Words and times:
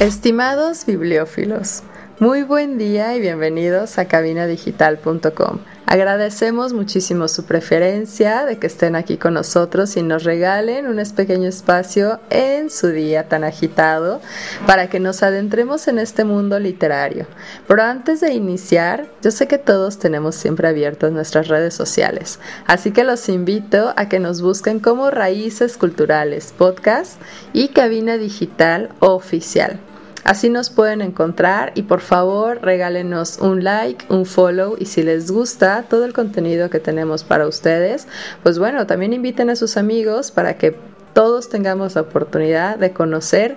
Estimados 0.00 0.86
bibliófilos, 0.86 1.82
muy 2.20 2.42
buen 2.42 2.78
día 2.78 3.14
y 3.14 3.20
bienvenidos 3.20 3.98
a 3.98 4.06
cabinadigital.com. 4.06 5.58
Agradecemos 5.84 6.72
muchísimo 6.72 7.28
su 7.28 7.44
preferencia 7.44 8.46
de 8.46 8.58
que 8.58 8.66
estén 8.66 8.96
aquí 8.96 9.18
con 9.18 9.34
nosotros 9.34 9.98
y 9.98 10.02
nos 10.02 10.24
regalen 10.24 10.86
un 10.86 11.02
pequeño 11.14 11.46
espacio 11.46 12.18
en 12.30 12.70
su 12.70 12.86
día 12.88 13.28
tan 13.28 13.44
agitado 13.44 14.22
para 14.66 14.88
que 14.88 15.00
nos 15.00 15.22
adentremos 15.22 15.86
en 15.86 15.98
este 15.98 16.24
mundo 16.24 16.58
literario. 16.58 17.26
Pero 17.68 17.82
antes 17.82 18.22
de 18.22 18.32
iniciar, 18.32 19.06
yo 19.20 19.30
sé 19.30 19.48
que 19.48 19.58
todos 19.58 19.98
tenemos 19.98 20.34
siempre 20.34 20.66
abiertas 20.66 21.12
nuestras 21.12 21.48
redes 21.48 21.74
sociales, 21.74 22.40
así 22.66 22.90
que 22.90 23.04
los 23.04 23.28
invito 23.28 23.92
a 23.98 24.08
que 24.08 24.18
nos 24.18 24.40
busquen 24.40 24.80
como 24.80 25.10
Raíces 25.10 25.76
Culturales 25.76 26.54
Podcast 26.56 27.20
y 27.52 27.68
Cabina 27.68 28.16
Digital 28.16 28.88
Oficial. 29.00 29.78
Así 30.24 30.50
nos 30.50 30.70
pueden 30.70 31.00
encontrar 31.00 31.72
y 31.74 31.82
por 31.82 32.00
favor 32.00 32.60
regálenos 32.62 33.38
un 33.38 33.64
like, 33.64 34.04
un 34.08 34.26
follow 34.26 34.76
y 34.78 34.86
si 34.86 35.02
les 35.02 35.30
gusta 35.30 35.84
todo 35.88 36.04
el 36.04 36.12
contenido 36.12 36.70
que 36.70 36.80
tenemos 36.80 37.24
para 37.24 37.46
ustedes, 37.46 38.06
pues 38.42 38.58
bueno, 38.58 38.86
también 38.86 39.12
inviten 39.12 39.50
a 39.50 39.56
sus 39.56 39.76
amigos 39.76 40.30
para 40.30 40.58
que 40.58 40.76
todos 41.14 41.48
tengamos 41.48 41.94
la 41.94 42.02
oportunidad 42.02 42.78
de 42.78 42.92
conocer 42.92 43.56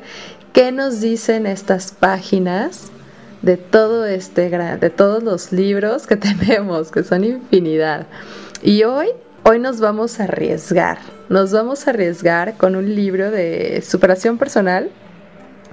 qué 0.54 0.72
nos 0.72 1.02
dicen 1.02 1.46
estas 1.46 1.92
páginas 1.92 2.92
de 3.42 3.58
todo 3.58 4.06
este 4.06 4.50
de 4.50 4.90
todos 4.90 5.22
los 5.22 5.52
libros 5.52 6.08
que 6.08 6.16
tenemos, 6.18 6.92
que 6.92 7.04
son 7.04 7.24
infinidad. 7.24 8.08
Y 8.62 8.84
hoy 8.84 9.10
Hoy 9.46 9.60
nos 9.60 9.82
vamos 9.82 10.22
a 10.22 10.24
arriesgar, 10.24 11.00
nos 11.28 11.52
vamos 11.52 11.86
a 11.86 11.90
arriesgar 11.90 12.56
con 12.56 12.78
un 12.78 12.96
libro 12.96 13.30
de 13.30 13.84
superación 13.86 14.38
personal 14.38 14.90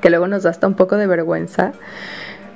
que 0.01 0.11
luego 0.11 0.27
nos 0.27 0.43
da 0.43 0.51
hasta 0.51 0.67
un 0.67 0.75
poco 0.75 0.97
de 0.97 1.07
vergüenza. 1.07 1.73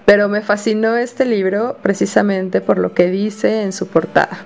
Pero 0.05 0.29
me 0.29 0.43
fascinó 0.43 0.97
este 0.97 1.25
libro 1.25 1.79
precisamente 1.83 2.61
por 2.61 2.79
lo 2.79 2.93
que 2.93 3.11
dice 3.11 3.63
en 3.63 3.73
su 3.73 3.87
portada. 3.87 4.45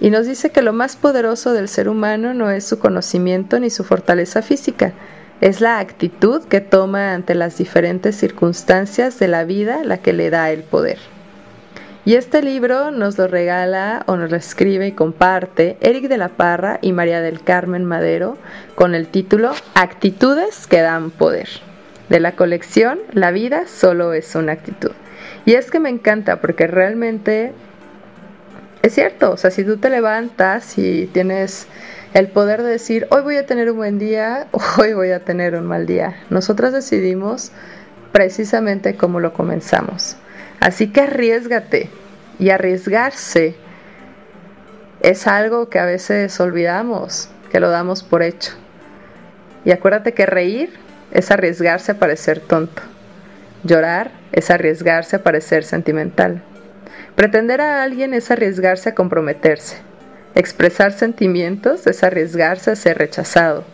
Y 0.00 0.10
nos 0.10 0.26
dice 0.26 0.50
que 0.50 0.62
lo 0.62 0.72
más 0.72 0.96
poderoso 0.96 1.52
del 1.52 1.68
ser 1.68 1.88
humano 1.88 2.34
no 2.34 2.50
es 2.50 2.66
su 2.66 2.80
conocimiento 2.80 3.60
ni 3.60 3.70
su 3.70 3.84
fortaleza 3.84 4.42
física, 4.42 4.92
es 5.40 5.60
la 5.60 5.78
actitud 5.78 6.42
que 6.44 6.60
toma 6.60 7.14
ante 7.14 7.36
las 7.36 7.56
diferentes 7.56 8.16
circunstancias 8.16 9.20
de 9.20 9.28
la 9.28 9.44
vida 9.44 9.82
la 9.84 9.98
que 9.98 10.12
le 10.12 10.30
da 10.30 10.50
el 10.50 10.64
poder. 10.64 10.98
Y 12.04 12.14
este 12.14 12.42
libro 12.42 12.90
nos 12.90 13.16
lo 13.16 13.28
regala 13.28 14.02
o 14.06 14.16
nos 14.16 14.30
lo 14.30 14.36
escribe 14.36 14.88
y 14.88 14.92
comparte 14.92 15.76
Eric 15.80 16.08
de 16.08 16.18
la 16.18 16.30
Parra 16.30 16.80
y 16.82 16.90
María 16.90 17.20
del 17.20 17.42
Carmen 17.42 17.84
Madero 17.84 18.38
con 18.74 18.96
el 18.96 19.06
título 19.06 19.52
Actitudes 19.74 20.66
que 20.66 20.80
dan 20.80 21.12
poder 21.12 21.48
de 22.12 22.20
la 22.20 22.32
colección 22.32 22.98
La 23.12 23.30
vida 23.30 23.66
solo 23.66 24.12
es 24.12 24.34
una 24.34 24.52
actitud. 24.52 24.92
Y 25.46 25.54
es 25.54 25.70
que 25.70 25.80
me 25.80 25.88
encanta 25.88 26.42
porque 26.42 26.66
realmente 26.66 27.54
es 28.82 28.94
cierto, 28.94 29.30
o 29.30 29.36
sea, 29.38 29.50
si 29.50 29.64
tú 29.64 29.78
te 29.78 29.88
levantas 29.88 30.76
y 30.76 31.06
tienes 31.06 31.68
el 32.12 32.28
poder 32.28 32.62
de 32.62 32.68
decir, 32.68 33.06
hoy 33.10 33.22
voy 33.22 33.36
a 33.38 33.46
tener 33.46 33.70
un 33.70 33.78
buen 33.78 33.98
día, 33.98 34.46
hoy 34.78 34.92
voy 34.92 35.10
a 35.10 35.24
tener 35.24 35.54
un 35.54 35.64
mal 35.64 35.86
día, 35.86 36.16
nosotras 36.28 36.74
decidimos 36.74 37.50
precisamente 38.12 38.94
cómo 38.94 39.18
lo 39.18 39.32
comenzamos. 39.32 40.16
Así 40.60 40.92
que 40.92 41.00
arriesgate 41.00 41.88
y 42.38 42.50
arriesgarse 42.50 43.54
es 45.00 45.26
algo 45.26 45.70
que 45.70 45.78
a 45.78 45.86
veces 45.86 46.38
olvidamos, 46.40 47.30
que 47.50 47.58
lo 47.58 47.70
damos 47.70 48.02
por 48.02 48.22
hecho. 48.22 48.52
Y 49.64 49.70
acuérdate 49.70 50.12
que 50.12 50.26
reír 50.26 50.78
es 51.12 51.30
arriesgarse 51.30 51.92
a 51.92 51.98
parecer 51.98 52.40
tonto. 52.40 52.82
Llorar 53.64 54.10
es 54.32 54.50
arriesgarse 54.50 55.16
a 55.16 55.22
parecer 55.22 55.64
sentimental. 55.64 56.42
Pretender 57.14 57.60
a 57.60 57.82
alguien 57.82 58.14
es 58.14 58.30
arriesgarse 58.30 58.88
a 58.88 58.94
comprometerse. 58.94 59.76
Expresar 60.34 60.92
sentimientos 60.92 61.86
es 61.86 62.02
arriesgarse 62.02 62.70
a 62.70 62.76
ser 62.76 62.98
rechazado. 62.98 63.64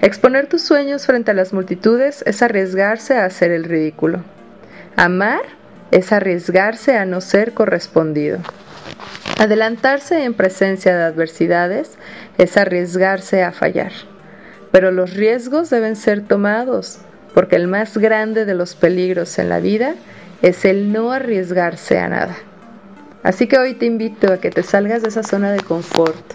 Exponer 0.00 0.46
tus 0.46 0.62
sueños 0.62 1.06
frente 1.06 1.30
a 1.30 1.34
las 1.34 1.52
multitudes 1.52 2.24
es 2.26 2.42
arriesgarse 2.42 3.16
a 3.16 3.26
hacer 3.26 3.52
el 3.52 3.64
ridículo. 3.64 4.24
Amar 4.96 5.42
es 5.90 6.10
arriesgarse 6.10 6.96
a 6.96 7.04
no 7.04 7.20
ser 7.20 7.52
correspondido. 7.52 8.38
Adelantarse 9.38 10.24
en 10.24 10.34
presencia 10.34 10.96
de 10.96 11.04
adversidades 11.04 11.98
es 12.38 12.56
arriesgarse 12.56 13.42
a 13.42 13.52
fallar. 13.52 13.92
Pero 14.72 14.90
los 14.90 15.14
riesgos 15.14 15.70
deben 15.70 15.94
ser 15.94 16.22
tomados, 16.22 16.98
porque 17.34 17.56
el 17.56 17.68
más 17.68 17.96
grande 17.98 18.44
de 18.44 18.54
los 18.54 18.74
peligros 18.74 19.38
en 19.38 19.48
la 19.48 19.60
vida 19.60 19.94
es 20.40 20.64
el 20.64 20.92
no 20.92 21.12
arriesgarse 21.12 21.98
a 21.98 22.08
nada. 22.08 22.36
Así 23.22 23.46
que 23.46 23.58
hoy 23.58 23.74
te 23.74 23.86
invito 23.86 24.32
a 24.32 24.38
que 24.38 24.50
te 24.50 24.64
salgas 24.64 25.02
de 25.02 25.08
esa 25.08 25.22
zona 25.22 25.52
de 25.52 25.60
confort. 25.60 26.34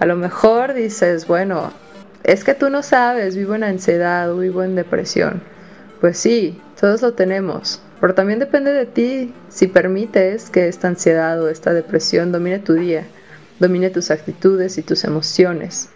A 0.00 0.06
lo 0.06 0.16
mejor 0.16 0.74
dices, 0.74 1.28
bueno, 1.28 1.72
es 2.24 2.42
que 2.42 2.54
tú 2.54 2.70
no 2.70 2.82
sabes, 2.82 3.36
vivo 3.36 3.54
en 3.54 3.62
ansiedad 3.62 4.34
vivo 4.34 4.64
en 4.64 4.74
depresión. 4.74 5.42
Pues 6.00 6.18
sí, 6.18 6.60
todos 6.80 7.02
lo 7.02 7.14
tenemos, 7.14 7.80
pero 8.00 8.14
también 8.14 8.38
depende 8.38 8.72
de 8.72 8.86
ti 8.86 9.32
si 9.48 9.68
permites 9.68 10.50
que 10.50 10.68
esta 10.68 10.88
ansiedad 10.88 11.40
o 11.40 11.48
esta 11.48 11.72
depresión 11.72 12.32
domine 12.32 12.58
tu 12.58 12.72
día, 12.74 13.04
domine 13.60 13.90
tus 13.90 14.10
actitudes 14.10 14.76
y 14.78 14.82
tus 14.82 15.04
emociones. 15.04 15.90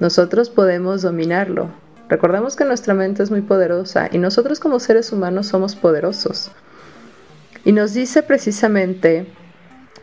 Nosotros 0.00 0.50
podemos 0.50 1.02
dominarlo. 1.02 1.68
Recordemos 2.08 2.56
que 2.56 2.64
nuestra 2.64 2.94
mente 2.94 3.22
es 3.22 3.30
muy 3.30 3.40
poderosa 3.40 4.08
y 4.10 4.18
nosotros 4.18 4.60
como 4.60 4.80
seres 4.80 5.12
humanos 5.12 5.46
somos 5.46 5.74
poderosos. 5.76 6.50
Y 7.64 7.72
nos 7.72 7.94
dice 7.94 8.22
precisamente 8.22 9.26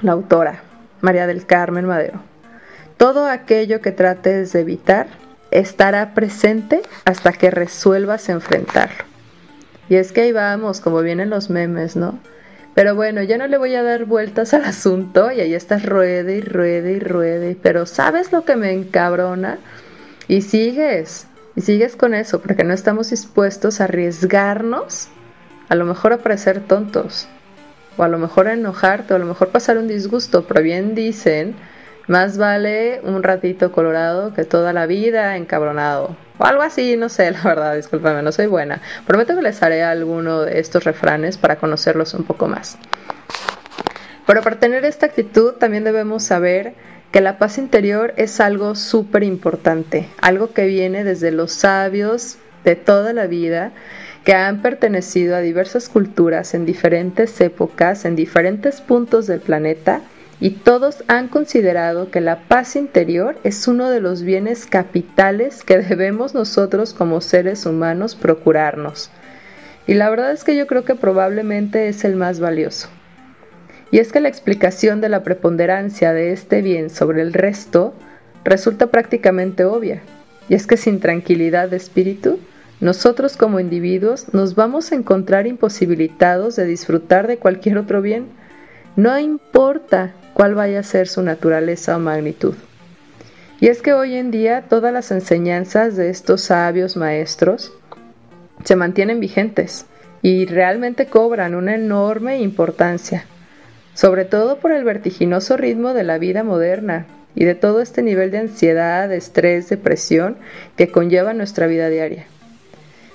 la 0.01 0.13
autora, 0.13 0.63
María 1.01 1.27
del 1.27 1.45
Carmen 1.45 1.85
Madero, 1.85 2.21
todo 2.97 3.27
aquello 3.27 3.81
que 3.81 3.91
trates 3.91 4.53
de 4.53 4.61
evitar 4.61 5.07
estará 5.51 6.13
presente 6.13 6.81
hasta 7.05 7.33
que 7.33 7.51
resuelvas 7.51 8.29
enfrentarlo. 8.29 9.03
Y 9.89 9.95
es 9.95 10.11
que 10.11 10.21
ahí 10.21 10.31
vamos, 10.31 10.79
como 10.79 11.01
vienen 11.01 11.29
los 11.29 11.49
memes, 11.49 11.95
¿no? 11.95 12.19
Pero 12.73 12.95
bueno, 12.95 13.21
ya 13.21 13.37
no 13.37 13.47
le 13.47 13.57
voy 13.57 13.75
a 13.75 13.83
dar 13.83 14.05
vueltas 14.05 14.53
al 14.53 14.63
asunto 14.65 15.31
y 15.31 15.41
ahí 15.41 15.53
estás 15.53 15.85
ruede 15.85 16.37
y 16.37 16.41
ruede 16.41 16.93
y 16.93 16.99
ruede. 16.99 17.57
Pero 17.61 17.85
¿sabes 17.85 18.31
lo 18.31 18.45
que 18.45 18.55
me 18.55 18.71
encabrona? 18.71 19.59
Y 20.31 20.43
sigues, 20.43 21.27
y 21.57 21.61
sigues 21.61 21.97
con 21.97 22.13
eso, 22.13 22.39
porque 22.41 22.63
no 22.63 22.73
estamos 22.73 23.09
dispuestos 23.09 23.81
a 23.81 23.83
arriesgarnos, 23.83 25.09
a 25.67 25.75
lo 25.75 25.83
mejor 25.83 26.13
a 26.13 26.19
parecer 26.19 26.61
tontos, 26.61 27.27
o 27.97 28.03
a 28.03 28.07
lo 28.07 28.17
mejor 28.17 28.47
a 28.47 28.53
enojarte, 28.53 29.11
o 29.11 29.17
a 29.17 29.19
lo 29.19 29.25
mejor 29.25 29.49
pasar 29.49 29.77
un 29.77 29.89
disgusto, 29.89 30.45
pero 30.47 30.61
bien 30.61 30.95
dicen, 30.95 31.53
más 32.07 32.37
vale 32.37 33.01
un 33.03 33.23
ratito 33.23 33.73
colorado 33.73 34.33
que 34.33 34.45
toda 34.45 34.71
la 34.71 34.85
vida 34.85 35.35
encabronado. 35.35 36.15
O 36.37 36.45
algo 36.45 36.61
así, 36.61 36.95
no 36.95 37.09
sé, 37.09 37.29
la 37.31 37.43
verdad, 37.43 37.75
discúlpame, 37.75 38.21
no 38.21 38.31
soy 38.31 38.45
buena. 38.45 38.81
Prometo 39.05 39.35
que 39.35 39.41
les 39.41 39.61
haré 39.61 39.83
alguno 39.83 40.43
de 40.43 40.61
estos 40.61 40.85
refranes 40.85 41.37
para 41.37 41.57
conocerlos 41.57 42.13
un 42.13 42.23
poco 42.23 42.47
más. 42.47 42.77
Pero 44.25 44.41
para 44.43 44.59
tener 44.59 44.85
esta 44.85 45.07
actitud 45.07 45.55
también 45.55 45.83
debemos 45.83 46.23
saber 46.23 46.73
que 47.11 47.21
la 47.21 47.37
paz 47.37 47.57
interior 47.57 48.13
es 48.15 48.39
algo 48.39 48.75
súper 48.75 49.23
importante, 49.23 50.07
algo 50.21 50.53
que 50.53 50.65
viene 50.65 51.03
desde 51.03 51.31
los 51.31 51.51
sabios 51.51 52.37
de 52.63 52.75
toda 52.75 53.11
la 53.13 53.27
vida, 53.27 53.71
que 54.23 54.33
han 54.33 54.61
pertenecido 54.61 55.35
a 55.35 55.41
diversas 55.41 55.89
culturas 55.89 56.53
en 56.53 56.65
diferentes 56.65 57.41
épocas, 57.41 58.05
en 58.05 58.15
diferentes 58.15 58.79
puntos 58.79 59.27
del 59.27 59.41
planeta, 59.41 60.01
y 60.39 60.51
todos 60.51 61.03
han 61.07 61.27
considerado 61.27 62.09
que 62.09 62.21
la 62.21 62.39
paz 62.39 62.75
interior 62.75 63.37
es 63.43 63.67
uno 63.67 63.89
de 63.89 63.99
los 63.99 64.23
bienes 64.23 64.65
capitales 64.65 65.63
que 65.63 65.77
debemos 65.77 66.33
nosotros 66.33 66.93
como 66.93 67.21
seres 67.21 67.65
humanos 67.65 68.15
procurarnos. 68.15 69.11
Y 69.85 69.95
la 69.95 70.09
verdad 70.09 70.31
es 70.31 70.43
que 70.43 70.55
yo 70.55 70.65
creo 70.65 70.83
que 70.83 70.95
probablemente 70.95 71.89
es 71.89 72.03
el 72.05 72.15
más 72.15 72.39
valioso. 72.39 72.89
Y 73.91 73.99
es 73.99 74.11
que 74.11 74.21
la 74.21 74.29
explicación 74.29 75.01
de 75.01 75.09
la 75.09 75.23
preponderancia 75.23 76.13
de 76.13 76.31
este 76.31 76.61
bien 76.61 76.89
sobre 76.89 77.21
el 77.21 77.33
resto 77.33 77.93
resulta 78.43 78.87
prácticamente 78.87 79.65
obvia. 79.65 80.01
Y 80.49 80.55
es 80.55 80.65
que 80.65 80.77
sin 80.77 80.99
tranquilidad 80.99 81.69
de 81.69 81.77
espíritu, 81.77 82.39
nosotros 82.79 83.37
como 83.37 83.59
individuos 83.59 84.33
nos 84.33 84.55
vamos 84.55 84.91
a 84.91 84.95
encontrar 84.95 85.45
imposibilitados 85.45 86.55
de 86.55 86.65
disfrutar 86.65 87.27
de 87.27 87.37
cualquier 87.37 87.77
otro 87.77 88.01
bien, 88.01 88.25
no 88.95 89.17
importa 89.19 90.13
cuál 90.33 90.55
vaya 90.55 90.79
a 90.79 90.83
ser 90.83 91.07
su 91.07 91.21
naturaleza 91.21 91.95
o 91.95 91.99
magnitud. 91.99 92.55
Y 93.59 93.67
es 93.67 93.83
que 93.83 93.93
hoy 93.93 94.15
en 94.15 94.31
día 94.31 94.63
todas 94.67 94.91
las 94.91 95.11
enseñanzas 95.11 95.95
de 95.95 96.09
estos 96.09 96.41
sabios 96.41 96.97
maestros 96.97 97.71
se 98.63 98.75
mantienen 98.75 99.19
vigentes 99.19 99.85
y 100.23 100.45
realmente 100.47 101.05
cobran 101.05 101.53
una 101.53 101.75
enorme 101.75 102.39
importancia, 102.41 103.25
sobre 103.93 104.25
todo 104.25 104.57
por 104.57 104.71
el 104.71 104.83
vertiginoso 104.83 105.57
ritmo 105.57 105.93
de 105.93 106.03
la 106.03 106.17
vida 106.17 106.43
moderna 106.43 107.05
y 107.35 107.45
de 107.45 107.55
todo 107.55 107.81
este 107.81 108.01
nivel 108.01 108.31
de 108.31 108.39
ansiedad, 108.39 109.11
estrés, 109.11 109.69
depresión 109.69 110.37
que 110.77 110.89
conlleva 110.89 111.33
nuestra 111.33 111.67
vida 111.67 111.89
diaria. 111.89 112.25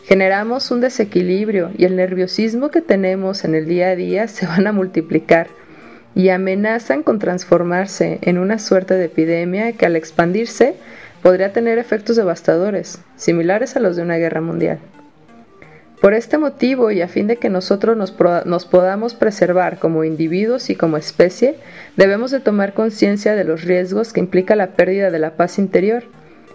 Generamos 0.04 0.70
un 0.70 0.80
desequilibrio 0.80 1.70
y 1.76 1.84
el 1.84 1.96
nerviosismo 1.96 2.70
que 2.70 2.80
tenemos 2.80 3.44
en 3.44 3.54
el 3.54 3.66
día 3.66 3.88
a 3.88 3.96
día 3.96 4.28
se 4.28 4.46
van 4.46 4.66
a 4.66 4.72
multiplicar 4.72 5.48
y 6.14 6.28
amenazan 6.30 7.02
con 7.02 7.18
transformarse 7.18 8.18
en 8.22 8.38
una 8.38 8.58
suerte 8.58 8.94
de 8.94 9.06
epidemia 9.06 9.72
que 9.72 9.84
al 9.84 9.96
expandirse 9.96 10.76
podría 11.22 11.52
tener 11.52 11.78
efectos 11.78 12.16
devastadores, 12.16 13.00
similares 13.16 13.76
a 13.76 13.80
los 13.80 13.96
de 13.96 14.02
una 14.02 14.16
guerra 14.16 14.40
mundial. 14.40 14.78
Por 16.00 16.12
este 16.14 16.38
motivo 16.38 16.90
y 16.90 17.00
a 17.00 17.08
fin 17.08 17.26
de 17.26 17.36
que 17.36 17.48
nosotros 17.48 17.96
nos, 17.96 18.64
podamos 18.66 19.14
preservar 19.14 19.78
como 19.78 20.04
individuos 20.04 20.68
y 20.70 20.76
como 20.76 20.96
especie, 20.96 21.56
debemos 21.96 22.30
de 22.30 22.40
tomar 22.40 22.74
conciencia 22.74 23.34
de 23.34 23.44
los 23.44 23.62
riesgos 23.62 24.12
que 24.12 24.20
implica 24.20 24.56
la 24.56 24.72
pérdida 24.72 25.10
de 25.10 25.18
la 25.18 25.36
paz 25.36 25.58
interior 25.58 26.04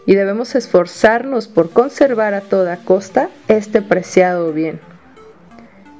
y 0.06 0.16
debemos 0.16 0.56
esforzarnos 0.56 1.48
por 1.48 1.72
conservar 1.72 2.34
a 2.34 2.42
toda 2.42 2.78
costa 2.78 3.30
este 3.48 3.82
preciado 3.82 4.54
bien. 4.54 4.80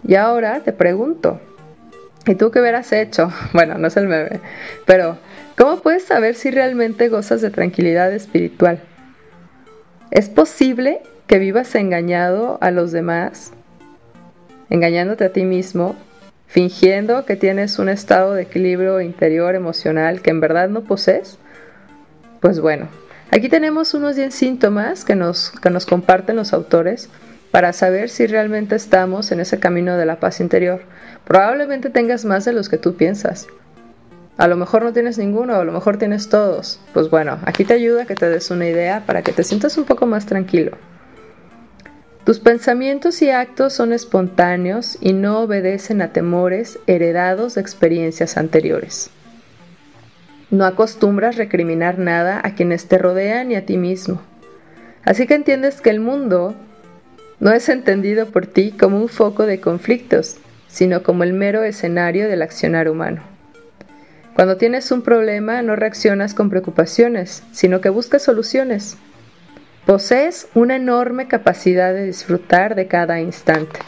Y 0.08 0.16
ahora 0.16 0.62
te 0.62 0.74
pregunto, 0.74 1.40
¿Y 2.28 2.36
tú 2.36 2.52
qué 2.52 2.60
hubieras 2.62 2.92
hecho? 2.92 3.32
Bueno, 3.54 3.78
no 3.78 3.88
es 3.88 3.98
el 3.98 4.08
meme, 4.08 4.40
pero 4.86 5.18
¿cómo 5.58 5.80
puedes 5.82 6.04
saber 6.04 6.36
si 6.36 6.52
realmente 6.52 7.10
gozas 7.10 7.42
de 7.42 7.50
tranquilidad 7.50 8.14
espiritual? 8.14 8.80
¿Es 10.12 10.30
posible 10.30 11.02
que 11.32 11.40
vivas 11.40 11.74
engañado 11.76 12.58
a 12.60 12.72
los 12.72 12.92
demás, 12.92 13.54
engañándote 14.70 15.24
a 15.24 15.32
ti 15.32 15.46
mismo, 15.46 15.96
fingiendo 16.46 17.24
que 17.24 17.38
tienes 17.38 17.80
un 17.80 17.88
estado 17.88 18.34
de 18.34 18.42
equilibrio 18.42 19.00
interior 19.00 19.56
emocional 19.56 20.22
que 20.22 20.32
en 20.32 20.42
verdad 20.42 20.68
no 20.68 20.84
posees? 20.84 21.38
Pues 22.42 22.60
bueno, 22.60 22.90
aquí 23.32 23.48
tenemos 23.48 23.94
unos 23.94 24.18
10 24.18 24.36
síntomas 24.36 25.06
que 25.06 25.16
nos, 25.16 25.52
que 25.52 25.70
nos 25.70 25.86
comparten 25.86 26.36
los 26.36 26.52
autores 26.52 27.10
para 27.50 27.72
saber 27.72 28.10
si 28.10 28.28
realmente 28.28 28.76
estamos 28.76 29.32
en 29.32 29.40
ese 29.40 29.58
camino 29.58 29.96
de 29.96 30.06
la 30.06 30.20
paz 30.20 30.42
interior. 30.42 30.82
Probablemente 31.24 31.90
tengas 31.90 32.26
más 32.26 32.44
de 32.44 32.52
los 32.52 32.68
que 32.68 32.78
tú 32.78 32.96
piensas. 32.96 33.48
A 34.36 34.50
lo 34.50 34.58
mejor 34.58 34.84
no 34.84 34.92
tienes 34.92 35.18
ninguno, 35.18 35.56
a 35.56 35.64
lo 35.64 35.72
mejor 35.72 35.96
tienes 35.96 36.28
todos. 36.28 36.82
Pues 36.94 37.10
bueno, 37.10 37.40
aquí 37.46 37.64
te 37.64 37.76
ayuda 37.76 38.06
que 38.06 38.16
te 38.16 38.30
des 38.30 38.52
una 38.52 38.68
idea 38.68 39.06
para 39.06 39.22
que 39.22 39.32
te 39.32 39.46
sientas 39.46 39.78
un 39.78 39.86
poco 39.86 40.06
más 40.06 40.26
tranquilo. 40.26 40.78
Tus 42.26 42.40
pensamientos 42.40 43.22
y 43.24 43.32
actos 43.32 43.74
son 43.74 43.94
espontáneos 43.94 44.96
y 45.02 45.14
no 45.14 45.40
obedecen 45.40 46.04
a 46.04 46.14
temores 46.14 46.78
heredados 46.86 47.56
de 47.56 47.62
experiencias 47.62 48.38
anteriores. 48.38 49.10
No 50.52 50.66
acostumbras 50.66 51.38
recriminar 51.38 51.98
nada 51.98 52.40
a 52.44 52.54
quienes 52.54 52.88
te 52.88 53.00
rodean 53.00 53.48
ni 53.48 53.56
a 53.56 53.66
ti 53.66 53.78
mismo. 53.78 54.22
Así 55.04 55.26
que 55.26 55.34
entiendes 55.34 55.82
que 55.82 55.90
el 55.90 56.00
mundo 56.00 56.54
no 57.40 57.52
es 57.54 57.70
entendido 57.70 58.28
por 58.28 58.46
ti 58.46 58.72
como 58.72 59.00
un 59.00 59.10
foco 59.10 59.48
de 59.48 59.60
conflictos, 59.60 60.38
sino 60.68 61.02
como 61.02 61.24
el 61.24 61.34
mero 61.34 61.64
escenario 61.64 62.28
del 62.28 62.44
accionar 62.44 62.88
humano. 62.88 63.24
Cuando 64.36 64.58
tienes 64.58 64.92
un 64.92 65.02
problema 65.02 65.64
no 65.64 65.76
reaccionas 65.76 66.36
con 66.36 66.52
preocupaciones, 66.52 67.42
sino 67.52 67.82
que 67.82 67.90
buscas 67.90 68.22
soluciones. 68.22 68.98
Posees 69.92 70.48
una 70.56 70.78
enorme 70.78 71.28
capacidad 71.28 71.94
de 71.94 72.06
disfrutar 72.06 72.76
de 72.76 72.88
cada 72.88 73.20
instante. 73.20 73.82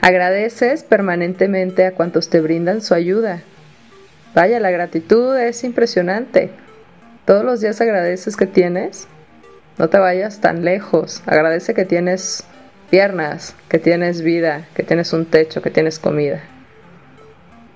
Agradeces 0.00 0.82
permanentemente 0.82 1.86
a 1.86 1.94
cuantos 1.94 2.28
te 2.28 2.40
brindan 2.40 2.82
su 2.82 2.92
ayuda. 2.92 3.40
Vaya, 4.34 4.58
la 4.58 4.72
gratitud 4.72 5.38
es 5.38 5.62
impresionante. 5.62 6.50
Todos 7.24 7.44
los 7.44 7.60
días 7.60 7.80
agradeces 7.80 8.36
que 8.36 8.46
tienes. 8.46 9.06
No 9.78 9.88
te 9.88 9.98
vayas 9.98 10.40
tan 10.40 10.64
lejos. 10.64 11.22
Agradece 11.24 11.72
que 11.72 11.84
tienes 11.84 12.42
piernas, 12.90 13.54
que 13.68 13.78
tienes 13.78 14.22
vida, 14.22 14.66
que 14.74 14.82
tienes 14.82 15.12
un 15.12 15.26
techo, 15.26 15.62
que 15.62 15.70
tienes 15.70 16.00
comida. 16.00 16.42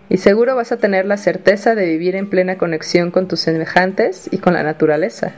Y 0.09 0.17
seguro 0.17 0.57
vas 0.57 0.73
a 0.73 0.79
tener 0.79 1.07
la 1.07 1.17
certeza 1.17 1.77
de 1.77 1.87
vivir 1.87 2.17
en 2.17 2.29
plena 2.29 2.59
conexión 2.59 3.13
con 3.13 3.29
tus 3.29 3.39
semejantes 3.39 4.29
y 4.33 4.39
con 4.39 4.55
la 4.55 4.65
naturaleza. 4.65 5.35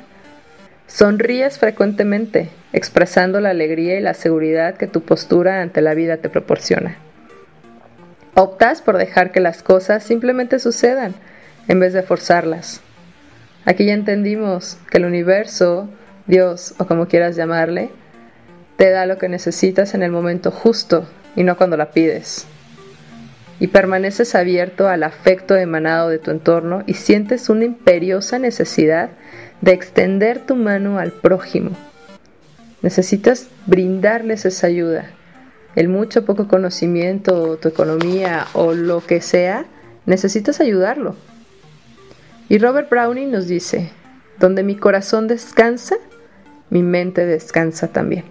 Sonríes 0.88 1.58
frecuentemente, 1.58 2.48
expresando 2.72 3.40
la 3.40 3.50
alegría 3.50 3.98
y 3.98 4.00
la 4.00 4.14
seguridad 4.14 4.74
que 4.74 4.86
tu 4.86 5.02
postura 5.02 5.60
ante 5.60 5.82
la 5.82 5.92
vida 5.92 6.16
te 6.16 6.30
proporciona. 6.30 6.96
Optas 8.34 8.80
por 8.80 8.96
dejar 8.96 9.30
que 9.30 9.40
las 9.40 9.62
cosas 9.62 10.02
simplemente 10.02 10.58
sucedan 10.58 11.14
en 11.68 11.78
vez 11.78 11.92
de 11.92 12.02
forzarlas. 12.02 12.80
Aquí 13.66 13.84
ya 13.84 13.92
entendimos 13.92 14.78
que 14.90 14.96
el 14.96 15.04
universo, 15.04 15.90
Dios 16.26 16.74
o 16.78 16.86
como 16.86 17.06
quieras 17.06 17.36
llamarle, 17.36 17.90
te 18.76 18.88
da 18.88 19.04
lo 19.04 19.18
que 19.18 19.28
necesitas 19.28 19.92
en 19.92 20.02
el 20.02 20.10
momento 20.10 20.50
justo 20.50 21.06
y 21.36 21.44
no 21.44 21.58
cuando 21.58 21.76
la 21.76 21.90
pides. 21.90 22.46
Y 23.60 23.66
permaneces 23.66 24.34
abierto 24.34 24.88
al 24.88 25.02
afecto 25.02 25.54
emanado 25.54 26.08
de 26.08 26.18
tu 26.18 26.30
entorno 26.30 26.82
y 26.86 26.94
sientes 26.94 27.50
una 27.50 27.66
imperiosa 27.66 28.38
necesidad 28.38 29.10
de 29.60 29.72
extender 29.72 30.46
tu 30.46 30.56
mano 30.56 30.98
al 30.98 31.12
prójimo. 31.12 31.70
Necesitas 32.82 33.48
brindarles 33.66 34.44
esa 34.44 34.68
ayuda. 34.68 35.10
El 35.74 35.88
mucho 35.88 36.24
poco 36.24 36.48
conocimiento, 36.48 37.56
tu 37.56 37.68
economía 37.68 38.46
o 38.52 38.72
lo 38.72 39.04
que 39.04 39.20
sea, 39.20 39.66
necesitas 40.06 40.60
ayudarlo. 40.60 41.16
Y 42.48 42.58
Robert 42.58 42.88
Browning 42.88 43.30
nos 43.30 43.46
dice, 43.46 43.90
donde 44.38 44.62
mi 44.62 44.76
corazón 44.76 45.28
descansa, 45.28 45.96
mi 46.70 46.82
mente 46.82 47.26
descansa 47.26 47.88
también. 47.88 48.24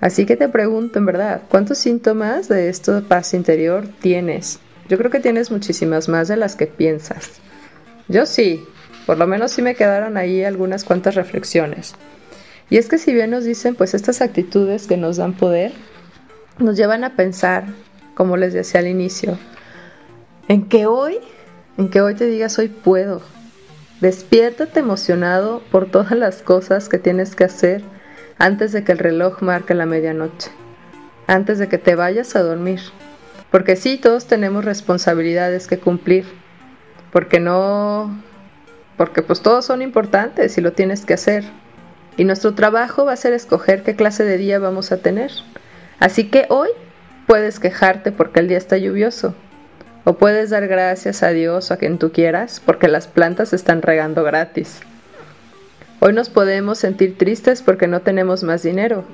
Así 0.00 0.26
que 0.26 0.36
te 0.36 0.48
pregunto, 0.48 0.98
en 0.98 1.06
verdad, 1.06 1.42
¿cuántos 1.48 1.78
síntomas 1.78 2.48
de 2.48 2.68
esto 2.68 2.94
de 2.94 3.02
paz 3.02 3.34
interior 3.34 3.86
tienes? 4.00 4.58
Yo 4.88 4.98
creo 4.98 5.10
que 5.10 5.20
tienes 5.20 5.50
muchísimas 5.50 6.08
más 6.08 6.28
de 6.28 6.36
las 6.36 6.56
que 6.56 6.66
piensas. 6.66 7.40
Yo 8.08 8.26
sí, 8.26 8.62
por 9.06 9.18
lo 9.18 9.26
menos 9.26 9.52
sí 9.52 9.62
me 9.62 9.74
quedaron 9.74 10.16
ahí 10.16 10.44
algunas 10.44 10.84
cuantas 10.84 11.14
reflexiones. 11.14 11.94
Y 12.70 12.78
es 12.78 12.88
que 12.88 12.98
si 12.98 13.12
bien 13.12 13.30
nos 13.30 13.44
dicen 13.44 13.74
pues 13.74 13.94
estas 13.94 14.20
actitudes 14.20 14.86
que 14.86 14.96
nos 14.96 15.16
dan 15.16 15.34
poder, 15.34 15.72
nos 16.58 16.76
llevan 16.76 17.04
a 17.04 17.16
pensar, 17.16 17.64
como 18.14 18.36
les 18.36 18.52
decía 18.52 18.80
al 18.80 18.86
inicio, 18.86 19.38
en 20.48 20.68
que 20.68 20.86
hoy, 20.86 21.18
en 21.78 21.88
que 21.88 22.00
hoy 22.00 22.14
te 22.14 22.26
digas 22.26 22.58
hoy 22.58 22.68
puedo. 22.68 23.22
Despiértate 24.00 24.80
emocionado 24.80 25.62
por 25.70 25.90
todas 25.90 26.12
las 26.12 26.42
cosas 26.42 26.88
que 26.88 26.98
tienes 26.98 27.34
que 27.34 27.44
hacer 27.44 27.82
antes 28.38 28.72
de 28.72 28.84
que 28.84 28.92
el 28.92 28.98
reloj 28.98 29.40
marque 29.42 29.74
la 29.74 29.86
medianoche, 29.86 30.50
antes 31.26 31.58
de 31.58 31.68
que 31.68 31.78
te 31.78 31.94
vayas 31.94 32.36
a 32.36 32.42
dormir. 32.42 32.80
Porque 33.50 33.76
sí, 33.76 33.98
todos 33.98 34.26
tenemos 34.26 34.64
responsabilidades 34.64 35.68
que 35.68 35.78
cumplir, 35.78 36.24
porque 37.12 37.38
no, 37.38 38.20
porque 38.96 39.22
pues 39.22 39.40
todos 39.40 39.64
son 39.64 39.82
importantes 39.82 40.56
y 40.58 40.60
lo 40.60 40.72
tienes 40.72 41.04
que 41.04 41.14
hacer. 41.14 41.44
Y 42.16 42.24
nuestro 42.24 42.54
trabajo 42.54 43.04
va 43.04 43.12
a 43.12 43.16
ser 43.16 43.32
escoger 43.32 43.82
qué 43.82 43.96
clase 43.96 44.24
de 44.24 44.38
día 44.38 44.58
vamos 44.58 44.92
a 44.92 44.98
tener. 44.98 45.32
Así 45.98 46.28
que 46.28 46.46
hoy 46.48 46.68
puedes 47.26 47.58
quejarte 47.58 48.12
porque 48.12 48.40
el 48.40 48.48
día 48.48 48.58
está 48.58 48.76
lluvioso. 48.76 49.34
O 50.04 50.14
puedes 50.14 50.50
dar 50.50 50.68
gracias 50.68 51.22
a 51.22 51.30
Dios 51.30 51.70
o 51.70 51.74
a 51.74 51.76
quien 51.78 51.98
tú 51.98 52.12
quieras 52.12 52.62
porque 52.64 52.88
las 52.88 53.08
plantas 53.08 53.52
están 53.52 53.82
regando 53.82 54.22
gratis. 54.22 54.80
Hoy 56.00 56.12
nos 56.12 56.28
podemos 56.28 56.78
sentir 56.78 57.16
tristes 57.16 57.62
porque 57.62 57.88
no 57.88 58.02
tenemos 58.02 58.44
más 58.44 58.62
dinero. 58.62 59.04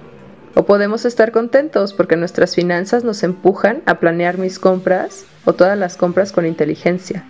O 0.55 0.65
podemos 0.65 1.05
estar 1.05 1.31
contentos 1.31 1.95
porque 1.95 2.17
nuestras 2.17 2.57
finanzas 2.57 3.05
nos 3.05 3.23
empujan 3.23 3.83
a 3.87 4.01
planear 4.01 4.37
mis 4.37 4.59
compras 4.59 5.25
o 5.45 5.53
todas 5.53 5.79
las 5.79 5.97
compras 5.97 6.33
con 6.33 6.45
inteligencia. 6.45 7.25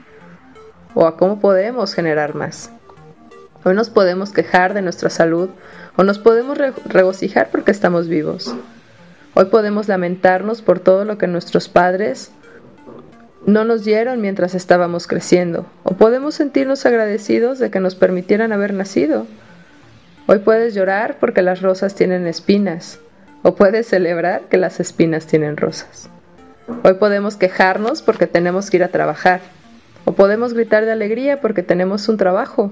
O 0.95 1.07
a 1.07 1.17
cómo 1.17 1.41
podemos 1.41 1.95
generar 1.95 2.35
más. 2.35 2.71
Hoy 3.65 3.75
nos 3.75 3.91
podemos 3.91 4.33
quejar 4.33 4.75
de 4.75 4.83
nuestra 4.83 5.11
salud 5.11 5.51
o 5.97 6.03
nos 6.03 6.19
podemos 6.19 6.59
regocijar 6.59 7.51
porque 7.51 7.71
estamos 7.71 8.09
vivos. 8.09 8.55
Hoy 9.35 9.45
podemos 9.47 9.87
lamentarnos 9.87 10.63
por 10.63 10.81
todo 10.81 11.05
lo 11.05 11.19
que 11.19 11.27
nuestros 11.27 11.69
padres 11.69 12.33
no 13.47 13.65
nos 13.65 13.85
dieron 13.85 14.21
mientras 14.21 14.55
estábamos 14.55 15.07
creciendo, 15.07 15.67
o 15.83 15.95
podemos 15.95 16.35
sentirnos 16.35 16.85
agradecidos 16.85 17.59
de 17.59 17.71
que 17.71 17.81
nos 17.81 17.95
permitieran 17.95 18.53
haber 18.53 18.75
nacido. 18.75 19.27
Hoy 20.27 20.41
puedes 20.41 20.75
llorar 20.75 21.17
porque 21.19 21.43
las 21.43 21.63
rosas 21.63 21.95
tienen 21.95 22.27
espinas, 22.27 22.99
o 23.43 23.55
puedes 23.55 23.87
celebrar 23.87 24.43
que 24.43 24.59
las 24.59 24.81
espinas 24.81 25.27
tienen 25.27 25.57
rosas. 25.57 26.11
Hoy 26.85 26.95
podemos 26.95 27.37
quejarnos 27.37 28.03
porque 28.03 28.27
tenemos 28.27 28.71
que 28.71 28.79
ir 28.79 28.85
a 28.85 28.89
trabajar, 28.89 29.41
podemos 30.21 30.53
gritar 30.53 30.85
de 30.85 30.93
alegría 30.93 31.41
porque 31.41 31.63
tenemos 31.63 32.07
un 32.11 32.19
trabajo. 32.19 32.71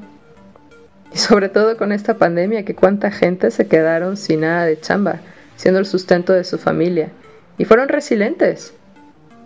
Y 1.14 1.16
sobre 1.16 1.48
todo 1.48 1.78
con 1.78 1.92
esta 1.92 2.18
pandemia, 2.18 2.66
que 2.66 2.74
cuánta 2.74 3.10
gente 3.10 3.50
se 3.50 3.66
quedaron 3.66 4.18
sin 4.18 4.40
nada 4.42 4.66
de 4.66 4.78
chamba, 4.78 5.20
siendo 5.56 5.80
el 5.80 5.86
sustento 5.86 6.34
de 6.34 6.44
su 6.44 6.58
familia, 6.58 7.08
y 7.56 7.64
fueron 7.64 7.88
resilientes, 7.88 8.74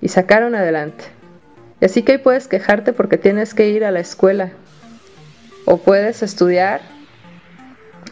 y 0.00 0.08
sacaron 0.08 0.56
adelante. 0.56 1.04
Y 1.80 1.84
así 1.84 2.02
que 2.02 2.14
hoy 2.14 2.18
puedes 2.18 2.48
quejarte 2.48 2.92
porque 2.92 3.18
tienes 3.18 3.54
que 3.54 3.68
ir 3.68 3.84
a 3.84 3.92
la 3.92 4.00
escuela, 4.00 4.50
o 5.64 5.76
puedes 5.76 6.24
estudiar 6.24 6.80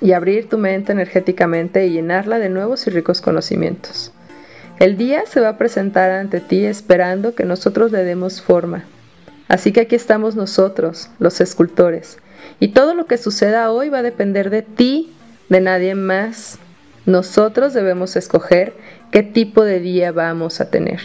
y 0.01 0.13
abrir 0.13 0.49
tu 0.49 0.57
mente 0.57 0.93
energéticamente 0.93 1.85
y 1.89 1.95
llenarla 1.95 2.39
de 2.39 2.49
nuevos 2.49 2.87
y 2.87 2.91
ricos 2.91 3.21
conocimientos. 3.21 4.13
El 4.79 4.97
día 4.97 5.25
se 5.27 5.41
va 5.41 5.49
a 5.49 5.59
presentar 5.59 6.13
ante 6.13 6.39
ti 6.39 6.65
esperando 6.65 7.35
que 7.35 7.45
nosotros 7.45 7.91
le 7.91 8.05
demos 8.05 8.41
forma. 8.41 8.85
Así 9.51 9.73
que 9.73 9.81
aquí 9.81 9.97
estamos 9.97 10.37
nosotros, 10.37 11.11
los 11.19 11.41
escultores, 11.41 12.19
y 12.61 12.69
todo 12.69 12.95
lo 12.95 13.07
que 13.07 13.19
suceda 13.19 13.73
hoy 13.73 13.89
va 13.89 13.99
a 13.99 14.03
depender 14.03 14.49
de 14.49 14.63
ti, 14.63 15.13
de 15.49 15.61
nadie 15.61 15.97
más. 15.97 16.61
Nosotros 17.05 17.75
debemos 17.75 18.15
escoger 18.15 18.75
qué 19.11 19.25
tipo 19.25 19.65
de 19.65 19.81
día 19.81 20.13
vamos 20.13 20.61
a 20.61 20.71
tener. 20.71 21.01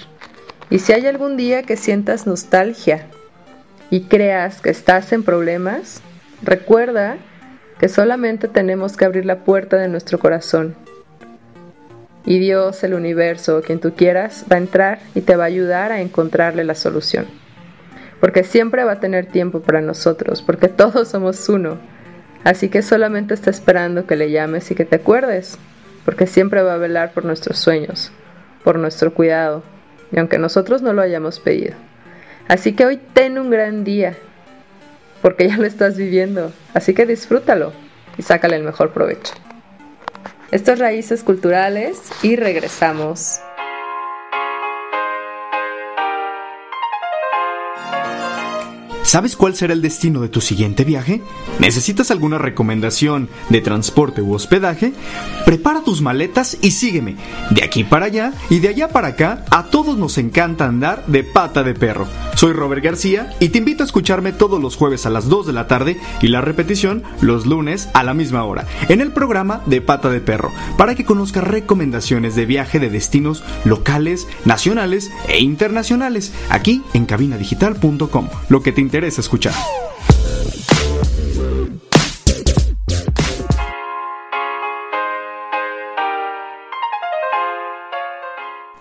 Y 0.69 0.77
si 0.77 0.93
hay 0.93 1.07
algún 1.07 1.37
día 1.37 1.63
que 1.63 1.75
sientas 1.75 2.27
nostalgia 2.27 3.07
y 3.89 4.01
creas 4.01 4.61
que 4.61 4.69
estás 4.69 5.11
en 5.11 5.23
problemas, 5.23 6.01
recuerda 6.43 7.17
que 7.79 7.89
solamente 7.89 8.47
tenemos 8.47 8.95
que 8.95 9.05
abrir 9.05 9.25
la 9.25 9.39
puerta 9.39 9.77
de 9.77 9.87
nuestro 9.87 10.19
corazón. 10.19 10.75
Y 12.27 12.37
Dios, 12.37 12.83
el 12.83 12.93
universo, 12.93 13.63
quien 13.65 13.79
tú 13.79 13.95
quieras, 13.95 14.45
va 14.51 14.57
a 14.57 14.59
entrar 14.59 14.99
y 15.15 15.21
te 15.21 15.35
va 15.35 15.45
a 15.45 15.47
ayudar 15.47 15.91
a 15.91 16.01
encontrarle 16.01 16.63
la 16.63 16.75
solución. 16.75 17.25
Porque 18.25 18.43
siempre 18.43 18.83
va 18.83 18.93
a 18.93 18.99
tener 18.99 19.27
tiempo 19.27 19.59
para 19.59 19.81
nosotros, 19.81 20.41
porque 20.41 20.67
todos 20.67 21.09
somos 21.09 21.47
uno. 21.47 21.77
Así 22.43 22.69
que 22.69 22.81
solamente 22.81 23.35
está 23.35 23.51
esperando 23.51 24.07
que 24.07 24.15
le 24.15 24.31
llames 24.31 24.71
y 24.71 24.73
que 24.73 24.83
te 24.83 24.95
acuerdes, 24.95 25.59
porque 26.05 26.25
siempre 26.25 26.63
va 26.63 26.73
a 26.73 26.77
velar 26.77 27.11
por 27.13 27.23
nuestros 27.23 27.59
sueños, 27.59 28.11
por 28.63 28.79
nuestro 28.79 29.13
cuidado, 29.13 29.61
y 30.11 30.17
aunque 30.17 30.39
nosotros 30.39 30.81
no 30.81 30.91
lo 30.91 31.03
hayamos 31.03 31.39
pedido. 31.39 31.75
Así 32.47 32.73
que 32.73 32.87
hoy 32.87 32.99
ten 33.13 33.37
un 33.37 33.51
gran 33.51 33.83
día 33.83 34.15
porque 35.21 35.47
ya 35.47 35.57
lo 35.57 35.65
estás 35.67 35.95
viviendo. 35.95 36.51
Así 36.73 36.95
que 36.95 37.05
disfrútalo 37.05 37.73
y 38.17 38.23
sácale 38.23 38.55
el 38.55 38.63
mejor 38.63 38.89
provecho. 38.89 39.35
Estas 40.49 40.79
raíces 40.79 41.23
culturales 41.23 42.09
y 42.23 42.37
regresamos. 42.37 43.39
¿Sabes 49.05 49.35
cuál 49.35 49.55
será 49.55 49.73
el 49.73 49.83
destino 49.83 50.19
de 50.19 50.29
tu 50.29 50.41
siguiente 50.41 50.83
viaje? 50.83 51.21
¿Necesitas 51.59 52.09
alguna 52.09 52.39
recomendación 52.39 53.29
de 53.49 53.61
transporte 53.61 54.23
u 54.23 54.33
hospedaje? 54.33 54.93
Prepara 55.45 55.83
tus 55.83 56.01
maletas 56.01 56.57
y 56.63 56.71
sígueme. 56.71 57.15
De 57.51 57.63
aquí 57.63 57.83
para 57.83 58.07
allá 58.07 58.33
y 58.49 58.59
de 58.59 58.69
allá 58.69 58.89
para 58.89 59.09
acá, 59.09 59.45
a 59.51 59.65
todos 59.65 59.95
nos 59.99 60.17
encanta 60.17 60.65
andar 60.65 61.05
de 61.05 61.23
pata 61.23 61.61
de 61.61 61.75
perro. 61.75 62.07
Soy 62.35 62.51
Robert 62.51 62.83
García 62.83 63.33
y 63.39 63.49
te 63.49 63.59
invito 63.59 63.83
a 63.83 63.85
escucharme 63.85 64.33
todos 64.33 64.61
los 64.61 64.75
jueves 64.75 65.05
a 65.05 65.09
las 65.09 65.29
2 65.29 65.47
de 65.47 65.53
la 65.53 65.67
tarde 65.67 65.97
y 66.21 66.27
la 66.27 66.41
repetición 66.41 67.03
los 67.21 67.45
lunes 67.45 67.89
a 67.93 68.03
la 68.03 68.13
misma 68.13 68.43
hora 68.43 68.67
en 68.89 68.99
el 68.99 69.11
programa 69.11 69.61
de 69.65 69.81
Pata 69.81 70.09
de 70.09 70.19
Perro 70.19 70.51
para 70.77 70.95
que 70.95 71.05
conozcas 71.05 71.45
recomendaciones 71.45 72.35
de 72.35 72.45
viaje 72.45 72.79
de 72.79 72.89
destinos 72.89 73.43
locales, 73.63 74.27
nacionales 74.43 75.11
e 75.29 75.39
internacionales 75.39 76.33
aquí 76.49 76.83
en 76.93 77.05
cabinadigital.com. 77.05 78.29
Lo 78.49 78.61
que 78.61 78.73
te 78.73 78.81
interesa 78.81 79.21
escuchar. 79.21 79.53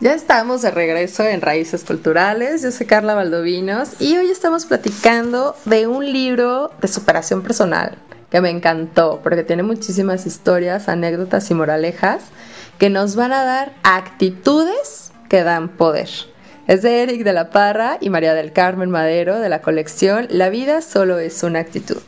Ya 0.05 0.13
estamos 0.13 0.61
de 0.61 0.71
regreso 0.71 1.25
en 1.25 1.41
Raíces 1.41 1.83
Culturales. 1.83 2.61
Yo 2.61 2.71
soy 2.71 2.85
Carla 2.85 3.15
Valdovinos 3.15 3.99
y 4.03 4.19
hoy 4.19 4.31
estamos 4.31 4.67
platicando 4.67 5.57
de 5.65 5.87
un 5.87 6.05
libro 6.13 6.73
de 6.83 6.89
superación 6.89 7.41
personal 7.41 7.97
que 8.31 8.43
me 8.43 8.51
encantó 8.51 9.21
porque 9.23 9.45
tiene 9.45 9.63
muchísimas 9.63 10.27
historias, 10.27 10.91
anécdotas 10.91 11.51
y 11.51 11.55
moralejas 11.55 12.25
que 12.79 12.91
nos 12.91 13.17
van 13.17 13.33
a 13.33 13.45
dar 13.45 13.73
actitudes 13.83 15.11
que 15.31 15.43
dan 15.43 15.71
poder. 15.71 16.11
Es 16.67 16.83
de 16.83 17.03
Eric 17.03 17.25
de 17.25 17.33
la 17.33 17.49
Parra 17.49 17.97
y 17.99 18.11
María 18.11 18.35
del 18.35 18.53
Carmen 18.53 18.91
Madero 18.91 19.41
de 19.41 19.49
la 19.49 19.63
colección 19.63 20.27
La 20.29 20.51
vida 20.51 20.83
solo 20.83 21.19
es 21.19 21.43
una 21.43 21.61
actitud. 21.61 22.03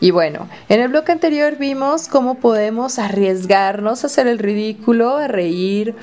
Y 0.00 0.12
bueno, 0.12 0.48
en 0.70 0.80
el 0.80 0.88
bloque 0.88 1.12
anterior 1.12 1.56
vimos 1.58 2.08
cómo 2.08 2.36
podemos 2.36 2.98
arriesgarnos 2.98 4.02
a 4.02 4.06
hacer 4.06 4.26
el 4.26 4.38
ridículo, 4.38 5.18
a 5.18 5.28
reír, 5.28 5.94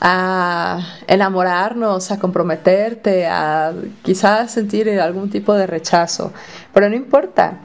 a 0.00 0.86
enamorarnos, 1.06 2.10
a 2.10 2.18
comprometerte, 2.18 3.26
a 3.26 3.72
quizás 4.02 4.50
sentir 4.50 4.90
algún 5.00 5.30
tipo 5.30 5.54
de 5.54 5.66
rechazo. 5.66 6.34
Pero 6.74 6.90
no 6.90 6.96
importa, 6.96 7.60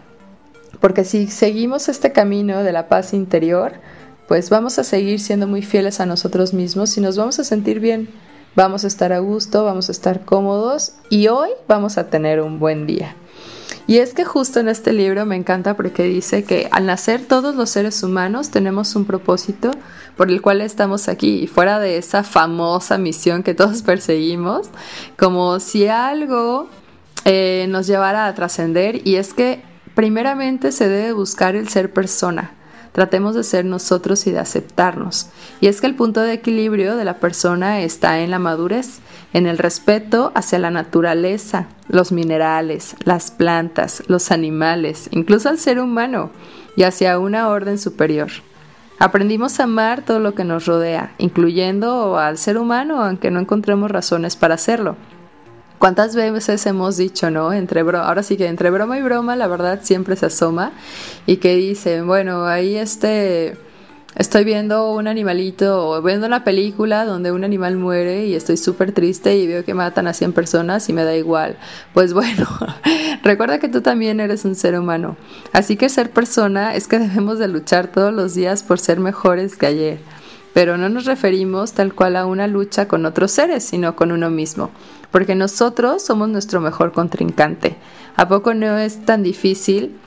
porque 0.80 1.04
si 1.04 1.28
seguimos 1.28 1.90
este 1.90 2.14
camino 2.14 2.64
de 2.64 2.72
la 2.72 2.88
paz 2.88 3.14
interior, 3.14 3.74
pues 4.30 4.50
vamos 4.50 4.80
a 4.80 4.86
seguir 4.86 5.20
siendo 5.20 5.46
muy 5.46 5.62
fieles 5.62 6.00
a 6.00 6.06
nosotros 6.06 6.54
mismos 6.54 6.98
y 6.98 7.02
nos 7.02 7.18
vamos 7.18 7.38
a 7.40 7.44
sentir 7.44 7.82
bien 7.82 8.08
vamos 8.56 8.84
a 8.84 8.88
estar 8.88 9.14
a 9.14 9.20
gusto, 9.20 9.64
vamos 9.64 9.90
a 9.90 9.92
estar 9.92 10.26
cómodos 10.26 10.94
y 11.10 11.28
hoy 11.28 11.50
vamos 11.68 11.98
a 11.98 12.10
tener 12.10 12.42
un 12.42 12.60
buen 12.60 12.86
día. 12.86 13.16
Y 13.88 13.98
es 13.98 14.14
que 14.14 14.26
justo 14.26 14.60
en 14.60 14.68
este 14.68 14.94
libro 14.94 15.26
me 15.26 15.36
encanta 15.36 15.76
porque 15.76 16.04
dice 16.04 16.44
que 16.44 16.70
al 16.72 16.86
nacer 16.86 17.26
todos 17.26 17.56
los 17.56 17.70
seres 17.70 18.04
humanos 18.04 18.50
tenemos 18.50 18.96
un 18.96 19.06
propósito 19.06 19.72
por 20.16 20.30
el 20.30 20.42
cual 20.42 20.62
estamos 20.62 21.08
aquí. 21.08 21.42
Y 21.44 21.48
fuera 21.48 21.80
de 21.80 21.98
esa 21.98 22.24
famosa 22.24 22.98
misión 22.98 23.44
que 23.44 23.54
todos 23.54 23.82
perseguimos, 23.84 24.70
como 25.18 25.60
si 25.60 25.88
algo 25.88 26.70
eh, 27.26 27.66
nos 27.70 27.88
llevara 27.88 28.28
a 28.28 28.36
trascender. 28.36 29.06
Y 29.08 29.16
es 29.16 29.34
que 29.34 29.64
primeramente 29.96 30.72
se 30.72 30.88
debe 30.88 31.14
buscar 31.14 31.56
el 31.56 31.68
ser 31.70 31.92
persona. 31.92 32.52
Tratemos 32.92 33.36
de 33.36 33.44
ser 33.44 33.64
nosotros 33.64 34.28
y 34.28 34.32
de 34.32 34.40
aceptarnos. 34.40 35.28
Y 35.62 35.68
es 35.68 35.80
que 35.80 35.88
el 35.88 35.96
punto 35.96 36.22
de 36.22 36.34
equilibrio 36.34 36.98
de 36.98 37.06
la 37.06 37.20
persona 37.20 37.82
está 37.82 38.20
en 38.20 38.32
la 38.32 38.40
madurez, 38.40 39.00
en 39.34 39.48
el 39.48 39.58
respeto 39.58 40.32
hacia 40.36 40.60
la 40.60 40.72
naturaleza, 40.72 41.68
los 41.88 42.12
minerales, 42.12 42.96
las 43.04 43.32
plantas, 43.32 44.04
los 44.08 44.32
animales, 44.32 45.08
incluso 45.12 45.50
al 45.50 45.58
ser 45.58 45.80
humano, 45.80 46.32
y 46.76 46.84
hacia 46.84 47.20
una 47.20 47.50
orden 47.50 47.78
superior. 47.78 48.30
Aprendimos 49.00 49.60
a 49.60 49.64
amar 49.64 50.04
todo 50.04 50.20
lo 50.20 50.36
que 50.36 50.44
nos 50.44 50.66
rodea, 50.66 51.14
incluyendo 51.18 52.20
al 52.20 52.38
ser 52.38 52.58
humano, 52.58 53.04
aunque 53.04 53.32
no 53.32 53.40
encontremos 53.40 53.90
razones 53.90 54.36
para 54.36 54.56
hacerlo. 54.56 54.96
¿Cuántas 55.80 56.16
veces 56.16 56.64
hemos 56.68 56.98
dicho, 56.98 57.32
no? 57.32 57.52
Entre 57.54 57.82
ahora 57.82 58.22
sí 58.22 58.38
que 58.38 58.46
entre 58.46 58.70
broma 58.70 59.00
y 59.00 59.02
broma, 59.02 59.36
la 59.36 59.48
verdad 59.48 59.80
siempre 59.82 60.16
se 60.16 60.28
asoma 60.28 60.74
y 61.26 61.38
que 61.38 61.56
dice, 61.56 62.04
bueno, 62.04 62.46
ahí 62.46 62.76
este, 62.76 63.58
estoy 64.16 64.44
viendo 64.44 64.92
un 64.92 65.08
animalito 65.08 65.90
o 65.90 66.02
viendo 66.02 66.28
una 66.28 66.44
película 66.44 67.06
donde 67.06 67.32
un 67.32 67.44
animal 67.44 67.78
muere 67.78 68.26
y 68.26 68.36
estoy 68.36 68.58
súper 68.58 68.92
triste 68.92 69.36
y 69.36 69.48
veo 69.48 69.64
que 69.64 69.74
matan 69.74 70.08
a 70.08 70.14
100 70.14 70.34
personas 70.34 70.88
y 70.90 70.94
me 70.94 71.04
da 71.04 71.16
igual. 71.16 71.58
Pues 71.94 72.14
bueno, 72.16 72.48
recuerda 73.24 73.60
que 73.60 73.70
tú 73.70 73.82
también 73.82 74.20
eres 74.20 74.46
un 74.46 74.56
ser 74.56 74.78
humano. 74.80 75.18
Así 75.54 75.78
que 75.78 75.90
ser 75.90 76.12
persona 76.12 76.76
es 76.76 76.88
que 76.88 77.00
debemos 77.00 77.40
de 77.40 77.48
luchar 77.48 77.88
todos 77.88 78.14
los 78.14 78.36
días 78.36 78.64
por 78.64 78.80
ser 78.80 79.00
mejores 79.00 79.56
que 79.56 79.66
ayer 79.66 80.00
pero 80.54 80.78
no 80.78 80.90
nos 80.90 81.06
referimos 81.06 81.74
tal 81.74 81.94
cual 81.94 82.16
a 82.16 82.26
una 82.26 82.48
lucha 82.48 82.88
con 82.88 83.06
otros 83.06 83.32
seres, 83.32 83.64
sino 83.64 83.96
con 83.96 84.12
uno 84.12 84.30
mismo, 84.30 84.72
porque 85.12 85.36
nosotros 85.36 86.04
somos 86.04 86.30
nuestro 86.30 86.60
mejor 86.60 86.92
contrincante. 86.92 87.78
¿A 88.16 88.28
poco 88.28 88.54
no 88.54 88.78
es 88.78 89.06
tan 89.06 89.24
difícil 89.24 89.98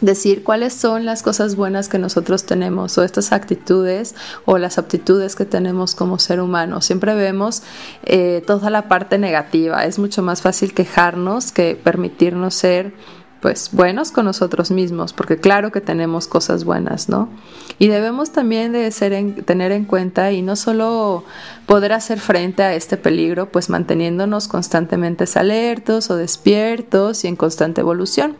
decir 0.00 0.42
cuáles 0.44 0.74
son 0.74 1.04
las 1.04 1.22
cosas 1.22 1.56
buenas 1.56 1.88
que 1.88 1.98
nosotros 1.98 2.44
tenemos 2.44 2.96
o 2.98 3.02
estas 3.02 3.32
actitudes 3.32 4.14
o 4.44 4.58
las 4.58 4.78
aptitudes 4.78 5.36
que 5.36 5.44
tenemos 5.44 5.94
como 5.94 6.18
ser 6.18 6.40
humano. 6.40 6.80
Siempre 6.80 7.14
vemos 7.14 7.62
eh, 8.04 8.42
toda 8.46 8.70
la 8.70 8.88
parte 8.88 9.18
negativa. 9.18 9.84
Es 9.84 9.98
mucho 9.98 10.22
más 10.22 10.42
fácil 10.42 10.74
quejarnos 10.74 11.52
que 11.52 11.76
permitirnos 11.76 12.54
ser 12.54 12.92
pues 13.40 13.70
buenos 13.70 14.12
con 14.12 14.24
nosotros 14.24 14.70
mismos, 14.70 15.12
porque 15.12 15.36
claro 15.36 15.70
que 15.70 15.80
tenemos 15.80 16.26
cosas 16.26 16.64
buenas, 16.64 17.08
¿no? 17.08 17.28
Y 17.78 17.88
debemos 17.88 18.32
también 18.32 18.72
de 18.72 18.90
ser 18.90 19.44
tener 19.44 19.72
en 19.72 19.84
cuenta 19.84 20.32
y 20.32 20.42
no 20.42 20.56
solo 20.56 21.22
poder 21.66 21.92
hacer 21.92 22.18
frente 22.18 22.62
a 22.62 22.74
este 22.74 22.96
peligro, 22.96 23.52
pues 23.52 23.68
manteniéndonos 23.68 24.48
constantemente 24.48 25.26
alertos 25.36 26.10
o 26.10 26.16
despiertos 26.16 27.24
y 27.24 27.28
en 27.28 27.36
constante 27.36 27.82
evolución. 27.82 28.36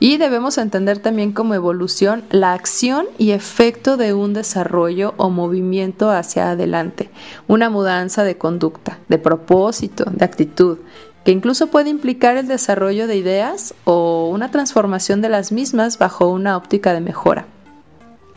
Y 0.00 0.16
debemos 0.16 0.58
entender 0.58 1.00
también 1.00 1.32
como 1.32 1.54
evolución 1.54 2.24
la 2.30 2.52
acción 2.52 3.06
y 3.18 3.32
efecto 3.32 3.96
de 3.96 4.14
un 4.14 4.32
desarrollo 4.32 5.14
o 5.16 5.28
movimiento 5.28 6.10
hacia 6.10 6.50
adelante, 6.50 7.10
una 7.48 7.68
mudanza 7.68 8.22
de 8.22 8.38
conducta, 8.38 8.98
de 9.08 9.18
propósito, 9.18 10.04
de 10.12 10.24
actitud, 10.24 10.78
que 11.24 11.32
incluso 11.32 11.66
puede 11.66 11.90
implicar 11.90 12.36
el 12.36 12.46
desarrollo 12.46 13.08
de 13.08 13.16
ideas 13.16 13.74
o 13.84 14.30
una 14.32 14.52
transformación 14.52 15.20
de 15.20 15.30
las 15.30 15.50
mismas 15.50 15.98
bajo 15.98 16.28
una 16.28 16.56
óptica 16.56 16.92
de 16.92 17.00
mejora. 17.00 17.46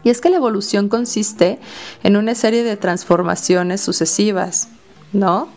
Y 0.04 0.10
es 0.10 0.20
que 0.20 0.32
la 0.32 0.38
evolución 0.38 0.90
consiste 0.90 1.60
en 2.02 2.18
una 2.18 2.34
serie 2.34 2.64
de 2.64 2.76
transformaciones 2.76 3.82
sucesivas, 3.82 4.68
¿no? 5.14 5.48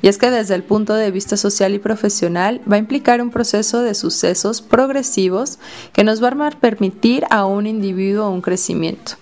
Y 0.00 0.08
es 0.08 0.18
que 0.18 0.30
desde 0.30 0.54
el 0.54 0.62
punto 0.62 0.94
de 0.94 1.10
vista 1.10 1.36
social 1.36 1.74
y 1.74 1.78
profesional 1.78 2.60
va 2.70 2.76
a 2.76 2.80
implicar 2.80 3.20
un 3.20 3.30
proceso 3.30 3.82
de 3.82 3.94
sucesos 3.94 4.62
progresivos 4.62 5.58
que 5.92 6.04
nos 6.04 6.22
va 6.22 6.28
a 6.28 6.50
permitir 6.50 7.24
a 7.30 7.44
un 7.44 7.66
individuo 7.66 8.30
un 8.30 8.40
crecimiento. 8.40 9.12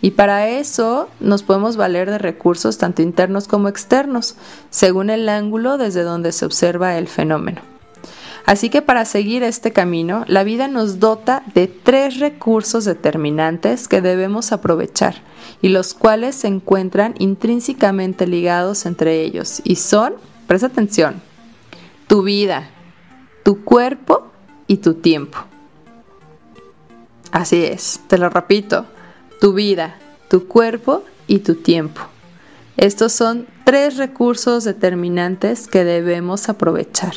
Y 0.00 0.10
para 0.10 0.48
eso 0.48 1.08
nos 1.20 1.42
podemos 1.42 1.76
valer 1.76 2.10
de 2.10 2.18
recursos 2.18 2.78
tanto 2.78 3.00
internos 3.00 3.48
como 3.48 3.68
externos, 3.68 4.34
según 4.70 5.08
el 5.08 5.28
ángulo 5.28 5.78
desde 5.78 6.02
donde 6.02 6.32
se 6.32 6.44
observa 6.44 6.98
el 6.98 7.08
fenómeno. 7.08 7.73
Así 8.46 8.68
que 8.68 8.82
para 8.82 9.06
seguir 9.06 9.42
este 9.42 9.72
camino, 9.72 10.24
la 10.28 10.44
vida 10.44 10.68
nos 10.68 11.00
dota 11.00 11.42
de 11.54 11.66
tres 11.66 12.18
recursos 12.18 12.84
determinantes 12.84 13.88
que 13.88 14.02
debemos 14.02 14.52
aprovechar 14.52 15.16
y 15.62 15.70
los 15.70 15.94
cuales 15.94 16.34
se 16.34 16.48
encuentran 16.48 17.14
intrínsecamente 17.18 18.26
ligados 18.26 18.84
entre 18.84 19.22
ellos 19.22 19.62
y 19.64 19.76
son, 19.76 20.14
presta 20.46 20.66
atención, 20.66 21.22
tu 22.06 22.22
vida, 22.22 22.68
tu 23.44 23.64
cuerpo 23.64 24.26
y 24.66 24.76
tu 24.78 24.94
tiempo. 24.94 25.38
Así 27.32 27.64
es, 27.64 28.00
te 28.08 28.18
lo 28.18 28.28
repito, 28.28 28.84
tu 29.40 29.54
vida, 29.54 29.96
tu 30.28 30.46
cuerpo 30.46 31.02
y 31.26 31.38
tu 31.38 31.54
tiempo. 31.54 32.02
Estos 32.76 33.12
son 33.12 33.46
tres 33.64 33.96
recursos 33.96 34.64
determinantes 34.64 35.66
que 35.66 35.84
debemos 35.84 36.50
aprovechar. 36.50 37.14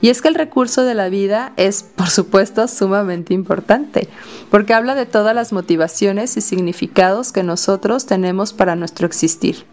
Y 0.00 0.08
es 0.08 0.22
que 0.22 0.28
el 0.28 0.34
recurso 0.34 0.82
de 0.82 0.94
la 0.94 1.08
vida 1.08 1.52
es, 1.56 1.82
por 1.82 2.08
supuesto, 2.08 2.66
sumamente 2.68 3.34
importante, 3.34 4.08
porque 4.50 4.74
habla 4.74 4.94
de 4.94 5.06
todas 5.06 5.34
las 5.34 5.52
motivaciones 5.52 6.36
y 6.36 6.40
significados 6.40 7.32
que 7.32 7.42
nosotros 7.42 8.06
tenemos 8.06 8.52
para 8.52 8.76
nuestro 8.76 9.06
existir. 9.06 9.66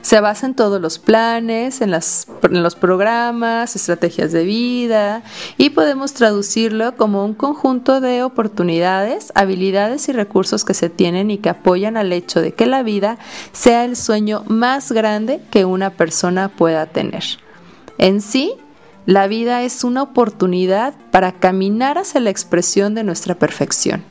Se 0.00 0.20
basa 0.20 0.46
en 0.46 0.54
todos 0.54 0.82
los 0.82 0.98
planes, 0.98 1.80
en, 1.80 1.90
los 1.90 2.74
programas, 2.74 3.74
estrategias 3.74 4.32
de 4.32 4.44
vida 4.44 5.22
y 5.56 5.70
podemos 5.70 6.12
traducirlo 6.12 6.94
como 6.96 7.24
un 7.24 7.32
conjunto 7.32 8.02
de 8.02 8.22
oportunidades, 8.22 9.32
habilidades 9.34 10.06
y 10.10 10.12
recursos 10.12 10.66
que 10.66 10.74
se 10.74 10.90
tienen 10.90 11.30
y 11.30 11.38
que 11.38 11.48
apoyan 11.48 11.96
al 11.96 12.12
hecho 12.12 12.42
de 12.42 12.52
que 12.52 12.66
la 12.66 12.82
vida 12.82 13.16
sea 13.52 13.86
el 13.86 13.96
sueño 13.96 14.44
más 14.46 14.92
grande 14.92 15.40
que 15.50 15.64
una 15.64 15.88
persona 15.88 16.50
pueda 16.50 16.84
tener. 16.84 17.24
En 17.96 18.20
sí, 18.20 18.52
la 19.06 19.26
vida 19.26 19.62
es 19.62 19.84
una 19.84 20.02
oportunidad 20.02 20.94
para 21.10 21.32
caminar 21.32 21.98
hacia 21.98 22.20
la 22.20 22.30
expresión 22.30 22.94
de 22.94 23.04
nuestra 23.04 23.34
perfección. 23.34 24.04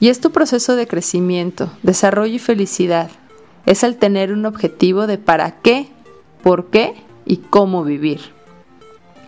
Y 0.00 0.08
es 0.08 0.20
tu 0.20 0.32
proceso 0.32 0.76
de 0.76 0.86
crecimiento, 0.86 1.70
desarrollo 1.82 2.34
y 2.34 2.38
felicidad 2.38 3.10
es 3.66 3.82
el 3.82 3.96
tener 3.96 4.32
un 4.32 4.46
objetivo 4.46 5.06
de 5.06 5.18
para 5.18 5.60
qué, 5.60 5.88
por 6.42 6.66
qué 6.66 6.94
y 7.24 7.38
cómo 7.38 7.84
vivir. 7.84 8.20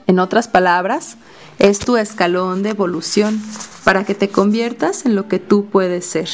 En 0.06 0.18
otras 0.18 0.48
palabras, 0.48 1.16
es 1.58 1.78
tu 1.78 1.96
escalón 1.96 2.62
de 2.62 2.70
evolución 2.70 3.40
para 3.84 4.04
que 4.04 4.14
te 4.14 4.28
conviertas 4.28 5.06
en 5.06 5.16
lo 5.16 5.26
que 5.26 5.38
tú 5.38 5.66
puedes 5.66 6.04
ser, 6.04 6.28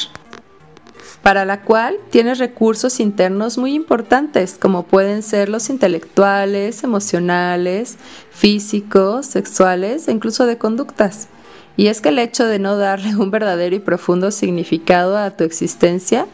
para 1.23 1.45
la 1.45 1.61
cual 1.61 1.95
tienes 2.09 2.37
recursos 2.37 2.99
internos 2.99 3.57
muy 3.57 3.73
importantes 3.73 4.57
como 4.59 4.83
pueden 4.83 5.23
ser 5.23 5.47
los 5.47 5.69
intelectuales, 5.69 6.83
emocionales, 6.83 7.97
físicos, 8.29 9.25
sexuales 9.25 10.07
e 10.07 10.11
incluso 10.11 10.45
de 10.45 10.57
conductas. 10.57 11.29
Y 11.77 11.87
es 11.87 12.01
que 12.01 12.09
el 12.09 12.19
hecho 12.19 12.45
de 12.45 12.59
no 12.59 12.77
darle 12.77 13.15
un 13.15 13.31
verdadero 13.31 13.75
y 13.75 13.79
profundo 13.79 14.31
significado 14.31 15.17
a 15.17 15.31
tu 15.31 15.45
existencia 15.45 16.27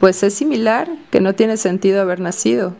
pues 0.00 0.22
es 0.24 0.34
similar 0.34 0.88
que 1.12 1.20
no 1.20 1.34
tiene 1.34 1.56
sentido 1.56 2.00
haber 2.00 2.18
nacido. 2.18 2.74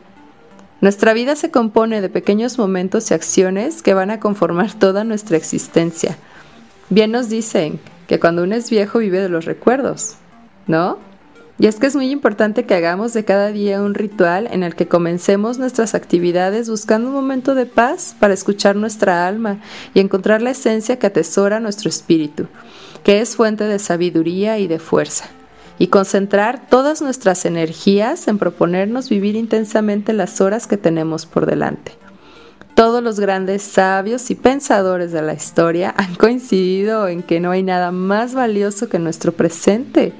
Nuestra 0.80 1.12
vida 1.12 1.36
se 1.36 1.52
compone 1.52 2.00
de 2.00 2.08
pequeños 2.08 2.58
momentos 2.58 3.08
y 3.10 3.14
acciones 3.14 3.82
que 3.82 3.94
van 3.94 4.10
a 4.10 4.18
conformar 4.18 4.72
toda 4.78 5.04
nuestra 5.04 5.36
existencia. 5.36 6.16
Bien 6.88 7.12
nos 7.12 7.28
dicen 7.28 7.78
que 8.08 8.18
cuando 8.18 8.42
uno 8.42 8.56
es 8.56 8.70
viejo 8.70 8.98
vive 8.98 9.20
de 9.20 9.28
los 9.28 9.44
recuerdos, 9.44 10.16
¿no? 10.66 11.11
Y 11.62 11.68
es 11.68 11.76
que 11.76 11.86
es 11.86 11.94
muy 11.94 12.10
importante 12.10 12.64
que 12.64 12.74
hagamos 12.74 13.12
de 13.12 13.24
cada 13.24 13.52
día 13.52 13.82
un 13.82 13.94
ritual 13.94 14.48
en 14.50 14.64
el 14.64 14.74
que 14.74 14.88
comencemos 14.88 15.58
nuestras 15.58 15.94
actividades 15.94 16.68
buscando 16.68 17.06
un 17.06 17.14
momento 17.14 17.54
de 17.54 17.66
paz 17.66 18.16
para 18.18 18.34
escuchar 18.34 18.74
nuestra 18.74 19.28
alma 19.28 19.60
y 19.94 20.00
encontrar 20.00 20.42
la 20.42 20.50
esencia 20.50 20.98
que 20.98 21.06
atesora 21.06 21.60
nuestro 21.60 21.88
espíritu, 21.88 22.48
que 23.04 23.20
es 23.20 23.36
fuente 23.36 23.62
de 23.62 23.78
sabiduría 23.78 24.58
y 24.58 24.66
de 24.66 24.80
fuerza 24.80 25.26
y 25.78 25.86
concentrar 25.86 26.68
todas 26.68 27.00
nuestras 27.00 27.44
energías 27.44 28.26
en 28.26 28.38
proponernos 28.38 29.08
vivir 29.08 29.36
intensamente 29.36 30.12
las 30.12 30.40
horas 30.40 30.66
que 30.66 30.78
tenemos 30.78 31.26
por 31.26 31.46
delante. 31.46 31.92
Todos 32.74 33.04
los 33.04 33.20
grandes 33.20 33.62
sabios 33.62 34.32
y 34.32 34.34
pensadores 34.34 35.12
de 35.12 35.22
la 35.22 35.34
historia 35.34 35.94
han 35.96 36.16
coincidido 36.16 37.06
en 37.06 37.22
que 37.22 37.38
no 37.38 37.52
hay 37.52 37.62
nada 37.62 37.92
más 37.92 38.34
valioso 38.34 38.88
que 38.88 38.98
nuestro 38.98 39.30
presente. 39.30 40.12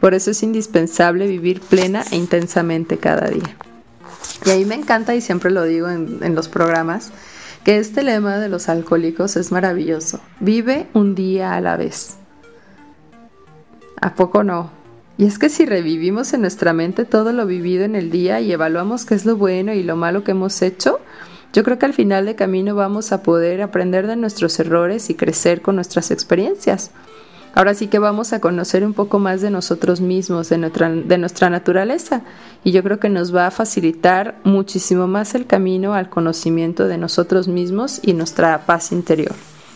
Por 0.00 0.14
eso 0.14 0.30
es 0.30 0.42
indispensable 0.42 1.26
vivir 1.26 1.60
plena 1.60 2.04
e 2.10 2.16
intensamente 2.16 2.98
cada 2.98 3.28
día. 3.28 3.56
Y 4.44 4.50
ahí 4.50 4.64
me 4.64 4.74
encanta, 4.74 5.14
y 5.14 5.20
siempre 5.20 5.50
lo 5.50 5.64
digo 5.64 5.88
en, 5.88 6.34
los 6.34 6.48
programas, 6.48 7.12
que 7.64 7.78
este 7.78 8.02
lema 8.02 8.38
de 8.38 8.48
los 8.48 8.68
alcohólicos 8.68 9.36
es 9.36 9.52
maravilloso. 9.52 10.20
Vive 10.40 10.86
un 10.94 11.14
día 11.14 11.54
a 11.54 11.60
la 11.60 11.76
vez. 11.76 12.16
¿A 14.00 14.14
poco 14.14 14.42
no? 14.42 14.70
Y 15.18 15.26
es 15.26 15.38
que 15.38 15.50
si 15.50 15.66
revivimos 15.66 16.32
en 16.32 16.40
nuestra 16.40 16.72
mente 16.72 17.04
todo 17.04 17.32
lo 17.32 17.44
vivido 17.44 17.84
en 17.84 17.94
el 17.94 18.10
día 18.10 18.40
y 18.40 18.50
evaluamos 18.52 19.04
qué 19.04 19.14
es 19.14 19.26
lo 19.26 19.36
bueno 19.36 19.74
y 19.74 19.82
lo 19.82 19.94
malo 19.94 20.24
que 20.24 20.30
hemos 20.30 20.62
hecho, 20.62 21.00
yo 21.52 21.62
creo 21.62 21.78
que 21.78 21.84
al 21.84 21.92
final 21.92 22.24
de 22.24 22.36
camino 22.36 22.74
vamos 22.74 23.12
a 23.12 23.22
poder 23.22 23.60
aprender 23.60 24.06
de 24.06 24.16
nuestros 24.16 24.58
errores 24.58 25.10
y 25.10 25.14
crecer 25.14 25.60
con 25.60 25.74
nuestras 25.74 26.10
experiencias. 26.10 26.92
Ahora 27.54 27.74
sí 27.74 27.88
que 27.88 27.98
vamos 27.98 28.32
a 28.32 28.40
conocer 28.40 28.84
un 28.84 28.94
poco 28.94 29.18
más 29.18 29.40
de 29.40 29.50
nosotros 29.50 30.00
mismos, 30.00 30.48
de 30.48 30.58
nuestra, 30.58 30.88
de 30.88 31.18
nuestra 31.18 31.50
naturaleza, 31.50 32.22
y 32.62 32.70
yo 32.72 32.82
creo 32.82 33.00
que 33.00 33.08
nos 33.08 33.34
va 33.34 33.48
a 33.48 33.50
facilitar 33.50 34.38
muchísimo 34.44 35.08
más 35.08 35.34
el 35.34 35.46
camino 35.46 35.94
al 35.94 36.08
conocimiento 36.08 36.86
de 36.86 36.98
nosotros 36.98 37.48
mismos 37.48 38.00
y 38.02 38.12
nuestra 38.12 38.66
paz 38.66 38.92
interior, 38.92 39.34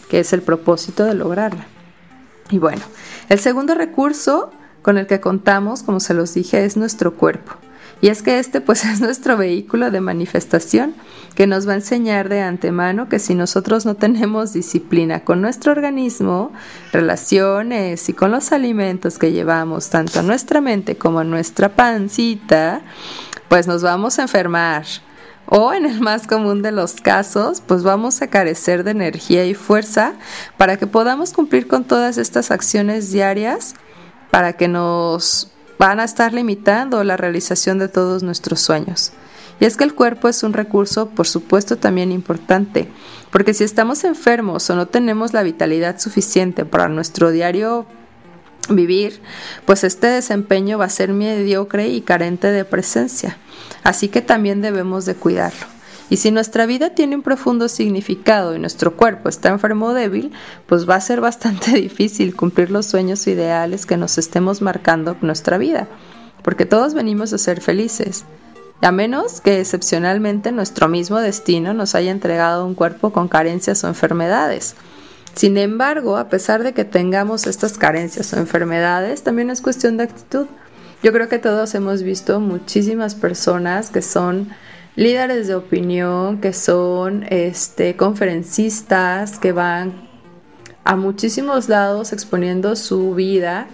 que 0.08 0.20
es 0.20 0.32
el 0.32 0.42
propósito 0.42 1.04
de 1.04 1.14
lograrla. 1.14 1.66
Y 2.50 2.58
bueno, 2.58 2.82
el 3.28 3.38
segundo 3.40 3.74
recurso 3.74 4.50
con 4.82 4.98
el 4.98 5.06
que 5.06 5.20
contamos, 5.20 5.82
como 5.82 5.98
se 5.98 6.14
los 6.14 6.34
dije, 6.34 6.64
es 6.64 6.76
nuestro 6.76 7.14
cuerpo. 7.14 7.54
Y 8.00 8.09
es 8.09 8.22
que 8.22 8.38
este 8.38 8.61
pues 8.61 8.85
es 8.85 9.00
nuestro 9.00 9.37
vehículo 9.37 9.90
de 9.90 10.00
manifestación 10.00 10.94
que 11.35 11.46
nos 11.46 11.66
va 11.66 11.72
a 11.72 11.76
enseñar 11.76 12.28
de 12.28 12.40
antemano 12.40 13.09
que 13.09 13.18
si 13.18 13.35
nosotros 13.35 13.87
no 13.87 13.96
tenemos 13.96 14.52
disciplina 14.52 15.24
con 15.24 15.40
nuestro 15.40 15.72
organismo, 15.72 16.52
relaciones 16.92 18.09
y 18.09 18.12
con 18.12 18.30
los 18.30 18.52
alimentos 18.52 19.18
que 19.18 19.33
llevamos 19.33 19.90
tanto 19.90 20.20
a 20.20 20.22
nuestra 20.22 20.61
mente 20.61 20.96
como 20.96 21.20
a 21.20 21.24
nuestra 21.24 21.70
pancita, 21.70 22.83
pues 23.48 23.66
nos 23.66 23.83
vamos 23.83 24.18
a 24.18 24.22
enfermar. 24.22 24.85
O 25.46 25.74
en 25.74 25.85
el 25.85 26.00
más 26.00 26.26
común 26.26 26.62
de 26.62 26.72
los 26.72 26.94
casos, 26.94 27.61
pues 27.61 27.83
vamos 27.83 28.22
a 28.22 28.28
carecer 28.28 28.83
de 28.83 28.92
energía 28.92 29.44
y 29.44 29.54
fuerza 29.54 30.14
para 30.57 30.78
que 30.78 30.87
podamos 30.87 31.35
cumplir 31.35 31.68
con 31.68 31.85
todas 31.85 32.16
estas 32.16 32.50
acciones 32.50 33.12
diarias 33.12 33.74
para 34.30 34.54
que 34.54 34.68
nos 34.68 35.53
van 35.78 36.00
a 36.00 36.04
estar 36.04 36.32
limitando 36.32 37.02
la 37.04 37.16
realización 37.16 37.78
de 37.78 37.88
todos 37.88 38.22
nuestros 38.22 38.60
sueños. 38.60 39.12
Y 39.60 39.66
es 39.66 39.76
que 39.76 39.84
el 39.84 39.94
cuerpo 39.94 40.28
es 40.28 40.42
un 40.42 40.52
recurso, 40.52 41.08
por 41.10 41.26
supuesto, 41.26 41.76
también 41.76 42.10
importante, 42.12 42.88
porque 43.30 43.54
si 43.54 43.64
estamos 43.64 44.04
enfermos 44.04 44.68
o 44.70 44.74
no 44.74 44.87
tenemos 44.87 45.32
la 45.32 45.42
vitalidad 45.42 45.98
suficiente 45.98 46.64
para 46.64 46.88
nuestro 46.88 47.30
diario 47.30 47.87
vivir, 48.68 49.20
pues 49.64 49.84
este 49.84 50.06
desempeño 50.08 50.78
va 50.78 50.87
a 50.87 50.90
ser 50.90 51.12
mediocre 51.12 51.88
y 51.88 52.00
carente 52.00 52.48
de 52.50 52.64
presencia. 52.64 53.37
Así 53.82 54.08
que 54.08 54.22
también 54.22 54.62
debemos 54.62 55.04
de 55.04 55.14
cuidarlo. 55.14 55.73
Y 56.10 56.18
si 56.18 56.30
nuestra 56.30 56.66
vida 56.66 56.90
tiene 56.90 57.16
un 57.16 57.22
profundo 57.22 57.68
significado 57.68 58.54
y 58.54 58.58
nuestro 58.58 58.96
cuerpo 58.96 59.28
está 59.28 59.48
enfermo 59.48 59.86
o 59.86 59.94
débil, 59.94 60.32
pues 60.66 60.88
va 60.88 60.96
a 60.96 61.00
ser 61.00 61.20
bastante 61.20 61.72
difícil 61.80 62.36
cumplir 62.36 62.70
los 62.70 62.86
sueños 62.86 63.26
ideales 63.26 63.86
que 63.86 63.96
nos 63.96 64.18
estemos 64.18 64.60
marcando 64.60 65.16
nuestra 65.22 65.56
vida, 65.58 65.88
porque 66.42 66.66
todos 66.66 66.94
venimos 66.94 67.32
a 67.32 67.38
ser 67.38 67.60
felices, 67.60 68.24
a 68.82 68.92
menos 68.92 69.40
que 69.40 69.60
excepcionalmente 69.60 70.52
nuestro 70.52 70.88
mismo 70.88 71.18
destino 71.20 71.72
nos 71.72 71.94
haya 71.94 72.10
entregado 72.10 72.66
un 72.66 72.74
cuerpo 72.74 73.12
con 73.12 73.28
carencias 73.28 73.82
o 73.82 73.88
enfermedades. 73.88 74.76
Sin 75.34 75.56
embargo, 75.56 76.16
a 76.16 76.28
pesar 76.28 76.62
de 76.62 76.74
que 76.74 76.84
tengamos 76.84 77.46
estas 77.46 77.78
carencias 77.78 78.32
o 78.32 78.38
enfermedades, 78.38 79.22
también 79.22 79.50
es 79.50 79.62
cuestión 79.62 79.96
de 79.96 80.04
actitud. 80.04 80.46
Yo 81.02 81.12
creo 81.12 81.28
que 81.28 81.38
todos 81.38 81.74
hemos 81.74 82.02
visto 82.02 82.40
muchísimas 82.40 83.14
personas 83.14 83.90
que 83.90 84.00
son 84.00 84.48
líderes 84.96 85.48
de 85.48 85.54
opinión, 85.54 86.40
que 86.40 86.52
son 86.52 87.24
este, 87.30 87.96
conferencistas, 87.96 89.38
que 89.38 89.52
van 89.52 90.09
a 90.85 90.96
muchísimos 90.96 91.68
lados 91.68 92.12
exponiendo 92.12 92.76
su 92.76 93.14
vida, 93.14 93.66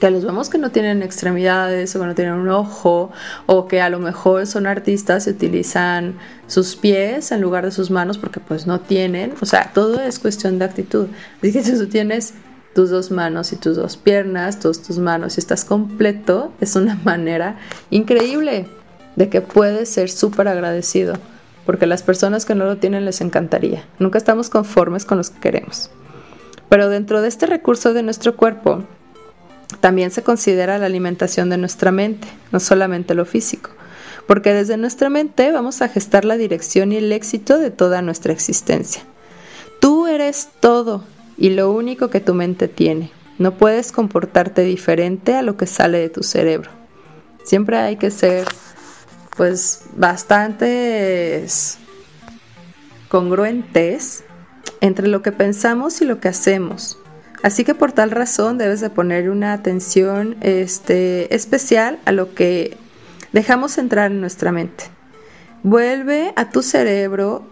que 0.00 0.10
los 0.10 0.24
vemos 0.24 0.48
que 0.48 0.58
no 0.58 0.70
tienen 0.70 1.02
extremidades 1.02 1.94
o 1.96 2.00
que 2.00 2.06
no 2.06 2.14
tienen 2.14 2.34
un 2.34 2.48
ojo, 2.50 3.10
o 3.46 3.66
que 3.66 3.80
a 3.80 3.90
lo 3.90 3.98
mejor 3.98 4.46
son 4.46 4.66
artistas 4.66 5.26
y 5.26 5.30
utilizan 5.30 6.16
sus 6.46 6.76
pies 6.76 7.32
en 7.32 7.40
lugar 7.40 7.64
de 7.64 7.72
sus 7.72 7.90
manos 7.90 8.18
porque 8.18 8.40
pues 8.40 8.66
no 8.66 8.80
tienen, 8.80 9.34
o 9.40 9.46
sea, 9.46 9.72
todo 9.74 10.00
es 10.00 10.18
cuestión 10.18 10.58
de 10.58 10.66
actitud. 10.66 11.08
Así 11.38 11.52
que 11.52 11.62
si 11.62 11.76
tú 11.76 11.86
tienes 11.86 12.34
tus 12.74 12.90
dos 12.90 13.10
manos 13.10 13.52
y 13.52 13.56
tus 13.56 13.76
dos 13.76 13.96
piernas, 13.96 14.60
todas 14.60 14.82
tus 14.82 14.98
manos 14.98 15.36
y 15.36 15.40
estás 15.40 15.64
completo, 15.64 16.52
es 16.60 16.76
una 16.76 16.94
manera 17.04 17.56
increíble 17.90 18.68
de 19.18 19.28
que 19.28 19.40
puedes 19.40 19.88
ser 19.88 20.10
súper 20.10 20.46
agradecido, 20.46 21.14
porque 21.66 21.88
las 21.88 22.04
personas 22.04 22.46
que 22.46 22.54
no 22.54 22.66
lo 22.66 22.76
tienen 22.76 23.04
les 23.04 23.20
encantaría. 23.20 23.84
Nunca 23.98 24.16
estamos 24.16 24.48
conformes 24.48 25.04
con 25.04 25.18
los 25.18 25.30
que 25.30 25.40
queremos. 25.40 25.90
Pero 26.68 26.88
dentro 26.88 27.20
de 27.20 27.26
este 27.26 27.46
recurso 27.46 27.92
de 27.92 28.04
nuestro 28.04 28.36
cuerpo, 28.36 28.84
también 29.80 30.12
se 30.12 30.22
considera 30.22 30.78
la 30.78 30.86
alimentación 30.86 31.50
de 31.50 31.58
nuestra 31.58 31.90
mente, 31.90 32.28
no 32.52 32.60
solamente 32.60 33.14
lo 33.14 33.24
físico, 33.24 33.70
porque 34.28 34.54
desde 34.54 34.76
nuestra 34.76 35.10
mente 35.10 35.50
vamos 35.50 35.82
a 35.82 35.88
gestar 35.88 36.24
la 36.24 36.36
dirección 36.36 36.92
y 36.92 36.98
el 36.98 37.10
éxito 37.10 37.58
de 37.58 37.72
toda 37.72 38.02
nuestra 38.02 38.32
existencia. 38.32 39.02
Tú 39.80 40.06
eres 40.06 40.48
todo 40.60 41.02
y 41.36 41.50
lo 41.50 41.72
único 41.72 42.08
que 42.08 42.20
tu 42.20 42.34
mente 42.34 42.68
tiene. 42.68 43.10
No 43.38 43.56
puedes 43.56 43.90
comportarte 43.90 44.62
diferente 44.62 45.34
a 45.34 45.42
lo 45.42 45.56
que 45.56 45.66
sale 45.66 45.98
de 45.98 46.08
tu 46.08 46.22
cerebro. 46.22 46.70
Siempre 47.44 47.78
hay 47.78 47.96
que 47.96 48.12
ser 48.12 48.46
pues 49.38 49.84
bastantes 49.96 51.78
congruentes 53.08 54.24
entre 54.80 55.06
lo 55.06 55.22
que 55.22 55.30
pensamos 55.30 56.02
y 56.02 56.04
lo 56.04 56.18
que 56.18 56.26
hacemos. 56.26 56.98
Así 57.44 57.62
que 57.62 57.76
por 57.76 57.92
tal 57.92 58.10
razón 58.10 58.58
debes 58.58 58.80
de 58.80 58.90
poner 58.90 59.30
una 59.30 59.52
atención 59.52 60.36
este, 60.40 61.32
especial 61.36 62.00
a 62.04 62.10
lo 62.10 62.34
que 62.34 62.76
dejamos 63.32 63.78
entrar 63.78 64.10
en 64.10 64.20
nuestra 64.20 64.50
mente. 64.50 64.86
Vuelve 65.62 66.32
a 66.34 66.50
tu 66.50 66.62
cerebro 66.62 67.46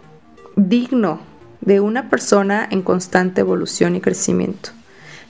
digno 0.56 1.20
de 1.60 1.78
una 1.78 2.10
persona 2.10 2.66
en 2.68 2.82
constante 2.82 3.42
evolución 3.42 3.94
y 3.94 4.00
crecimiento. 4.00 4.70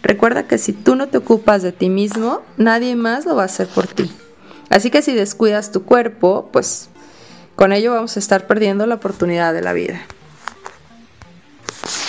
Recuerda 0.02 0.46
que 0.46 0.56
si 0.56 0.72
tú 0.72 0.96
no 0.96 1.08
te 1.08 1.18
ocupas 1.18 1.60
de 1.60 1.72
ti 1.72 1.90
mismo, 1.90 2.40
nadie 2.56 2.96
más 2.96 3.26
lo 3.26 3.36
va 3.36 3.42
a 3.42 3.46
hacer 3.46 3.66
por 3.66 3.86
ti. 3.86 4.10
Así 4.70 4.90
que 4.90 5.02
si 5.02 5.14
descuidas 5.14 5.72
tu 5.72 5.85
cuerpo, 5.85 6.48
pues 6.52 6.88
con 7.55 7.72
ello 7.72 7.92
vamos 7.92 8.16
a 8.16 8.20
estar 8.20 8.46
perdiendo 8.46 8.87
la 8.87 8.96
oportunidad 8.96 9.55
de 9.55 9.62
la 9.62 9.72
vida. 9.72 10.00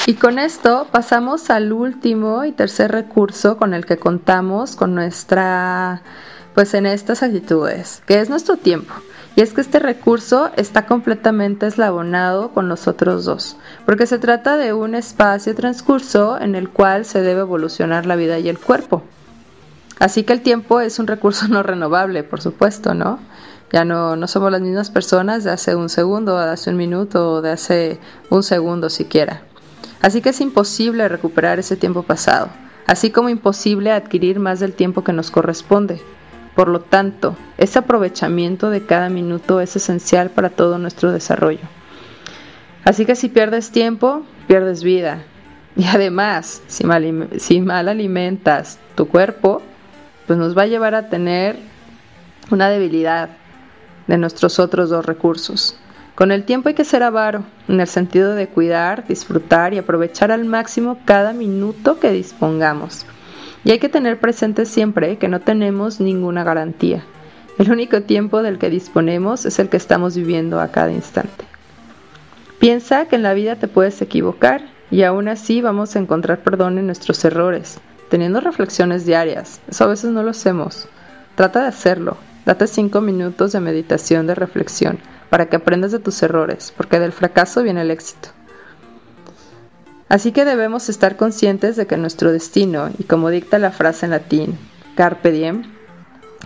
Y 0.06 0.14
con 0.14 0.40
esto 0.40 0.88
pasamos 0.92 1.50
al 1.50 1.74
último 1.74 2.46
y 2.46 2.54
tercer 2.54 2.92
recurso 2.92 3.58
con 3.58 3.74
el 3.74 3.86
que 3.86 3.98
contamos 3.98 4.76
con 4.76 4.96
nuestra, 4.96 6.02
pues 6.56 6.74
en 6.74 6.86
estas 6.86 7.24
actitudes, 7.24 8.02
que 8.06 8.22
es 8.22 8.30
nuestro 8.30 8.56
tiempo. 8.56 8.94
Y 9.36 9.42
es 9.42 9.54
que 9.54 9.62
este 9.62 9.80
recurso 9.80 10.50
está 10.56 10.86
completamente 10.86 11.68
eslabonado 11.68 12.54
con 12.54 12.70
los 12.70 12.88
otros 12.88 13.26
dos, 13.26 13.58
porque 13.86 14.08
se 14.08 14.18
trata 14.18 14.58
de 14.58 14.74
un 14.74 14.96
espacio 14.96 15.54
transcurso 15.56 16.40
en 16.40 16.56
el 16.56 16.70
cual 16.70 17.06
se 17.06 17.22
debe 17.22 17.42
evolucionar 17.42 18.06
la 18.06 18.16
vida 18.16 18.40
y 18.40 18.50
el 18.50 18.58
cuerpo. 18.58 19.04
Así 20.00 20.24
que 20.24 20.34
el 20.34 20.42
tiempo 20.42 20.80
es 20.80 21.00
un 21.00 21.08
recurso 21.08 21.48
no 21.48 21.64
renovable, 21.64 22.24
por 22.24 22.42
supuesto, 22.42 22.94
¿no? 22.94 23.20
Ya 23.72 23.84
no, 23.84 24.16
no 24.16 24.28
somos 24.28 24.52
las 24.52 24.62
mismas 24.62 24.90
personas 24.90 25.44
de 25.44 25.52
hace 25.52 25.76
un 25.76 25.90
segundo, 25.90 26.38
de 26.38 26.52
hace 26.52 26.70
un 26.70 26.78
minuto 26.78 27.34
o 27.34 27.42
de 27.42 27.52
hace 27.52 28.00
un 28.30 28.44
segundo 28.44 28.90
siquiera. 28.90 29.42
Así 30.02 30.22
que 30.22 30.30
es 30.30 30.40
imposible 30.40 31.08
recuperar 31.10 31.60
ese 31.60 31.76
tiempo 31.76 32.04
pasado, 32.04 32.50
así 32.86 33.12
como 33.12 33.30
imposible 33.30 33.92
adquirir 33.92 34.40
más 34.40 34.60
del 34.60 34.74
tiempo 34.74 35.04
que 35.04 35.12
nos 35.12 35.32
corresponde. 35.32 36.00
Por 36.56 36.70
lo 36.70 36.80
tanto, 36.80 37.36
ese 37.58 37.80
aprovechamiento 37.80 38.70
de 38.70 38.86
cada 38.86 39.10
minuto 39.10 39.60
es 39.60 39.76
esencial 39.76 40.30
para 40.30 40.50
todo 40.50 40.78
nuestro 40.78 41.12
desarrollo. 41.12 41.68
Así 42.84 43.06
que 43.06 43.16
si 43.16 43.28
pierdes 43.28 43.72
tiempo, 43.72 44.24
pierdes 44.48 44.82
vida. 44.82 45.24
Y 45.76 45.86
además, 45.86 46.64
si 46.68 46.86
mal, 46.86 47.30
si 47.38 47.62
mal 47.62 47.90
alimentas 47.90 48.80
tu 48.96 49.08
cuerpo, 49.08 49.62
pues 50.28 50.38
nos 50.38 50.58
va 50.58 50.64
a 50.64 50.68
llevar 50.68 50.94
a 50.94 51.10
tener 51.10 51.58
una 52.52 52.70
debilidad 52.70 53.30
de 54.08 54.18
nuestros 54.18 54.60
otros 54.60 54.90
dos 54.90 55.06
recursos. 55.06 55.80
Con 56.16 56.32
el 56.32 56.44
tiempo 56.44 56.70
hay 56.70 56.76
que 56.76 56.84
ser 56.84 57.04
avaro, 57.04 57.44
en 57.68 57.80
el 57.80 57.88
sentido 57.88 58.34
de 58.36 58.48
cuidar, 58.48 59.08
disfrutar 59.08 59.74
y 59.74 59.78
aprovechar 59.78 60.32
al 60.32 60.46
máximo 60.46 61.00
cada 61.06 61.32
minuto 61.32 62.00
que 62.00 62.12
dispongamos. 62.12 63.06
Y 63.64 63.72
hay 63.72 63.80
que 63.80 63.90
tener 63.90 64.20
presente 64.20 64.66
siempre 64.66 65.18
que 65.18 65.28
no 65.28 65.42
tenemos 65.42 66.00
ninguna 66.00 66.44
garantía. 66.44 67.04
El 67.58 67.72
único 67.72 68.02
tiempo 68.02 68.44
del 68.44 68.60
que 68.60 68.70
disponemos 68.70 69.46
es 69.46 69.60
el 69.60 69.70
que 69.70 69.78
estamos 69.78 70.16
viviendo 70.16 70.60
a 70.60 70.70
cada 70.70 70.92
instante. 70.92 71.46
Piensa 72.60 73.08
que 73.08 73.16
en 73.16 73.24
la 73.24 73.34
vida 73.34 73.56
te 73.58 73.68
puedes 73.68 74.02
equivocar 74.02 74.62
y 74.90 75.04
aún 75.04 75.28
así 75.28 75.62
vamos 75.62 75.96
a 75.96 76.00
encontrar 76.00 76.40
perdón 76.40 76.78
en 76.78 76.86
nuestros 76.86 77.24
errores, 77.26 77.80
teniendo 78.10 78.40
reflexiones 78.42 79.06
diarias. 79.06 79.62
Eso 79.68 79.84
a 79.84 79.88
veces 79.88 80.12
no 80.12 80.24
lo 80.24 80.32
hacemos. 80.32 80.88
Trata 81.36 81.62
de 81.62 81.68
hacerlo. 81.68 82.18
Date 82.46 82.68
cinco 82.68 83.02
minutos 83.02 83.52
de 83.52 83.60
meditación, 83.60 84.26
de 84.26 84.36
reflexión, 84.36 85.00
para 85.30 85.48
que 85.48 85.58
aprendas 85.58 85.92
de 85.92 86.00
tus 86.00 86.24
errores, 86.24 86.74
porque 86.76 87.00
del 87.00 87.12
fracaso 87.12 87.62
viene 87.62 87.82
el 87.82 87.92
éxito. 87.92 88.30
Así 90.10 90.32
que 90.32 90.46
debemos 90.46 90.88
estar 90.88 91.18
conscientes 91.18 91.76
de 91.76 91.86
que 91.86 91.98
nuestro 91.98 92.32
destino, 92.32 92.90
y 92.98 93.04
como 93.04 93.30
dicta 93.30 93.60
la 93.60 93.72
frase 93.72 94.06
en 94.06 94.12
latín, 94.12 94.58
carpe 94.96 95.32
diem, 95.32 95.64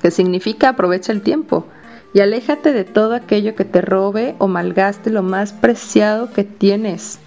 que 0.01 0.09
significa 0.09 0.69
aprovecha 0.69 1.11
el 1.11 1.21
tiempo, 1.21 1.67
y 2.13 2.21
aléjate 2.21 2.73
de 2.73 2.83
todo 2.83 3.13
aquello 3.13 3.55
que 3.55 3.65
te 3.65 3.81
robe 3.81 4.35
o 4.39 4.47
malgaste 4.47 5.11
lo 5.11 5.21
más 5.21 5.53
preciado 5.53 6.33
que 6.33 6.43
tienes, 6.43 7.19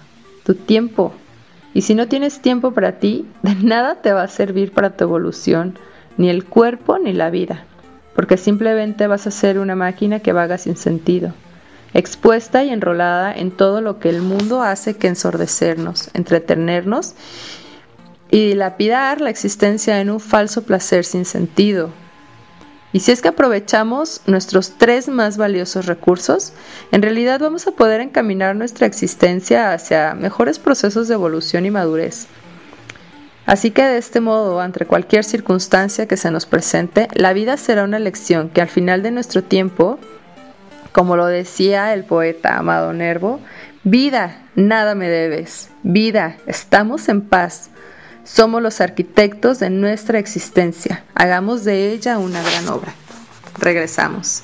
tu 0.43 0.55
tiempo, 0.55 1.13
y 1.75 1.81
si 1.81 1.93
no 1.93 2.07
tienes 2.07 2.39
tiempo 2.39 2.71
para 2.71 2.99
ti, 2.99 3.27
de 3.43 3.53
nada 3.61 4.01
te 4.01 4.13
va 4.13 4.23
a 4.23 4.27
servir 4.29 4.71
para 4.71 4.91
tu 4.91 5.03
evolución, 5.03 5.77
ni 6.17 6.29
el 6.29 6.45
cuerpo 6.45 6.97
ni 6.97 7.11
la 7.11 7.29
vida, 7.29 7.65
porque 8.15 8.37
simplemente 8.37 9.07
vas 9.07 9.27
a 9.27 9.31
ser 9.31 9.59
una 9.59 9.75
máquina 9.75 10.21
que 10.21 10.31
vaga 10.31 10.57
sin 10.57 10.77
sentido, 10.77 11.33
expuesta 11.93 12.63
y 12.63 12.69
enrolada 12.69 13.33
en 13.33 13.51
todo 13.51 13.81
lo 13.81 13.99
que 13.99 14.07
el 14.07 14.21
mundo 14.21 14.63
hace 14.63 14.95
que 14.95 15.07
ensordecernos, 15.07 16.11
entretenernos 16.13 17.13
y 18.31 18.47
dilapidar 18.47 19.19
la 19.19 19.29
existencia 19.29 19.99
en 19.99 20.09
un 20.09 20.21
falso 20.21 20.63
placer 20.63 21.03
sin 21.03 21.25
sentido, 21.25 21.89
y 22.95 23.01
si 23.01 23.11
es 23.11 23.21
que 23.21 23.27
aprovechamos 23.27 24.21
nuestros 24.25 24.77
tres 24.77 25.09
más 25.09 25.35
valiosos 25.35 25.85
recursos, 25.85 26.53
en 26.93 27.01
realidad 27.01 27.41
vamos 27.41 27.67
a 27.67 27.71
poder 27.71 27.99
encaminar 27.99 28.55
nuestra 28.55 28.87
existencia 28.87 29.73
hacia 29.73 30.13
mejores 30.13 30.59
procesos 30.59 31.09
de 31.09 31.15
evolución 31.15 31.65
y 31.65 31.71
madurez. 31.71 32.27
Así 33.45 33.71
que 33.71 33.83
de 33.83 33.97
este 33.97 34.21
modo, 34.21 34.61
ante 34.61 34.85
cualquier 34.85 35.25
circunstancia 35.25 36.07
que 36.07 36.15
se 36.15 36.31
nos 36.31 36.45
presente, 36.45 37.09
la 37.15 37.33
vida 37.33 37.57
será 37.57 37.83
una 37.83 37.99
lección 37.99 38.47
que 38.47 38.61
al 38.61 38.69
final 38.69 39.03
de 39.03 39.11
nuestro 39.11 39.43
tiempo, 39.43 39.99
como 40.93 41.17
lo 41.17 41.25
decía 41.25 41.93
el 41.93 42.05
poeta 42.05 42.57
Amado 42.57 42.93
Nervo, 42.93 43.41
vida, 43.83 44.41
nada 44.55 44.95
me 44.95 45.09
debes, 45.09 45.69
vida, 45.83 46.37
estamos 46.47 47.09
en 47.09 47.23
paz, 47.23 47.71
somos 48.25 48.61
los 48.61 48.81
arquitectos 48.81 49.59
de 49.59 49.69
nuestra 49.69 50.19
existencia. 50.19 51.05
Hagamos 51.13 51.63
de 51.63 51.93
ella 51.93 52.17
una 52.17 52.41
gran 52.41 52.67
obra. 52.67 52.93
Regresamos. 53.59 54.43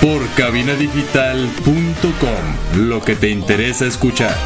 Por 0.00 0.26
cabinadigital.com, 0.34 2.88
lo 2.88 3.02
que 3.02 3.16
te 3.16 3.30
interesa 3.30 3.86
escuchar. 3.86 4.36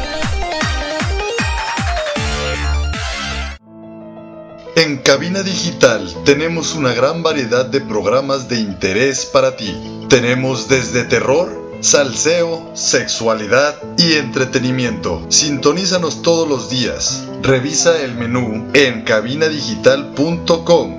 En 4.75 4.97
Cabina 4.99 5.43
Digital 5.43 6.09
tenemos 6.23 6.73
una 6.73 6.93
gran 6.93 7.21
variedad 7.21 7.65
de 7.65 7.81
programas 7.81 8.47
de 8.47 8.61
interés 8.61 9.25
para 9.25 9.57
ti. 9.57 9.75
Tenemos 10.07 10.69
desde 10.69 11.03
terror, 11.03 11.75
salseo, 11.81 12.71
sexualidad 12.75 13.75
y 13.97 14.13
entretenimiento. 14.13 15.25
Sintonízanos 15.27 16.21
todos 16.21 16.47
los 16.47 16.69
días. 16.69 17.27
Revisa 17.41 18.01
el 18.01 18.15
menú 18.15 18.69
en 18.73 19.01
cabinadigital.com 19.01 20.97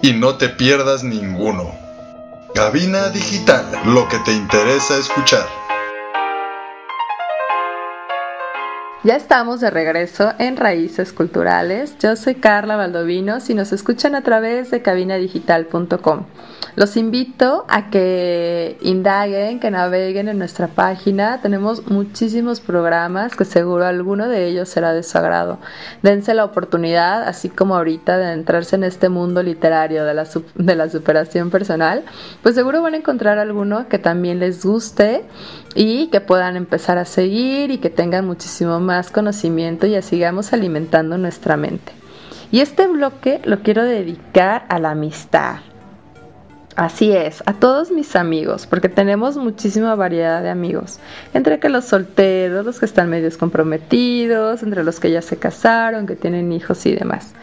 y 0.00 0.12
no 0.14 0.36
te 0.36 0.48
pierdas 0.48 1.04
ninguno. 1.04 1.81
Cabina 2.54 3.08
Digital, 3.08 3.64
lo 3.86 4.06
que 4.08 4.18
te 4.18 4.32
interesa 4.32 4.98
escuchar. 4.98 5.46
Ya 9.04 9.16
estamos 9.16 9.62
de 9.62 9.70
regreso 9.70 10.34
en 10.38 10.58
Raíces 10.58 11.14
Culturales. 11.14 11.96
Yo 11.98 12.14
soy 12.14 12.34
Carla 12.34 12.76
Valdovinos 12.76 13.48
y 13.48 13.54
nos 13.54 13.72
escuchan 13.72 14.14
a 14.14 14.20
través 14.20 14.70
de 14.70 14.82
cabinadigital.com. 14.82 16.26
Los 16.74 16.96
invito 16.96 17.66
a 17.68 17.90
que 17.90 18.78
indaguen, 18.80 19.60
que 19.60 19.70
naveguen 19.70 20.28
en 20.28 20.38
nuestra 20.38 20.68
página. 20.68 21.42
Tenemos 21.42 21.90
muchísimos 21.90 22.60
programas 22.60 23.36
que 23.36 23.44
seguro 23.44 23.84
alguno 23.84 24.26
de 24.26 24.46
ellos 24.46 24.70
será 24.70 24.94
de 24.94 25.02
su 25.02 25.18
agrado. 25.18 25.58
Dense 26.02 26.32
la 26.32 26.46
oportunidad, 26.46 27.24
así 27.24 27.50
como 27.50 27.76
ahorita, 27.76 28.16
de 28.16 28.32
entrarse 28.32 28.76
en 28.76 28.84
este 28.84 29.10
mundo 29.10 29.42
literario 29.42 30.04
de 30.04 30.14
la, 30.14 30.26
de 30.54 30.74
la 30.74 30.88
superación 30.88 31.50
personal. 31.50 32.04
Pues 32.42 32.54
seguro 32.54 32.80
van 32.80 32.94
a 32.94 32.98
encontrar 32.98 33.38
alguno 33.38 33.88
que 33.88 33.98
también 33.98 34.38
les 34.38 34.64
guste 34.64 35.24
y 35.74 36.08
que 36.08 36.22
puedan 36.22 36.56
empezar 36.56 36.96
a 36.96 37.04
seguir 37.04 37.70
y 37.70 37.78
que 37.78 37.90
tengan 37.90 38.26
muchísimo 38.26 38.80
más 38.80 39.10
conocimiento 39.10 39.86
y 39.86 40.00
sigamos 40.00 40.54
alimentando 40.54 41.18
nuestra 41.18 41.58
mente. 41.58 41.92
Y 42.50 42.60
este 42.60 42.86
bloque 42.86 43.42
lo 43.44 43.60
quiero 43.60 43.84
dedicar 43.84 44.64
a 44.68 44.78
la 44.78 44.90
amistad. 44.90 45.56
Así 46.74 47.12
es, 47.12 47.42
a 47.44 47.52
todos 47.52 47.90
mis 47.90 48.16
amigos, 48.16 48.66
porque 48.66 48.88
tenemos 48.88 49.36
muchísima 49.36 49.94
variedad 49.94 50.42
de 50.42 50.48
amigos, 50.48 51.00
entre 51.34 51.58
que 51.58 51.68
los 51.68 51.84
solteros, 51.84 52.64
los 52.64 52.78
que 52.78 52.86
están 52.86 53.10
medios 53.10 53.36
comprometidos, 53.36 54.62
entre 54.62 54.82
los 54.82 54.98
que 54.98 55.10
ya 55.10 55.20
se 55.20 55.36
casaron, 55.36 56.06
que 56.06 56.16
tienen 56.16 56.50
hijos 56.50 56.86
y 56.86 56.94
demás. 56.94 57.34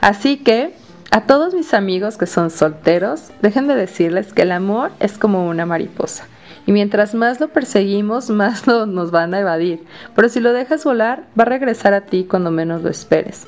Así 0.00 0.38
que, 0.38 0.72
a 1.10 1.22
todos 1.26 1.52
mis 1.52 1.74
amigos 1.74 2.16
que 2.16 2.26
son 2.26 2.50
solteros, 2.50 3.30
déjenme 3.42 3.74
decirles 3.74 4.32
que 4.32 4.42
el 4.42 4.52
amor 4.52 4.90
es 5.00 5.18
como 5.18 5.46
una 5.46 5.66
mariposa. 5.66 6.26
Y 6.64 6.72
mientras 6.72 7.14
más 7.14 7.40
lo 7.40 7.48
perseguimos, 7.48 8.30
más 8.30 8.66
nos 8.66 9.10
van 9.10 9.34
a 9.34 9.40
evadir. 9.40 9.84
Pero 10.14 10.30
si 10.30 10.40
lo 10.40 10.54
dejas 10.54 10.84
volar, 10.84 11.24
va 11.38 11.42
a 11.42 11.46
regresar 11.46 11.92
a 11.92 12.06
ti 12.06 12.24
cuando 12.24 12.50
menos 12.50 12.82
lo 12.82 12.88
esperes. 12.88 13.46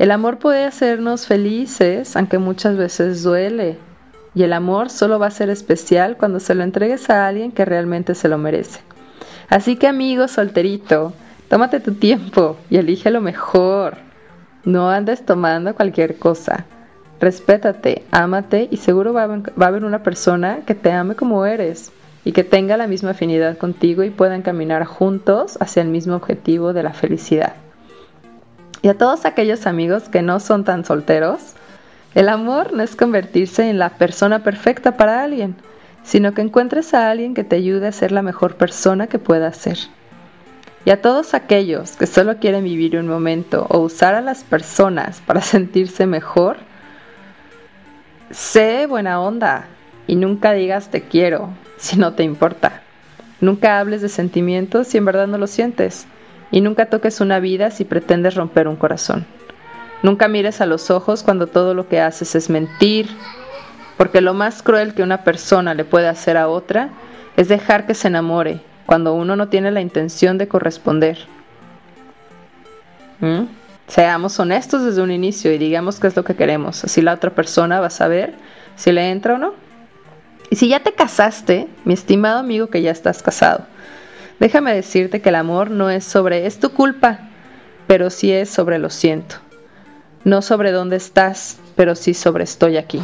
El 0.00 0.10
amor 0.10 0.38
puede 0.38 0.64
hacernos 0.64 1.26
felices, 1.26 2.16
aunque 2.16 2.38
muchas 2.38 2.76
veces 2.76 3.22
duele. 3.22 3.78
Y 4.34 4.42
el 4.42 4.52
amor 4.52 4.90
solo 4.90 5.18
va 5.18 5.26
a 5.26 5.30
ser 5.30 5.50
especial 5.50 6.16
cuando 6.16 6.40
se 6.40 6.54
lo 6.54 6.62
entregues 6.62 7.10
a 7.10 7.26
alguien 7.26 7.52
que 7.52 7.64
realmente 7.64 8.14
se 8.14 8.28
lo 8.28 8.38
merece. 8.38 8.80
Así 9.48 9.76
que 9.76 9.86
amigo 9.86 10.28
solterito, 10.28 11.12
tómate 11.48 11.80
tu 11.80 11.94
tiempo 11.94 12.56
y 12.70 12.76
elige 12.76 13.10
lo 13.10 13.20
mejor. 13.20 13.96
No 14.64 14.90
andes 14.90 15.24
tomando 15.24 15.74
cualquier 15.74 16.18
cosa. 16.18 16.66
Respétate, 17.20 18.04
ámate 18.10 18.68
y 18.70 18.76
seguro 18.76 19.12
va 19.12 19.22
a 19.22 19.66
haber 19.66 19.84
una 19.84 20.02
persona 20.02 20.60
que 20.66 20.74
te 20.74 20.92
ame 20.92 21.14
como 21.14 21.46
eres 21.46 21.92
y 22.24 22.32
que 22.32 22.44
tenga 22.44 22.76
la 22.76 22.86
misma 22.86 23.10
afinidad 23.10 23.56
contigo 23.56 24.04
y 24.04 24.10
puedan 24.10 24.42
caminar 24.42 24.84
juntos 24.84 25.56
hacia 25.60 25.82
el 25.82 25.88
mismo 25.88 26.14
objetivo 26.14 26.72
de 26.72 26.82
la 26.82 26.92
felicidad. 26.92 27.54
Y 28.82 28.88
a 28.88 28.98
todos 28.98 29.24
aquellos 29.24 29.66
amigos 29.66 30.08
que 30.08 30.22
no 30.22 30.38
son 30.38 30.62
tan 30.64 30.84
solteros, 30.84 31.54
el 32.14 32.28
amor 32.28 32.72
no 32.72 32.82
es 32.82 32.96
convertirse 32.96 33.68
en 33.68 33.78
la 33.78 33.90
persona 33.90 34.42
perfecta 34.42 34.96
para 34.96 35.22
alguien, 35.22 35.56
sino 36.02 36.32
que 36.32 36.40
encuentres 36.40 36.94
a 36.94 37.10
alguien 37.10 37.34
que 37.34 37.44
te 37.44 37.56
ayude 37.56 37.86
a 37.86 37.92
ser 37.92 38.12
la 38.12 38.22
mejor 38.22 38.56
persona 38.56 39.08
que 39.08 39.18
pueda 39.18 39.52
ser. 39.52 39.78
Y 40.84 40.90
a 40.90 41.02
todos 41.02 41.34
aquellos 41.34 41.96
que 41.96 42.06
solo 42.06 42.38
quieren 42.38 42.64
vivir 42.64 42.96
un 42.96 43.08
momento 43.08 43.66
o 43.68 43.80
usar 43.80 44.14
a 44.14 44.22
las 44.22 44.42
personas 44.42 45.20
para 45.26 45.42
sentirse 45.42 46.06
mejor, 46.06 46.56
sé 48.30 48.86
buena 48.86 49.20
onda 49.20 49.66
y 50.06 50.16
nunca 50.16 50.52
digas 50.52 50.90
te 50.90 51.02
quiero, 51.02 51.50
si 51.76 51.98
no 51.98 52.14
te 52.14 52.22
importa. 52.22 52.82
Nunca 53.40 53.78
hables 53.78 54.02
de 54.02 54.08
sentimientos 54.08 54.88
si 54.88 54.98
en 54.98 55.04
verdad 55.04 55.26
no 55.26 55.38
lo 55.38 55.46
sientes. 55.46 56.06
Y 56.50 56.62
nunca 56.62 56.86
toques 56.86 57.20
una 57.20 57.38
vida 57.38 57.70
si 57.70 57.84
pretendes 57.84 58.34
romper 58.34 58.66
un 58.66 58.76
corazón. 58.76 59.26
Nunca 60.02 60.28
mires 60.28 60.60
a 60.60 60.66
los 60.66 60.90
ojos 60.90 61.22
cuando 61.22 61.46
todo 61.48 61.74
lo 61.74 61.88
que 61.88 62.00
haces 62.00 62.34
es 62.34 62.50
mentir, 62.50 63.08
porque 63.96 64.20
lo 64.20 64.32
más 64.32 64.62
cruel 64.62 64.94
que 64.94 65.02
una 65.02 65.24
persona 65.24 65.74
le 65.74 65.84
puede 65.84 66.08
hacer 66.08 66.36
a 66.36 66.48
otra 66.48 66.90
es 67.36 67.48
dejar 67.48 67.86
que 67.86 67.94
se 67.94 68.08
enamore 68.08 68.60
cuando 68.86 69.12
uno 69.12 69.36
no 69.36 69.48
tiene 69.48 69.70
la 69.70 69.80
intención 69.80 70.38
de 70.38 70.48
corresponder. 70.48 71.18
¿Mm? 73.20 73.44
Seamos 73.88 74.38
honestos 74.38 74.84
desde 74.84 75.02
un 75.02 75.10
inicio 75.10 75.52
y 75.52 75.58
digamos 75.58 75.98
qué 75.98 76.06
es 76.06 76.16
lo 76.16 76.22
que 76.24 76.36
queremos, 76.36 76.84
así 76.84 77.02
la 77.02 77.14
otra 77.14 77.30
persona 77.30 77.80
va 77.80 77.88
a 77.88 77.90
saber 77.90 78.34
si 78.76 78.92
le 78.92 79.10
entra 79.10 79.34
o 79.34 79.38
no. 79.38 79.54
Y 80.50 80.56
si 80.56 80.68
ya 80.68 80.80
te 80.80 80.92
casaste, 80.92 81.68
mi 81.84 81.94
estimado 81.94 82.38
amigo 82.38 82.68
que 82.68 82.82
ya 82.82 82.90
estás 82.90 83.22
casado, 83.22 83.66
déjame 84.38 84.74
decirte 84.74 85.20
que 85.20 85.30
el 85.30 85.34
amor 85.34 85.70
no 85.70 85.90
es 85.90 86.04
sobre 86.04 86.46
es 86.46 86.60
tu 86.60 86.70
culpa, 86.70 87.18
pero 87.86 88.10
sí 88.10 88.32
es 88.32 88.48
sobre 88.48 88.78
lo 88.78 88.90
siento. 88.90 89.36
No 90.28 90.42
sobre 90.42 90.72
dónde 90.72 90.96
estás, 90.96 91.56
pero 91.74 91.94
sí 91.94 92.12
sobre 92.12 92.44
estoy 92.44 92.76
aquí. 92.76 93.00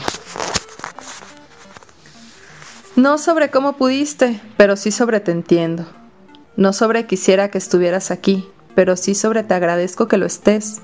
No 2.96 3.16
sobre 3.16 3.48
cómo 3.48 3.78
pudiste, 3.78 4.42
pero 4.58 4.76
sí 4.76 4.90
sobre 4.90 5.20
te 5.20 5.32
entiendo. 5.32 5.87
No 6.58 6.74
sobre 6.74 7.06
quisiera 7.06 7.48
que 7.48 7.56
estuvieras 7.56 8.10
aquí, 8.10 8.46
pero 8.74 8.94
sí 8.98 9.14
sobre 9.14 9.42
te 9.42 9.54
agradezco 9.54 10.06
que 10.06 10.18
lo 10.18 10.26
estés. 10.26 10.82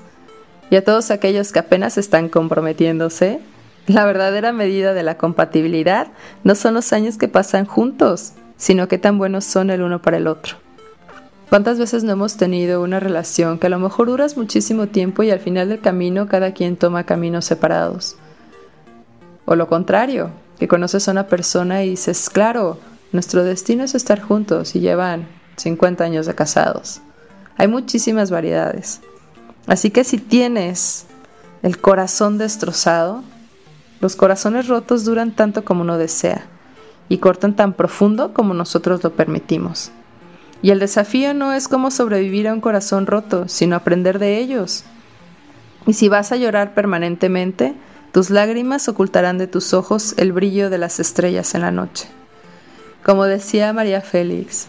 Y 0.71 0.77
a 0.77 0.83
todos 0.83 1.11
aquellos 1.11 1.51
que 1.51 1.59
apenas 1.59 1.99
están 1.99 2.27
comprometiéndose, 2.27 3.39
la 3.85 4.03
verdadera 4.05 4.51
medida 4.51 4.95
de 4.95 5.03
la 5.03 5.19
compatibilidad 5.19 6.07
no 6.43 6.55
son 6.55 6.73
los 6.73 6.91
años 6.91 7.19
que 7.19 7.27
pasan 7.27 7.65
juntos, 7.65 8.31
sino 8.57 8.87
qué 8.87 8.97
tan 8.97 9.19
buenos 9.19 9.45
son 9.45 9.69
el 9.69 9.83
uno 9.83 10.01
para 10.01 10.17
el 10.17 10.25
otro. 10.25 10.60
¿Cuántas 11.51 11.77
veces 11.77 12.05
no 12.05 12.13
hemos 12.13 12.37
tenido 12.37 12.81
una 12.81 13.01
relación 13.01 13.59
que 13.59 13.67
a 13.67 13.69
lo 13.69 13.77
mejor 13.77 14.07
duras 14.07 14.37
muchísimo 14.37 14.87
tiempo 14.87 15.21
y 15.21 15.31
al 15.31 15.41
final 15.41 15.67
del 15.67 15.81
camino 15.81 16.29
cada 16.29 16.53
quien 16.53 16.77
toma 16.77 17.03
caminos 17.03 17.43
separados? 17.43 18.15
O 19.43 19.57
lo 19.57 19.67
contrario, 19.67 20.31
que 20.57 20.69
conoces 20.69 21.09
a 21.09 21.11
una 21.11 21.27
persona 21.27 21.83
y 21.83 21.89
dices, 21.89 22.29
claro, 22.29 22.77
nuestro 23.11 23.43
destino 23.43 23.83
es 23.83 23.95
estar 23.95 24.21
juntos 24.21 24.77
y 24.77 24.79
llevan 24.79 25.27
50 25.57 26.05
años 26.05 26.25
de 26.25 26.35
casados. 26.35 27.01
Hay 27.57 27.67
muchísimas 27.67 28.31
variedades. 28.31 29.01
Así 29.67 29.91
que 29.91 30.05
si 30.05 30.19
tienes 30.19 31.05
el 31.63 31.79
corazón 31.79 32.37
destrozado, 32.37 33.23
los 33.99 34.15
corazones 34.15 34.69
rotos 34.69 35.03
duran 35.03 35.35
tanto 35.35 35.65
como 35.65 35.81
uno 35.81 35.97
desea 35.97 36.45
y 37.09 37.17
cortan 37.17 37.57
tan 37.57 37.73
profundo 37.73 38.33
como 38.33 38.53
nosotros 38.53 39.03
lo 39.03 39.11
permitimos. 39.11 39.91
Y 40.61 40.71
el 40.71 40.79
desafío 40.79 41.33
no 41.33 41.53
es 41.53 41.67
cómo 41.67 41.91
sobrevivir 41.91 42.47
a 42.47 42.53
un 42.53 42.61
corazón 42.61 43.07
roto, 43.07 43.47
sino 43.47 43.75
aprender 43.75 44.19
de 44.19 44.37
ellos. 44.37 44.83
Y 45.87 45.93
si 45.93 46.09
vas 46.09 46.31
a 46.31 46.35
llorar 46.35 46.73
permanentemente, 46.73 47.73
tus 48.11 48.29
lágrimas 48.29 48.87
ocultarán 48.87 49.37
de 49.37 49.47
tus 49.47 49.73
ojos 49.73 50.13
el 50.17 50.31
brillo 50.31 50.69
de 50.69 50.77
las 50.77 50.99
estrellas 50.99 51.55
en 51.55 51.61
la 51.61 51.71
noche. 51.71 52.07
Como 53.03 53.25
decía 53.25 53.73
María 53.73 54.01
Félix, 54.01 54.67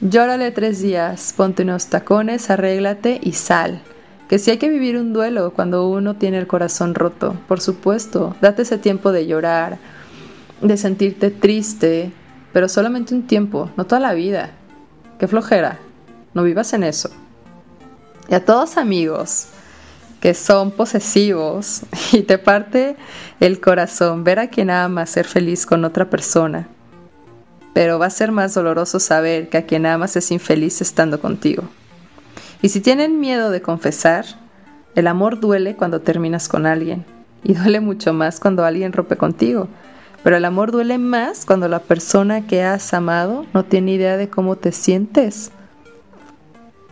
llórale 0.00 0.50
tres 0.50 0.82
días, 0.82 1.32
ponte 1.36 1.62
unos 1.62 1.86
tacones, 1.86 2.50
arréglate 2.50 3.18
y 3.22 3.32
sal 3.32 3.82
que 4.32 4.38
si 4.38 4.50
hay 4.50 4.56
que 4.56 4.70
vivir 4.70 4.96
un 4.96 5.12
duelo 5.12 5.52
cuando 5.52 5.86
uno 5.88 6.16
tiene 6.16 6.38
el 6.38 6.46
corazón 6.46 6.94
roto, 6.94 7.36
por 7.48 7.60
supuesto, 7.60 8.34
date 8.40 8.62
ese 8.62 8.78
tiempo 8.78 9.12
de 9.12 9.26
llorar, 9.26 9.76
de 10.62 10.78
sentirte 10.78 11.30
triste, 11.30 12.10
pero 12.50 12.66
solamente 12.70 13.14
un 13.14 13.26
tiempo, 13.26 13.68
no 13.76 13.84
toda 13.84 14.00
la 14.00 14.14
vida. 14.14 14.52
Qué 15.22 15.28
flojera, 15.28 15.78
no 16.34 16.42
vivas 16.42 16.72
en 16.72 16.82
eso. 16.82 17.08
Y 18.28 18.34
a 18.34 18.44
todos 18.44 18.76
amigos 18.76 19.46
que 20.18 20.34
son 20.34 20.72
posesivos 20.72 21.82
y 22.12 22.22
te 22.22 22.38
parte 22.38 22.96
el 23.38 23.60
corazón 23.60 24.24
ver 24.24 24.40
a 24.40 24.48
quien 24.48 24.68
ama 24.68 25.06
ser 25.06 25.24
feliz 25.24 25.64
con 25.64 25.84
otra 25.84 26.10
persona. 26.10 26.66
Pero 27.72 28.00
va 28.00 28.06
a 28.06 28.10
ser 28.10 28.32
más 28.32 28.52
doloroso 28.54 28.98
saber 28.98 29.48
que 29.48 29.58
a 29.58 29.64
quien 29.64 29.86
amas 29.86 30.16
es 30.16 30.32
infeliz 30.32 30.80
estando 30.80 31.20
contigo. 31.20 31.62
Y 32.60 32.70
si 32.70 32.80
tienen 32.80 33.20
miedo 33.20 33.50
de 33.52 33.62
confesar, 33.62 34.24
el 34.96 35.06
amor 35.06 35.38
duele 35.38 35.76
cuando 35.76 36.00
terminas 36.00 36.48
con 36.48 36.66
alguien 36.66 37.04
y 37.44 37.54
duele 37.54 37.78
mucho 37.78 38.12
más 38.12 38.40
cuando 38.40 38.64
alguien 38.64 38.92
rompe 38.92 39.16
contigo. 39.16 39.68
Pero 40.22 40.36
el 40.36 40.44
amor 40.44 40.70
duele 40.70 40.98
más 40.98 41.44
cuando 41.44 41.68
la 41.68 41.80
persona 41.80 42.46
que 42.46 42.62
has 42.62 42.94
amado 42.94 43.44
no 43.52 43.64
tiene 43.64 43.92
idea 43.92 44.16
de 44.16 44.28
cómo 44.28 44.56
te 44.56 44.72
sientes. 44.72 45.50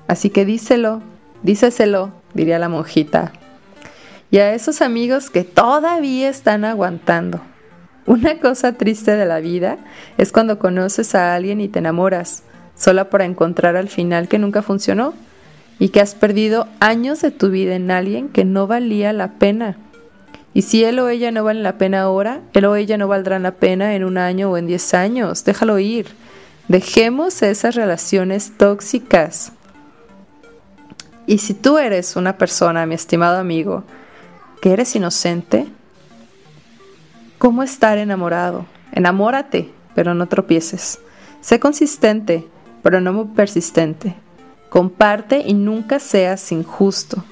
Así 0.08 0.30
que 0.30 0.44
díselo, 0.44 1.02
díseselo, 1.42 2.10
diría 2.34 2.58
la 2.58 2.68
monjita. 2.68 3.32
Y 4.32 4.38
a 4.38 4.54
esos 4.54 4.82
amigos 4.82 5.30
que 5.30 5.44
todavía 5.44 6.28
están 6.28 6.64
aguantando. 6.64 7.40
Una 8.06 8.38
cosa 8.40 8.72
triste 8.72 9.14
de 9.14 9.26
la 9.26 9.38
vida 9.40 9.78
es 10.18 10.32
cuando 10.32 10.58
conoces 10.58 11.14
a 11.14 11.34
alguien 11.34 11.60
y 11.60 11.68
te 11.68 11.78
enamoras, 11.78 12.42
solo 12.74 13.10
para 13.10 13.24
encontrar 13.24 13.76
al 13.76 13.88
final 13.88 14.26
que 14.26 14.38
nunca 14.38 14.62
funcionó 14.62 15.14
y 15.78 15.90
que 15.90 16.00
has 16.00 16.14
perdido 16.14 16.66
años 16.80 17.20
de 17.20 17.30
tu 17.30 17.50
vida 17.50 17.74
en 17.74 17.90
alguien 17.90 18.28
que 18.28 18.44
no 18.44 18.66
valía 18.66 19.12
la 19.12 19.38
pena. 19.38 19.76
Y 20.52 20.62
si 20.62 20.84
él 20.84 20.98
o 20.98 21.08
ella 21.08 21.30
no 21.30 21.44
vale 21.44 21.62
la 21.62 21.78
pena 21.78 22.02
ahora, 22.02 22.40
él 22.52 22.64
o 22.64 22.74
ella 22.74 22.98
no 22.98 23.06
valdrán 23.06 23.44
la 23.44 23.52
pena 23.52 23.94
en 23.94 24.04
un 24.04 24.18
año 24.18 24.50
o 24.50 24.56
en 24.56 24.66
diez 24.66 24.94
años. 24.94 25.44
Déjalo 25.44 25.78
ir. 25.78 26.08
Dejemos 26.68 27.42
esas 27.42 27.74
relaciones 27.74 28.56
tóxicas. 28.56 29.52
Y 31.26 31.38
si 31.38 31.54
tú 31.54 31.78
eres 31.78 32.16
una 32.16 32.36
persona, 32.36 32.86
mi 32.86 32.94
estimado 32.94 33.38
amigo, 33.38 33.84
que 34.60 34.72
eres 34.72 34.94
inocente, 34.96 35.68
¿cómo 37.38 37.62
estar 37.62 37.98
enamorado? 37.98 38.66
Enamórate, 38.92 39.70
pero 39.94 40.14
no 40.14 40.26
tropieces. 40.26 40.98
Sé 41.40 41.60
consistente, 41.60 42.48
pero 42.82 43.00
no 43.00 43.12
muy 43.12 43.26
persistente. 43.26 44.14
Comparte 44.68 45.42
y 45.46 45.54
nunca 45.54 45.98
seas 46.00 46.52
injusto. 46.52 47.24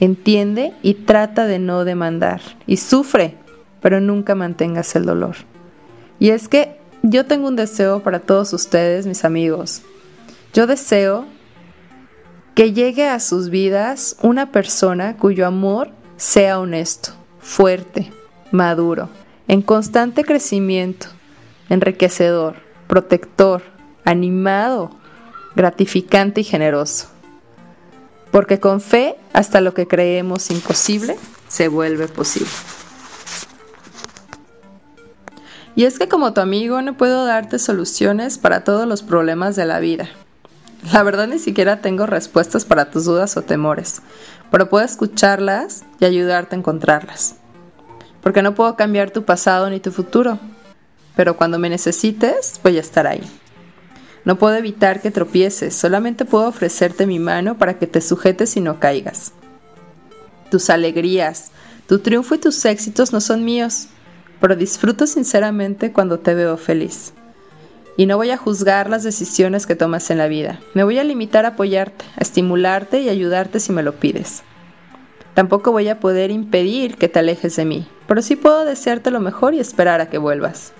Entiende 0.00 0.72
y 0.82 0.94
trata 0.94 1.46
de 1.46 1.58
no 1.58 1.84
demandar. 1.84 2.40
Y 2.66 2.78
sufre, 2.78 3.36
pero 3.80 4.00
nunca 4.00 4.34
mantengas 4.34 4.96
el 4.96 5.04
dolor. 5.04 5.36
Y 6.18 6.30
es 6.30 6.48
que 6.48 6.78
yo 7.02 7.26
tengo 7.26 7.48
un 7.48 7.56
deseo 7.56 8.02
para 8.02 8.20
todos 8.20 8.52
ustedes, 8.52 9.06
mis 9.06 9.24
amigos. 9.24 9.82
Yo 10.52 10.66
deseo 10.66 11.26
que 12.54 12.72
llegue 12.72 13.08
a 13.08 13.20
sus 13.20 13.50
vidas 13.50 14.16
una 14.22 14.52
persona 14.52 15.16
cuyo 15.16 15.46
amor 15.46 15.90
sea 16.16 16.60
honesto, 16.60 17.10
fuerte, 17.40 18.10
maduro, 18.52 19.08
en 19.48 19.60
constante 19.60 20.24
crecimiento, 20.24 21.08
enriquecedor, 21.68 22.56
protector, 22.86 23.62
animado, 24.04 24.90
gratificante 25.56 26.42
y 26.42 26.44
generoso. 26.44 27.08
Porque 28.34 28.58
con 28.58 28.80
fe, 28.80 29.14
hasta 29.32 29.60
lo 29.60 29.74
que 29.74 29.86
creemos 29.86 30.50
imposible 30.50 31.16
se 31.46 31.68
vuelve 31.68 32.08
posible. 32.08 32.50
Y 35.76 35.84
es 35.84 35.98
que 36.00 36.08
como 36.08 36.34
tu 36.34 36.40
amigo 36.40 36.82
no 36.82 36.96
puedo 36.96 37.24
darte 37.24 37.60
soluciones 37.60 38.38
para 38.38 38.64
todos 38.64 38.88
los 38.88 39.02
problemas 39.02 39.54
de 39.54 39.66
la 39.66 39.78
vida 39.78 40.08
la 40.92 41.02
verdad 41.02 41.26
ni 41.28 41.38
siquiera 41.38 41.80
tengo 41.80 42.06
respuestas 42.06 42.64
para 42.64 42.90
tus 42.90 43.06
dudas 43.06 43.36
o 43.36 43.42
temores, 43.42 44.02
pero 44.50 44.68
puedo 44.68 44.84
escucharlas 44.84 45.84
y 45.98 46.04
ayudarte 46.04 46.56
a 46.56 46.58
encontrarlas. 46.58 47.36
Porque 48.22 48.42
no 48.42 48.54
puedo 48.54 48.76
cambiar 48.76 49.10
tu 49.10 49.24
pasado 49.24 49.70
ni 49.70 49.80
tu 49.80 49.92
futuro, 49.92 50.38
pero 51.16 51.36
cuando 51.36 51.58
me 51.58 51.70
necesites 51.70 52.60
voy 52.62 52.76
a 52.76 52.80
estar 52.80 53.06
ahí. 53.06 53.22
No 54.24 54.38
puedo 54.38 54.56
evitar 54.56 55.00
que 55.00 55.10
tropieces, 55.10 55.74
solamente 55.74 56.24
puedo 56.24 56.48
ofrecerte 56.48 57.06
mi 57.06 57.18
mano 57.18 57.58
para 57.58 57.78
que 57.78 57.86
te 57.86 58.00
sujetes 58.00 58.56
y 58.56 58.60
no 58.60 58.80
caigas. 58.80 59.32
Tus 60.50 60.70
alegrías, 60.70 61.50
tu 61.86 61.98
triunfo 61.98 62.34
y 62.34 62.38
tus 62.38 62.64
éxitos 62.64 63.12
no 63.12 63.20
son 63.20 63.44
míos, 63.44 63.88
pero 64.40 64.56
disfruto 64.56 65.06
sinceramente 65.06 65.92
cuando 65.92 66.18
te 66.20 66.34
veo 66.34 66.56
feliz 66.56 67.12
y 67.96 68.06
no 68.06 68.16
voy 68.16 68.30
a 68.30 68.36
juzgar 68.36 68.90
las 68.90 69.02
decisiones 69.02 69.66
que 69.66 69.76
tomas 69.76 70.10
en 70.10 70.18
la 70.18 70.26
vida. 70.26 70.60
Me 70.74 70.84
voy 70.84 70.98
a 70.98 71.04
limitar 71.04 71.44
a 71.44 71.50
apoyarte, 71.50 72.04
a 72.16 72.22
estimularte 72.22 73.00
y 73.00 73.08
ayudarte 73.08 73.60
si 73.60 73.72
me 73.72 73.82
lo 73.82 73.94
pides. 73.94 74.42
Tampoco 75.34 75.72
voy 75.72 75.88
a 75.88 76.00
poder 76.00 76.30
impedir 76.30 76.96
que 76.96 77.08
te 77.08 77.18
alejes 77.18 77.56
de 77.56 77.64
mí, 77.64 77.88
pero 78.06 78.22
sí 78.22 78.36
puedo 78.36 78.64
desearte 78.64 79.10
lo 79.10 79.20
mejor 79.20 79.54
y 79.54 79.60
esperar 79.60 80.00
a 80.00 80.08
que 80.08 80.18
vuelvas. 80.18 80.72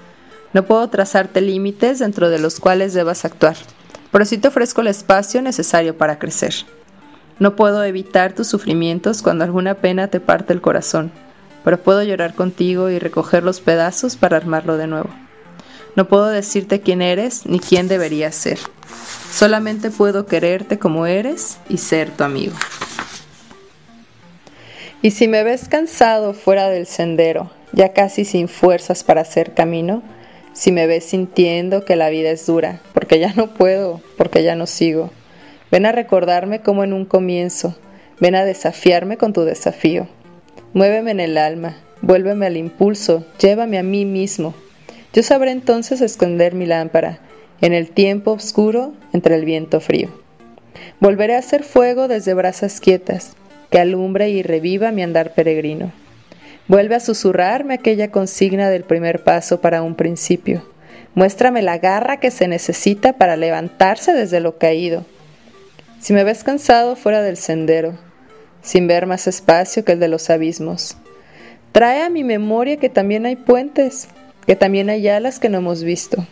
No 0.55 0.63
puedo 0.65 0.89
trazarte 0.89 1.41
límites 1.41 1.99
dentro 1.99 2.31
de 2.31 2.39
los 2.39 2.61
cuales 2.61 2.95
debas 2.95 3.25
actuar, 3.25 3.57
pero 4.13 4.25
sí 4.25 4.39
te 4.39 4.49
ofrezco 4.49 4.81
el 4.81 4.87
espacio 4.87 5.43
necesario 5.43 5.99
para 5.99 6.19
crecer. 6.19 6.55
No 7.41 7.57
puedo 7.57 7.83
evitar 7.83 8.33
tus 8.33 8.47
sufrimientos 8.47 9.21
cuando 9.21 9.43
alguna 9.43 9.75
pena 9.75 10.07
te 10.07 10.21
parte 10.21 10.53
el 10.53 10.61
corazón, 10.61 11.11
pero 11.65 11.83
puedo 11.83 12.05
llorar 12.05 12.35
contigo 12.35 12.89
y 12.89 13.01
recoger 13.01 13.43
los 13.43 13.61
pedazos 13.61 14.17
para 14.17 14.37
armarlo 14.37 14.77
de 14.77 14.87
nuevo. 14.87 15.11
No 15.97 16.07
puedo 16.07 16.27
decirte 16.27 16.81
quién 16.81 17.03
eres 17.03 17.47
ni 17.47 17.59
quién 17.59 17.89
deberías 17.89 18.37
ser. 18.37 18.59
Solamente 19.33 19.91
puedo 19.91 20.27
quererte 20.27 20.79
como 20.79 21.07
eres 21.07 21.59
y 21.69 21.79
ser 21.79 22.11
tu 22.11 22.23
amigo. 22.23 22.55
Y 25.03 25.11
si 25.11 25.27
me 25.27 25.43
ves 25.43 25.69
cansado 25.69 26.33
fuera 26.33 26.69
del 26.69 26.87
sendero, 26.87 27.51
ya 27.73 27.93
casi 27.93 28.25
sin 28.25 28.47
fuerzas 28.49 29.03
para 29.03 29.23
hacer 29.23 29.53
camino, 29.55 30.03
si 30.55 30.73
me 30.73 30.87
ves 30.87 31.05
sintiendo 31.05 31.85
que 31.85 31.97
la 31.97 32.09
vida 32.09 32.31
es 32.31 32.47
dura, 32.47 32.81
porque 32.95 33.19
ya 33.19 33.35
no 33.35 33.53
puedo, 33.53 34.01
porque 34.17 34.43
ya 34.43 34.57
no 34.57 34.67
sigo, 34.67 35.11
ven 35.71 35.85
a 35.85 35.93
recordarme 35.93 36.61
como 36.61 36.85
en 36.85 36.95
un 36.95 37.05
comienzo, 37.05 37.77
ven 38.21 38.37
a 38.37 38.45
desafiarme 38.45 39.19
con 39.19 39.35
tu 39.35 39.43
desafío. 39.43 40.09
Muéveme 40.73 41.11
en 41.11 41.21
el 41.21 41.37
alma, 41.37 41.77
vuélveme 42.01 42.47
al 42.47 42.57
impulso, 42.57 43.27
llévame 43.39 43.79
a 43.79 43.83
mí 43.83 44.07
mismo, 44.07 44.55
yo 45.13 45.23
sabré 45.23 45.53
entonces 45.53 46.01
esconder 46.01 46.55
mi 46.55 46.67
lámpara 46.67 47.21
en 47.61 47.73
el 47.73 47.91
tiempo 47.91 48.33
oscuro 48.33 48.95
entre 49.13 49.37
el 49.37 49.45
viento 49.45 49.81
frío. 49.81 50.09
Volveré 50.99 51.37
a 51.37 51.39
hacer 51.39 51.63
fuego 51.63 52.09
desde 52.09 52.35
brasas 52.35 52.81
quietas, 52.81 53.37
que 53.71 53.79
alumbre 53.79 54.31
y 54.31 54.43
reviva 54.43 54.91
mi 54.91 55.03
andar 55.03 55.33
peregrino. 55.35 55.93
Vuelve 56.67 56.95
a 56.95 57.01
susurrarme 57.01 57.75
aquella 57.75 58.11
consigna 58.11 58.71
del 58.71 58.85
primer 58.85 59.23
paso 59.23 59.61
para 59.61 59.83
un 59.83 59.95
principio. 59.97 60.67
Muéstrame 61.15 61.61
la 61.61 61.77
garra 61.77 62.21
que 62.21 62.31
se 62.31 62.49
necesita 62.49 63.13
para 63.19 63.37
levantarse 63.37 64.15
desde 64.15 64.41
lo 64.41 64.57
caído. 64.57 65.05
Si 66.01 66.15
me 66.15 66.25
ves 66.25 66.43
cansado 66.43 66.97
fuera 66.97 67.21
del 67.21 67.37
sendero, 67.37 67.99
sin 68.63 68.87
ver 68.87 69.07
más 69.07 69.27
espacio 69.27 69.85
que 69.85 69.93
el 69.93 70.01
de 70.01 70.09
los 70.09 70.31
abismos, 70.31 70.97
trae 71.73 72.03
a 72.03 72.09
mi 72.09 72.25
memoria 72.25 72.79
que 72.79 72.89
también 72.89 73.27
hay 73.27 73.37
puentes, 73.37 74.09
que 74.47 74.57
también 74.57 74.89
hay 74.89 75.07
alas 75.07 75.39
que 75.39 75.51
no 75.51 75.59
hemos 75.59 75.83
visto, 75.83 76.27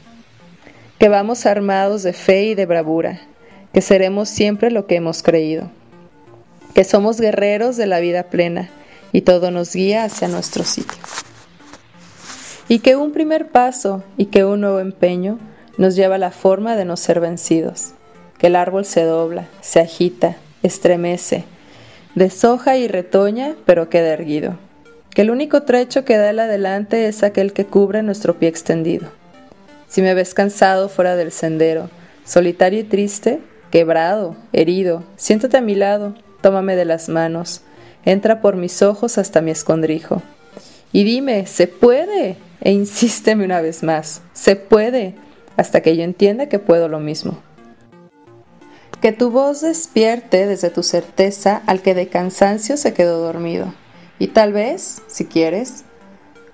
que 0.98 1.10
vamos 1.10 1.44
armados 1.44 2.02
de 2.04 2.14
fe 2.14 2.44
y 2.44 2.54
de 2.54 2.64
bravura, 2.64 3.20
que 3.74 3.82
seremos 3.82 4.30
siempre 4.30 4.70
lo 4.70 4.86
que 4.86 4.96
hemos 4.96 5.22
creído, 5.22 5.70
que 6.74 6.84
somos 6.84 7.20
guerreros 7.20 7.76
de 7.76 7.86
la 7.86 8.00
vida 8.00 8.24
plena 8.24 8.70
y 9.12 9.22
todo 9.22 9.50
nos 9.50 9.74
guía 9.74 10.04
hacia 10.04 10.28
nuestro 10.28 10.64
sitio. 10.64 10.98
Y 12.68 12.78
que 12.78 12.96
un 12.96 13.12
primer 13.12 13.48
paso 13.48 14.02
y 14.16 14.26
que 14.26 14.44
un 14.44 14.62
nuevo 14.62 14.80
empeño 14.80 15.38
nos 15.76 15.94
lleva 15.96 16.14
a 16.16 16.18
la 16.18 16.30
forma 16.30 16.76
de 16.76 16.84
no 16.84 16.96
ser 16.96 17.20
vencidos, 17.20 17.92
que 18.38 18.48
el 18.48 18.56
árbol 18.56 18.84
se 18.84 19.04
dobla, 19.04 19.48
se 19.60 19.80
agita, 19.80 20.36
estremece, 20.62 21.44
deshoja 22.14 22.76
y 22.76 22.88
retoña, 22.88 23.54
pero 23.66 23.88
queda 23.88 24.12
erguido 24.12 24.56
que 25.14 25.22
el 25.22 25.30
único 25.30 25.62
trecho 25.62 26.04
que 26.04 26.16
da 26.16 26.30
el 26.30 26.38
adelante 26.38 27.06
es 27.06 27.22
aquel 27.22 27.52
que 27.52 27.66
cubre 27.66 28.02
nuestro 28.02 28.38
pie 28.38 28.48
extendido. 28.48 29.08
Si 29.88 30.00
me 30.00 30.14
ves 30.14 30.32
cansado 30.32 30.88
fuera 30.88 31.16
del 31.16 31.32
sendero, 31.32 31.90
solitario 32.24 32.80
y 32.80 32.84
triste, 32.84 33.40
quebrado, 33.70 34.36
herido, 34.52 35.02
siéntate 35.16 35.58
a 35.58 35.62
mi 35.62 35.74
lado, 35.74 36.14
tómame 36.40 36.76
de 36.76 36.86
las 36.86 37.08
manos, 37.08 37.62
entra 38.04 38.40
por 38.40 38.56
mis 38.56 38.82
ojos 38.82 39.18
hasta 39.18 39.40
mi 39.40 39.50
escondrijo. 39.50 40.22
Y 40.92 41.04
dime, 41.04 41.46
¿se 41.46 41.66
puede? 41.66 42.36
E 42.60 42.72
insísteme 42.72 43.44
una 43.44 43.60
vez 43.60 43.82
más, 43.82 44.22
¿se 44.32 44.56
puede? 44.56 45.14
Hasta 45.56 45.80
que 45.80 45.96
yo 45.96 46.04
entienda 46.04 46.48
que 46.48 46.58
puedo 46.58 46.88
lo 46.88 47.00
mismo. 47.00 47.38
Que 49.00 49.12
tu 49.12 49.30
voz 49.30 49.60
despierte 49.60 50.46
desde 50.46 50.70
tu 50.70 50.82
certeza 50.82 51.62
al 51.66 51.82
que 51.82 51.94
de 51.94 52.08
cansancio 52.08 52.76
se 52.76 52.94
quedó 52.94 53.20
dormido 53.20 53.74
y 54.22 54.28
tal 54.28 54.52
vez, 54.52 55.02
si 55.08 55.24
quieres, 55.24 55.84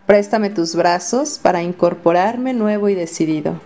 préstame 0.06 0.48
tus 0.48 0.74
brazos 0.74 1.38
para 1.38 1.62
incorporarme 1.62 2.54
nuevo 2.54 2.88
y 2.88 2.94
decidido. 2.94 3.60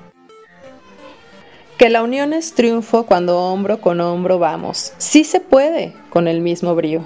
Que 1.79 1.89
la 1.89 2.03
unión 2.03 2.33
es 2.33 2.55
triunfo 2.55 3.07
cuando 3.07 3.39
hombro 3.39 3.81
con 3.81 4.01
hombro 4.01 4.41
vamos. 4.41 4.93
Sí 4.99 5.23
se 5.23 5.39
puede 5.39 5.95
con 6.11 6.27
el 6.27 6.41
mismo 6.41 6.75
brío. 6.75 7.05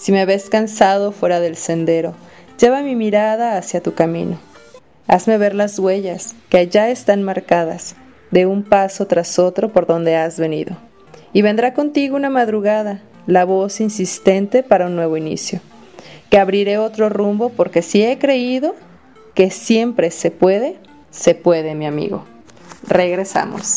Si 0.00 0.12
me 0.12 0.24
ves 0.24 0.48
cansado 0.48 1.12
fuera 1.12 1.40
del 1.40 1.56
sendero, 1.56 2.14
lleva 2.58 2.80
mi 2.80 2.96
mirada 2.96 3.58
hacia 3.58 3.82
tu 3.82 3.92
camino. 3.92 4.38
Hazme 5.06 5.36
ver 5.36 5.54
las 5.54 5.78
huellas 5.78 6.34
que 6.48 6.56
allá 6.56 6.88
están 6.88 7.22
marcadas, 7.22 7.96
de 8.30 8.46
un 8.46 8.62
paso 8.62 9.06
tras 9.06 9.38
otro 9.38 9.74
por 9.74 9.86
donde 9.86 10.16
has 10.16 10.38
venido. 10.38 10.74
Y 11.34 11.42
vendrá 11.42 11.74
contigo 11.74 12.16
una 12.16 12.30
madrugada, 12.30 13.02
la 13.26 13.44
voz 13.44 13.82
insistente 13.82 14.62
para 14.62 14.86
un 14.86 14.96
nuevo 14.96 15.18
inicio. 15.18 15.60
Que 16.30 16.38
abriré 16.38 16.78
otro 16.78 17.10
rumbo 17.10 17.50
porque 17.50 17.82
si 17.82 18.02
he 18.02 18.18
creído 18.18 18.74
que 19.34 19.50
siempre 19.50 20.10
se 20.10 20.30
puede, 20.30 20.78
se 21.10 21.34
puede, 21.34 21.74
mi 21.74 21.84
amigo. 21.84 22.24
Regresamos. 22.88 23.76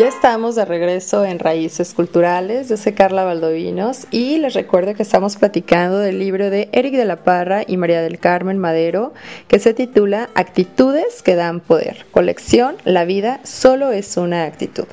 Ya 0.00 0.08
estamos 0.08 0.54
de 0.54 0.64
regreso 0.64 1.26
en 1.26 1.38
Raíces 1.38 1.92
Culturales. 1.92 2.70
Yo 2.70 2.78
soy 2.78 2.94
Carla 2.94 3.22
Valdovinos 3.24 4.06
y 4.10 4.38
les 4.38 4.54
recuerdo 4.54 4.94
que 4.94 5.02
estamos 5.02 5.36
platicando 5.36 5.98
del 5.98 6.18
libro 6.18 6.48
de 6.48 6.70
Eric 6.72 6.94
de 6.94 7.04
la 7.04 7.22
Parra 7.22 7.64
y 7.66 7.76
María 7.76 8.00
del 8.00 8.18
Carmen 8.18 8.56
Madero 8.56 9.12
que 9.46 9.58
se 9.58 9.74
titula 9.74 10.30
Actitudes 10.34 11.22
que 11.22 11.34
dan 11.34 11.60
poder. 11.60 12.06
Colección 12.12 12.76
La 12.86 13.04
vida 13.04 13.40
solo 13.44 13.92
es 13.92 14.16
una 14.16 14.44
actitud. 14.44 14.86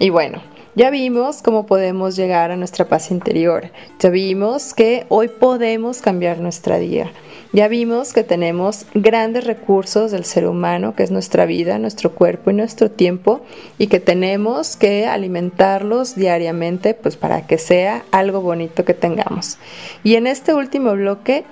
Y 0.00 0.10
bueno, 0.10 0.42
ya 0.74 0.90
vimos 0.90 1.42
cómo 1.42 1.64
podemos 1.64 2.16
llegar 2.16 2.50
a 2.50 2.56
nuestra 2.56 2.86
paz 2.86 3.12
interior. 3.12 3.70
Ya 4.00 4.10
vimos 4.10 4.74
que 4.74 5.06
hoy 5.10 5.28
podemos 5.28 6.02
cambiar 6.02 6.40
nuestra 6.40 6.78
vida. 6.78 7.08
Ya 7.52 7.66
vimos 7.66 8.12
que 8.12 8.22
tenemos 8.22 8.86
grandes 8.94 9.42
recursos 9.44 10.12
del 10.12 10.24
ser 10.24 10.46
humano, 10.46 10.94
que 10.94 11.02
es 11.02 11.10
nuestra 11.10 11.46
vida, 11.46 11.80
nuestro 11.80 12.12
cuerpo 12.12 12.50
y 12.50 12.54
nuestro 12.54 12.92
tiempo, 12.92 13.40
y 13.76 13.88
que 13.88 13.98
tenemos 13.98 14.76
que 14.76 15.08
alimentarlos 15.08 16.14
diariamente, 16.14 16.94
pues 16.94 17.16
para 17.16 17.48
que 17.48 17.58
sea 17.58 18.04
algo 18.12 18.40
bonito 18.40 18.84
que 18.84 18.94
tengamos. 18.94 19.58
Y 20.04 20.14
en 20.14 20.28
este 20.28 20.54
último 20.54 20.92
bloque, 20.92 21.44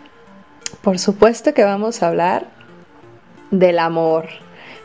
por 0.82 1.00
supuesto 1.00 1.52
que 1.52 1.64
vamos 1.64 2.00
a 2.00 2.08
hablar 2.08 2.46
del 3.50 3.80
amor, 3.80 4.28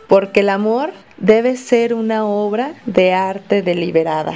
porque 0.08 0.40
el 0.40 0.50
amor 0.50 0.94
debe 1.18 1.58
ser 1.58 1.94
una 1.94 2.26
obra 2.26 2.74
de 2.88 3.14
arte 3.14 3.62
deliberada. 3.62 4.34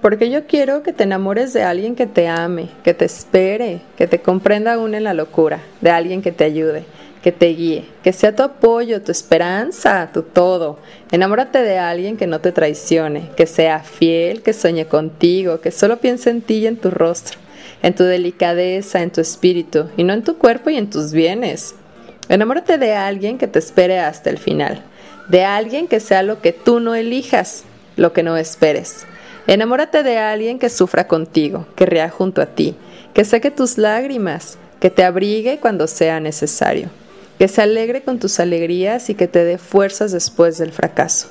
Porque 0.00 0.30
yo 0.30 0.46
quiero 0.46 0.82
que 0.82 0.94
te 0.94 1.04
enamores 1.04 1.52
de 1.52 1.62
alguien 1.62 1.94
que 1.94 2.06
te 2.06 2.26
ame, 2.26 2.70
que 2.82 2.94
te 2.94 3.04
espere, 3.04 3.82
que 3.98 4.06
te 4.06 4.20
comprenda 4.20 4.74
aún 4.74 4.94
en 4.94 5.04
la 5.04 5.12
locura, 5.12 5.60
de 5.82 5.90
alguien 5.90 6.22
que 6.22 6.32
te 6.32 6.44
ayude, 6.44 6.84
que 7.22 7.32
te 7.32 7.48
guíe, 7.48 7.84
que 8.02 8.14
sea 8.14 8.34
tu 8.34 8.42
apoyo, 8.42 9.02
tu 9.02 9.12
esperanza, 9.12 10.10
tu 10.10 10.22
todo. 10.22 10.78
Enamórate 11.10 11.60
de 11.60 11.76
alguien 11.78 12.16
que 12.16 12.26
no 12.26 12.40
te 12.40 12.50
traicione, 12.50 13.28
que 13.36 13.46
sea 13.46 13.80
fiel, 13.80 14.42
que 14.42 14.54
sueñe 14.54 14.86
contigo, 14.86 15.60
que 15.60 15.70
solo 15.70 15.98
piense 15.98 16.30
en 16.30 16.40
ti 16.40 16.60
y 16.60 16.66
en 16.66 16.78
tu 16.78 16.90
rostro, 16.90 17.38
en 17.82 17.94
tu 17.94 18.04
delicadeza, 18.04 19.02
en 19.02 19.10
tu 19.10 19.20
espíritu, 19.20 19.90
y 19.98 20.04
no 20.04 20.14
en 20.14 20.24
tu 20.24 20.38
cuerpo 20.38 20.70
y 20.70 20.78
en 20.78 20.88
tus 20.88 21.12
bienes. 21.12 21.74
Enamórate 22.30 22.78
de 22.78 22.94
alguien 22.94 23.36
que 23.36 23.48
te 23.48 23.58
espere 23.58 23.98
hasta 23.98 24.30
el 24.30 24.38
final, 24.38 24.82
de 25.28 25.44
alguien 25.44 25.88
que 25.88 26.00
sea 26.00 26.22
lo 26.22 26.40
que 26.40 26.52
tú 26.52 26.80
no 26.80 26.94
elijas, 26.94 27.64
lo 27.96 28.14
que 28.14 28.22
no 28.22 28.38
esperes. 28.38 29.04
Enamórate 29.50 30.04
de 30.04 30.16
alguien 30.16 30.60
que 30.60 30.68
sufra 30.68 31.08
contigo, 31.08 31.66
que 31.74 31.84
ría 31.84 32.08
junto 32.08 32.40
a 32.40 32.46
ti, 32.46 32.76
que 33.12 33.24
seque 33.24 33.50
tus 33.50 33.78
lágrimas, 33.78 34.58
que 34.78 34.90
te 34.90 35.02
abrigue 35.02 35.58
cuando 35.58 35.88
sea 35.88 36.20
necesario, 36.20 36.88
que 37.36 37.48
se 37.48 37.60
alegre 37.60 38.02
con 38.02 38.20
tus 38.20 38.38
alegrías 38.38 39.10
y 39.10 39.16
que 39.16 39.26
te 39.26 39.42
dé 39.42 39.58
fuerzas 39.58 40.12
después 40.12 40.56
del 40.58 40.70
fracaso. 40.70 41.30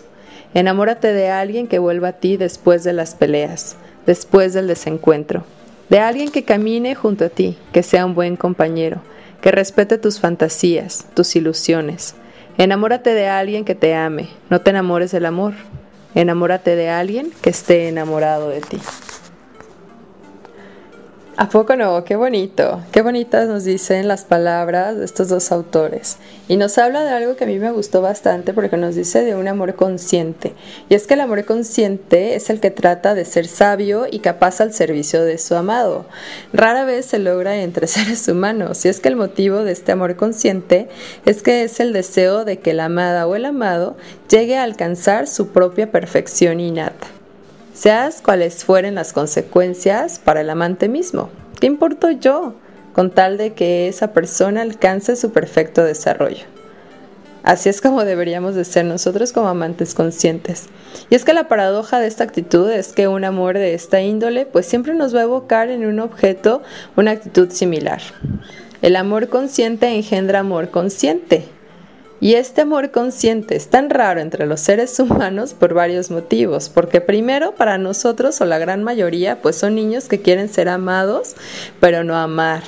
Enamórate 0.53 1.13
de 1.13 1.29
alguien 1.29 1.65
que 1.65 1.79
vuelva 1.79 2.09
a 2.09 2.19
ti 2.19 2.35
después 2.35 2.83
de 2.83 2.91
las 2.91 3.15
peleas, 3.15 3.77
después 4.05 4.53
del 4.53 4.67
desencuentro, 4.67 5.45
de 5.87 5.99
alguien 5.99 6.29
que 6.29 6.43
camine 6.43 6.95
junto 6.95 7.23
a 7.23 7.29
ti, 7.29 7.57
que 7.71 7.83
sea 7.83 8.05
un 8.05 8.15
buen 8.15 8.35
compañero, 8.35 9.01
que 9.39 9.51
respete 9.51 9.97
tus 9.97 10.19
fantasías, 10.19 11.05
tus 11.13 11.37
ilusiones. 11.37 12.15
Enamórate 12.57 13.13
de 13.13 13.29
alguien 13.29 13.63
que 13.63 13.75
te 13.75 13.95
ame, 13.95 14.27
no 14.49 14.59
te 14.59 14.71
enamores 14.71 15.11
del 15.11 15.25
amor, 15.25 15.53
Enamórate 16.15 16.75
de 16.75 16.89
alguien 16.89 17.31
que 17.41 17.49
esté 17.49 17.87
enamorado 17.87 18.49
de 18.49 18.61
ti. 18.61 18.79
¿A 21.39 21.47
poco 21.47 21.77
no? 21.77 22.03
Qué 22.03 22.17
bonito, 22.17 22.81
qué 22.91 23.01
bonitas 23.01 23.47
nos 23.47 23.63
dicen 23.63 24.09
las 24.09 24.25
palabras 24.25 24.97
de 24.97 25.05
estos 25.05 25.29
dos 25.29 25.53
autores. 25.53 26.17
Y 26.49 26.57
nos 26.57 26.77
habla 26.77 27.01
de 27.05 27.11
algo 27.11 27.37
que 27.37 27.45
a 27.45 27.47
mí 27.47 27.57
me 27.59 27.71
gustó 27.71 28.01
bastante 28.01 28.51
porque 28.53 28.75
nos 28.75 28.95
dice 28.95 29.23
de 29.23 29.35
un 29.35 29.47
amor 29.47 29.75
consciente. 29.75 30.51
Y 30.89 30.95
es 30.95 31.07
que 31.07 31.13
el 31.13 31.21
amor 31.21 31.45
consciente 31.45 32.35
es 32.35 32.49
el 32.49 32.59
que 32.59 32.71
trata 32.71 33.15
de 33.15 33.23
ser 33.23 33.47
sabio 33.47 34.05
y 34.11 34.19
capaz 34.19 34.59
al 34.59 34.73
servicio 34.73 35.23
de 35.23 35.37
su 35.37 35.55
amado. 35.55 36.05
Rara 36.51 36.83
vez 36.83 37.05
se 37.05 37.19
logra 37.19 37.55
entre 37.61 37.87
seres 37.87 38.27
humanos. 38.27 38.83
Y 38.83 38.89
es 38.89 38.99
que 38.99 39.07
el 39.07 39.15
motivo 39.15 39.63
de 39.63 39.71
este 39.71 39.93
amor 39.93 40.17
consciente 40.17 40.89
es 41.25 41.41
que 41.41 41.63
es 41.63 41.79
el 41.79 41.93
deseo 41.93 42.43
de 42.43 42.59
que 42.59 42.73
la 42.73 42.85
amada 42.85 43.25
o 43.27 43.35
el 43.37 43.45
amado 43.45 43.95
llegue 44.29 44.57
a 44.57 44.63
alcanzar 44.63 45.25
su 45.25 45.53
propia 45.53 45.89
perfección 45.89 46.59
innata 46.59 47.07
seas 47.79 48.21
cuales 48.21 48.65
fueren 48.65 48.95
las 48.95 49.13
consecuencias 49.13 50.19
para 50.19 50.41
el 50.41 50.49
amante 50.49 50.89
mismo. 50.89 51.29
¿Qué 51.61 51.67
importo 51.67 52.11
yo 52.11 52.55
con 52.91 53.09
tal 53.09 53.37
de 53.37 53.53
que 53.53 53.87
esa 53.87 54.11
persona 54.11 54.63
alcance 54.63 55.15
su 55.15 55.31
perfecto 55.31 55.85
desarrollo? 55.85 56.43
Así 57.41 57.69
es 57.69 57.79
como 57.79 58.03
deberíamos 58.03 58.53
de 58.55 58.65
ser 58.65 58.83
nosotros 58.83 59.31
como 59.31 59.47
amantes 59.47 59.93
conscientes. 59.93 60.65
Y 61.09 61.15
es 61.15 61.23
que 61.23 61.33
la 61.33 61.47
paradoja 61.47 62.01
de 62.01 62.07
esta 62.07 62.25
actitud 62.25 62.69
es 62.69 62.91
que 62.91 63.07
un 63.07 63.23
amor 63.23 63.57
de 63.57 63.73
esta 63.73 64.01
índole 64.01 64.45
pues 64.45 64.65
siempre 64.65 64.93
nos 64.93 65.15
va 65.15 65.21
a 65.21 65.23
evocar 65.23 65.69
en 65.69 65.85
un 65.85 66.01
objeto 66.01 66.61
una 66.97 67.11
actitud 67.11 67.49
similar. 67.49 68.01
El 68.81 68.97
amor 68.97 69.29
consciente 69.29 69.87
engendra 69.87 70.39
amor 70.39 70.69
consciente, 70.69 71.45
y 72.21 72.33
este 72.33 72.61
amor 72.61 72.91
consciente 72.91 73.55
es 73.55 73.69
tan 73.69 73.89
raro 73.89 74.19
entre 74.19 74.45
los 74.45 74.59
seres 74.59 74.99
humanos 74.99 75.53
por 75.53 75.73
varios 75.73 76.11
motivos, 76.11 76.69
porque 76.69 77.01
primero 77.01 77.55
para 77.55 77.77
nosotros 77.77 78.39
o 78.41 78.45
la 78.45 78.59
gran 78.59 78.83
mayoría 78.83 79.41
pues 79.41 79.55
son 79.55 79.75
niños 79.75 80.07
que 80.07 80.21
quieren 80.21 80.49
ser 80.49 80.69
amados, 80.69 81.35
pero 81.79 82.03
no 82.03 82.15
amar. 82.15 82.63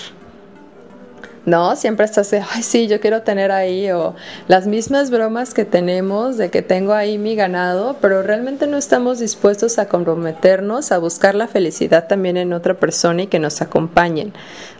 No, 1.44 1.76
siempre 1.76 2.06
estás 2.06 2.30
de, 2.30 2.44
ay, 2.52 2.62
sí, 2.62 2.88
yo 2.88 3.00
quiero 3.00 3.24
tener 3.24 3.52
ahí, 3.52 3.90
o 3.90 4.14
las 4.48 4.68
mismas 4.68 5.10
bromas 5.10 5.56
que 5.56 5.66
tenemos 5.66 6.38
de 6.38 6.52
que 6.52 6.62
tengo 6.62 6.94
ahí 6.94 7.18
mi 7.18 7.36
ganado, 7.36 7.98
pero 8.00 8.22
realmente 8.22 8.68
no 8.68 8.78
estamos 8.78 9.18
dispuestos 9.18 9.80
a 9.80 9.88
comprometernos 9.88 10.92
a 10.92 11.00
buscar 11.00 11.34
la 11.34 11.48
felicidad 11.48 12.08
también 12.08 12.38
en 12.38 12.54
otra 12.54 12.76
persona 12.76 13.24
y 13.24 13.28
que 13.28 13.40
nos 13.40 13.60
acompañen. 13.64 14.34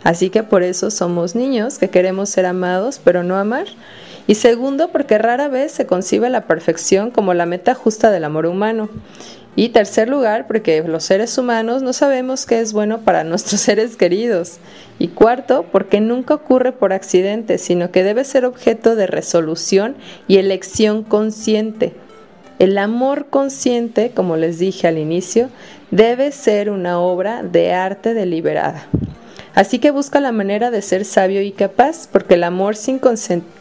Así 0.04 0.30
que 0.30 0.44
por 0.44 0.62
eso 0.62 0.92
somos 0.92 1.34
niños 1.34 1.78
que 1.78 1.90
queremos 1.90 2.28
ser 2.28 2.46
amados, 2.46 3.00
pero 3.02 3.24
no 3.24 3.36
amar. 3.36 3.66
Y 4.26 4.36
segundo, 4.36 4.88
porque 4.88 5.18
rara 5.18 5.48
vez 5.48 5.72
se 5.72 5.86
concibe 5.86 6.30
la 6.30 6.46
perfección 6.46 7.10
como 7.10 7.34
la 7.34 7.46
meta 7.46 7.74
justa 7.74 8.10
del 8.10 8.24
amor 8.24 8.46
humano. 8.46 8.88
Y 9.54 9.68
tercer 9.68 10.08
lugar, 10.08 10.46
porque 10.46 10.82
los 10.82 11.04
seres 11.04 11.36
humanos 11.36 11.82
no 11.82 11.92
sabemos 11.92 12.46
qué 12.46 12.60
es 12.60 12.72
bueno 12.72 13.00
para 13.00 13.24
nuestros 13.24 13.60
seres 13.60 13.96
queridos. 13.96 14.58
Y 14.98 15.08
cuarto, 15.08 15.66
porque 15.70 16.00
nunca 16.00 16.34
ocurre 16.34 16.72
por 16.72 16.92
accidente, 16.92 17.58
sino 17.58 17.90
que 17.90 18.04
debe 18.04 18.24
ser 18.24 18.44
objeto 18.44 18.96
de 18.96 19.06
resolución 19.06 19.96
y 20.28 20.38
elección 20.38 21.02
consciente. 21.02 21.92
El 22.58 22.78
amor 22.78 23.26
consciente, 23.26 24.12
como 24.14 24.36
les 24.36 24.58
dije 24.58 24.86
al 24.86 24.96
inicio, 24.96 25.48
debe 25.90 26.30
ser 26.30 26.70
una 26.70 27.00
obra 27.00 27.42
de 27.42 27.72
arte 27.72 28.14
deliberada. 28.14 28.86
Así 29.54 29.78
que 29.78 29.90
busca 29.90 30.20
la 30.20 30.32
manera 30.32 30.70
de 30.70 30.80
ser 30.80 31.04
sabio 31.04 31.42
y 31.42 31.52
capaz, 31.52 32.08
porque 32.10 32.34
el 32.34 32.44
amor 32.44 32.74
sin, 32.76 33.00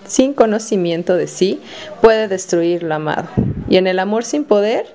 sin 0.08 0.34
conocimiento 0.34 1.16
de 1.16 1.28
sí 1.28 1.60
puede 2.02 2.28
destruir 2.28 2.84
lo 2.84 2.96
amado. 2.96 3.28
Y 3.70 3.78
en 3.78 3.88
el 3.88 4.00
amor 4.00 4.24
sin 4.24 4.46
poder, 4.46 4.86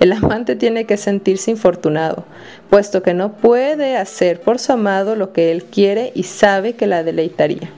el 0.00 0.12
amante 0.12 0.56
tiene 0.56 0.86
que 0.86 0.96
sentirse 0.96 1.50
infortunado, 1.50 2.24
puesto 2.68 3.02
que 3.02 3.14
no 3.14 3.34
puede 3.34 3.96
hacer 3.96 4.40
por 4.40 4.58
su 4.58 4.72
amado 4.72 5.14
lo 5.14 5.32
que 5.32 5.52
él 5.52 5.64
quiere 5.64 6.10
y 6.14 6.24
sabe 6.24 6.74
que 6.74 6.86
la 6.86 7.04
deleitaría. 7.04 7.70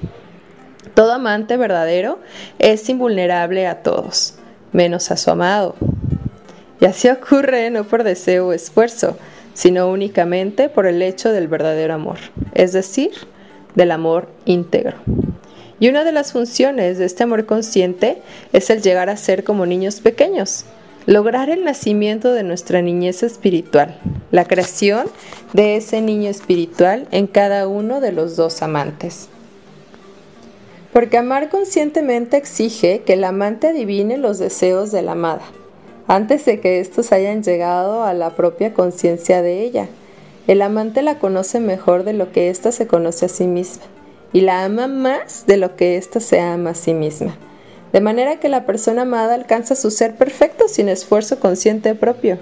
Todo 0.95 1.13
amante 1.13 1.57
verdadero 1.57 2.21
es 2.59 2.89
invulnerable 2.89 3.67
a 3.67 3.83
todos, 3.83 4.35
menos 4.73 5.11
a 5.11 5.17
su 5.17 5.31
amado. 5.31 5.75
Y 6.81 6.85
así 6.85 7.09
ocurre 7.09 7.71
no 7.71 7.85
por 7.85 8.05
deseo 8.05 8.49
o 8.49 8.53
esfuerzo, 8.53 9.17
sino 9.55 9.89
únicamente 9.89 10.69
por 10.69 10.87
el 10.87 11.03
hecho 11.03 11.31
del 11.33 11.49
verdadero 11.49 11.95
amor, 11.95 12.19
es 12.55 12.73
decir, 12.73 13.11
del 13.75 13.91
amor 13.91 14.29
íntegro. 14.45 14.97
Y 15.81 15.89
una 15.89 16.05
de 16.05 16.13
las 16.13 16.33
funciones 16.33 16.99
de 16.99 17.07
este 17.07 17.25
amor 17.25 17.45
consciente 17.45 18.23
es 18.53 18.71
el 18.71 18.83
llegar 18.83 19.11
a 19.11 19.17
ser 19.17 19.43
como 19.43 19.67
niños 19.67 20.01
pequeños, 20.01 20.65
lograr 21.07 21.51
el 21.51 21.65
nacimiento 21.65 22.33
de 22.33 22.45
nuestra 22.45 22.83
niñez 22.83 23.23
espiritual, 23.23 23.99
la 24.31 24.45
creación 24.45 25.07
de 25.53 25.77
ese 25.77 26.01
niño 26.01 26.31
espiritual 26.31 27.09
en 27.11 27.27
cada 27.27 27.67
uno 27.67 28.01
de 28.01 28.13
los 28.13 28.37
dos 28.37 28.63
amantes. 28.63 29.29
Porque 30.93 31.19
amar 31.19 31.49
conscientemente 31.49 32.37
exige 32.37 33.03
que 33.05 33.15
el 33.15 33.25
amante 33.25 33.69
adivine 33.69 34.19
los 34.19 34.39
deseos 34.39 34.93
de 34.93 35.03
la 35.03 35.13
amada, 35.13 35.43
antes 36.13 36.45
de 36.45 36.61
que 36.61 36.79
éstos 36.79 37.11
hayan 37.11 37.43
llegado 37.43 38.05
a 38.05 38.13
la 38.13 38.37
propia 38.37 38.75
conciencia 38.75 39.41
de 39.41 39.63
ella. 39.63 39.89
El 40.47 40.61
amante 40.61 41.01
la 41.01 41.19
conoce 41.19 41.59
mejor 41.59 42.05
de 42.05 42.13
lo 42.13 42.33
que 42.33 42.51
ésta 42.51 42.71
se 42.71 42.87
conoce 42.87 43.25
a 43.25 43.29
sí 43.31 43.47
misma 43.47 43.85
y 44.35 44.43
la 44.43 44.63
ama 44.63 44.89
más 44.89 45.47
de 45.47 45.57
lo 45.57 45.75
que 45.75 45.97
ésta 45.97 46.21
se 46.21 46.39
ama 46.39 46.71
a 46.71 46.75
sí 46.75 46.93
misma. 46.93 47.35
De 47.95 48.03
manera 48.03 48.41
que 48.41 48.51
la 48.51 48.67
persona 48.67 49.03
amada 49.03 49.33
alcanza 49.33 49.75
su 49.75 49.91
ser 49.91 50.15
perfecto 50.17 50.69
sin 50.69 50.91
esfuerzo 50.91 51.41
consciente 51.41 51.95
propio. 51.95 52.37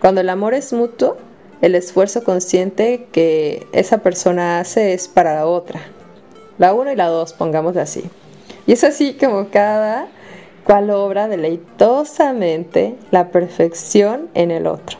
Cuando 0.00 0.20
el 0.20 0.28
amor 0.28 0.54
es 0.54 0.72
mutuo, 0.72 1.16
el 1.60 1.74
esfuerzo 1.74 2.22
consciente 2.22 3.08
que 3.10 3.66
esa 3.72 3.98
persona 3.98 4.60
hace 4.60 4.94
es 4.94 5.08
para 5.08 5.34
la 5.34 5.46
otra. 5.46 5.80
La 6.56 6.72
uno 6.72 6.92
y 6.92 6.94
la 6.94 7.08
dos, 7.08 7.32
pongámoslo 7.32 7.80
así. 7.80 8.04
Y 8.68 8.74
es 8.74 8.84
así 8.84 9.14
como 9.14 9.48
cada 9.48 10.06
cual 10.68 10.90
obra 10.90 11.28
deleitosamente 11.28 12.94
la 13.10 13.30
perfección 13.30 14.28
en 14.34 14.50
el 14.50 14.66
otro. 14.66 14.98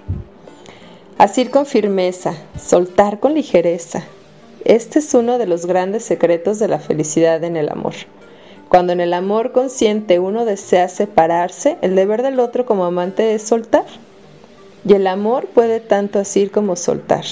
Asir 1.18 1.50
con 1.50 1.66
firmeza, 1.66 2.32
soltar 2.58 3.20
con 3.20 3.34
ligereza, 3.34 4.04
este 4.64 5.00
es 5.00 5.12
uno 5.12 5.36
de 5.36 5.46
los 5.46 5.66
grandes 5.66 6.06
secretos 6.06 6.58
de 6.58 6.68
la 6.68 6.78
felicidad 6.78 7.44
en 7.44 7.58
el 7.58 7.68
amor. 7.68 7.92
Cuando 8.70 8.94
en 8.94 9.00
el 9.00 9.12
amor 9.12 9.52
consciente 9.52 10.18
uno 10.18 10.46
desea 10.46 10.88
separarse, 10.88 11.76
el 11.82 11.94
deber 11.94 12.22
del 12.22 12.40
otro 12.40 12.64
como 12.64 12.86
amante 12.86 13.34
es 13.34 13.42
soltar. 13.42 13.84
Y 14.86 14.94
el 14.94 15.06
amor 15.06 15.48
puede 15.48 15.80
tanto 15.80 16.18
asir 16.18 16.50
como 16.50 16.76
soltar. 16.76 17.26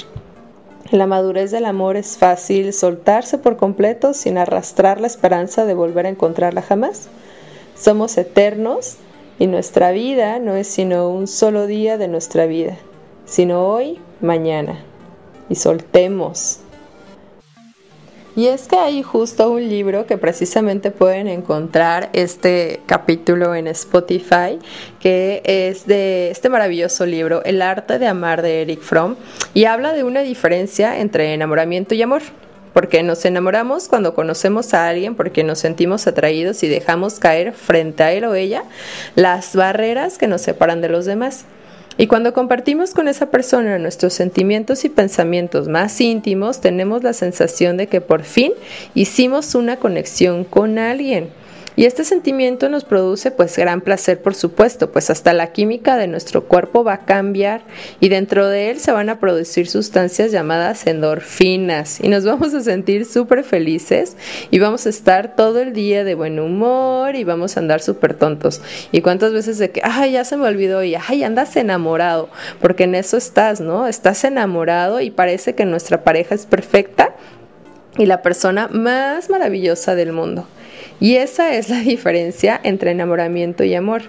En 0.93 0.99
la 0.99 1.07
madurez 1.07 1.53
del 1.53 1.65
amor 1.65 1.97
es 1.97 2.19
fácil 2.19 2.75
soltarse 2.75 3.39
por 3.39 3.57
completo 3.57 4.13
sin 4.13 4.37
arrastrar 4.37 5.01
la 5.01 5.07
esperanza 5.07 5.65
de 5.65 5.73
volver 5.73 6.05
a 6.05 6.11
encontrarla 6.11 6.61
jamás. 6.61 7.09
Somos 7.79 8.17
eternos 8.19 8.97
y 9.39 9.47
nuestra 9.47 9.91
vida 9.91 10.39
no 10.39 10.55
es 10.55 10.67
sino 10.67 11.09
un 11.09 11.27
solo 11.27 11.67
día 11.67 11.99
de 11.99 12.09
nuestra 12.09 12.47
vida, 12.47 12.77
sino 13.27 13.67
hoy, 13.67 13.99
mañana. 14.21 14.85
Y 15.49 15.55
soltemos, 15.55 16.61
y 18.37 18.49
es 18.49 18.69
que 18.69 18.77
hay 18.77 19.03
justo 19.03 19.51
un 19.51 19.67
libro 19.67 20.05
que 20.05 20.19
precisamente 20.19 20.91
pueden 20.91 21.27
encontrar 21.27 22.11
este 22.13 22.81
capítulo 22.85 23.55
en 23.55 23.67
Spotify, 23.69 24.59
que 25.01 25.41
es 25.47 25.87
de 25.87 26.31
este 26.31 26.51
maravilloso 26.51 27.07
libro, 27.07 27.43
El 27.45 27.63
arte 27.63 27.99
de 27.99 28.07
amar 28.07 28.43
de 28.43 28.61
Eric 28.61 28.83
Fromm, 28.83 29.17
y 29.55 29.65
habla 29.65 29.95
de 29.95 30.05
una 30.05 30.21
diferencia 30.21 31.01
entre 31.01 31.33
enamoramiento 31.33 31.95
y 31.95 32.03
amor 32.03 32.21
porque 32.77 33.03
nos 33.03 33.25
enamoramos 33.25 33.89
cuando 33.89 34.13
conocemos 34.13 34.75
a 34.75 34.87
alguien, 34.87 35.15
porque 35.15 35.43
nos 35.43 35.61
sentimos 35.61 36.07
atraídos 36.07 36.63
y 36.63 36.69
dejamos 36.69 37.19
caer 37.19 37.55
frente 37.55 38.03
a 38.03 38.13
él 38.13 38.27
o 38.27 38.35
ella 38.35 38.65
las 39.15 39.57
barreras 39.57 40.19
que 40.19 40.29
nos 40.29 40.43
separan 40.43 40.83
de 40.83 40.91
los 40.91 41.07
demás. 41.07 41.47
Y 41.97 42.07
cuando 42.07 42.35
compartimos 42.35 42.93
con 42.93 43.09
esa 43.09 43.31
persona 43.31 43.79
nuestros 43.79 44.13
sentimientos 44.13 44.85
y 44.85 44.91
pensamientos 44.91 45.69
más 45.69 45.99
íntimos, 46.03 46.61
tenemos 46.61 47.03
la 47.03 47.15
sensación 47.15 47.79
de 47.79 47.87
que 47.87 48.03
por 48.03 48.25
fin 48.25 48.53
hicimos 48.95 49.55
una 49.55 49.77
conexión 49.77 50.45
con 50.45 50.79
alguien. 50.79 51.31
Y 51.77 51.85
este 51.85 52.05
sentimiento 52.05 52.71
nos 52.71 52.85
produce 52.85 53.31
pues 53.31 53.59
gran 53.59 53.83
placer, 53.83 54.23
por 54.23 54.35
supuesto, 54.35 54.91
pues 54.91 55.11
hasta 55.11 55.35
la 55.35 55.53
química 55.53 55.99
de 55.99 56.07
nuestro 56.07 56.45
cuerpo 56.45 56.85
va 56.85 56.95
a 56.95 57.05
cambiar 57.05 57.61
y 58.01 58.09
dentro 58.09 58.49
de 58.49 58.71
él 58.71 58.81
se 58.81 58.93
van 58.93 59.11
a 59.11 59.21
producir 59.21 59.69
sustancias 59.69 60.33
llamadas 60.33 60.87
endorfinas 60.87 62.01
y 62.01 62.09
nos 62.09 62.25
vamos 62.25 62.55
a 62.55 62.63
sentir 62.63 63.05
súper 63.05 63.45
felices 63.45 64.17
y 64.51 64.59
vamos 64.59 64.87
a 64.87 64.89
estar 64.89 65.37
todo 65.37 65.61
el 65.61 65.75
día 65.75 66.03
de 66.03 66.15
buen 66.15 66.41
humor 66.41 67.15
y 67.15 67.25
vamos 67.25 67.57
a 67.57 67.61
andar 67.61 67.83
súper 67.83 68.15
tontos. 68.15 68.63
Y 68.91 69.03
cuántas 69.03 69.35
veces 69.35 69.59
de 69.59 69.71
que, 69.71 69.83
ay, 69.85 70.13
ya 70.13 70.25
se 70.25 70.39
me 70.39 70.47
olvidó 70.47 70.83
y, 70.83 70.95
ay, 70.95 71.25
andas 71.25 71.57
enamorado, 71.57 72.31
porque 72.63 72.85
en 72.85 72.95
eso 72.95 73.19
estás, 73.19 73.61
¿no? 73.61 73.87
Estás 73.87 74.25
enamorado 74.25 75.03
y 75.03 75.11
parece 75.11 75.55
que 75.55 75.67
nuestra 75.67 76.05
pareja 76.05 76.35
es 76.35 76.47
perfecta 76.47 77.15
y 77.99 78.07
la 78.07 78.23
persona 78.23 78.69
más 78.69 79.29
maravillosa 79.29 79.95
del 79.95 80.13
mundo. 80.13 80.47
Y 81.01 81.17
esa 81.17 81.55
es 81.55 81.69
la 81.69 81.81
diferencia 81.81 82.61
entre 82.63 82.91
enamoramiento 82.91 83.65
y 83.65 83.75
amor. 83.75 84.03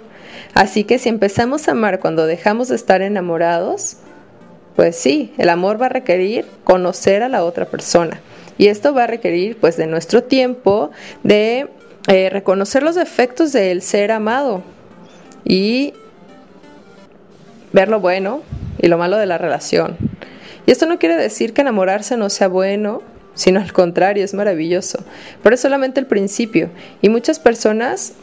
Así 0.53 0.83
que 0.83 0.99
si 0.99 1.09
empezamos 1.09 1.67
a 1.67 1.71
amar 1.71 1.99
cuando 1.99 2.25
dejamos 2.25 2.69
de 2.69 2.75
estar 2.75 3.01
enamorados, 3.01 3.97
pues 4.75 4.95
sí, 4.95 5.33
el 5.37 5.49
amor 5.49 5.81
va 5.81 5.87
a 5.87 5.89
requerir 5.89 6.45
conocer 6.63 7.23
a 7.23 7.29
la 7.29 7.43
otra 7.43 7.65
persona. 7.65 8.19
Y 8.57 8.67
esto 8.67 8.93
va 8.93 9.03
a 9.03 9.07
requerir 9.07 9.57
pues 9.57 9.77
de 9.77 9.87
nuestro 9.87 10.23
tiempo, 10.23 10.91
de 11.23 11.67
eh, 12.07 12.29
reconocer 12.29 12.83
los 12.83 12.95
defectos 12.95 13.51
del 13.53 13.81
ser 13.81 14.11
amado 14.11 14.63
y 15.43 15.93
ver 17.73 17.89
lo 17.89 17.99
bueno 17.99 18.41
y 18.79 18.87
lo 18.87 18.97
malo 18.97 19.17
de 19.17 19.25
la 19.25 19.37
relación. 19.37 19.97
Y 20.65 20.71
esto 20.71 20.85
no 20.85 20.99
quiere 20.99 21.15
decir 21.15 21.53
que 21.53 21.61
enamorarse 21.61 22.17
no 22.17 22.29
sea 22.29 22.47
bueno, 22.47 23.01
sino 23.37 23.61
al 23.61 23.71
contrario, 23.71 24.25
es 24.25 24.33
maravilloso. 24.33 24.99
Pero 25.41 25.55
es 25.55 25.61
solamente 25.61 26.01
el 26.01 26.07
principio. 26.07 26.69
Y 27.01 27.07
muchas 27.07 27.39
personas 27.39 28.13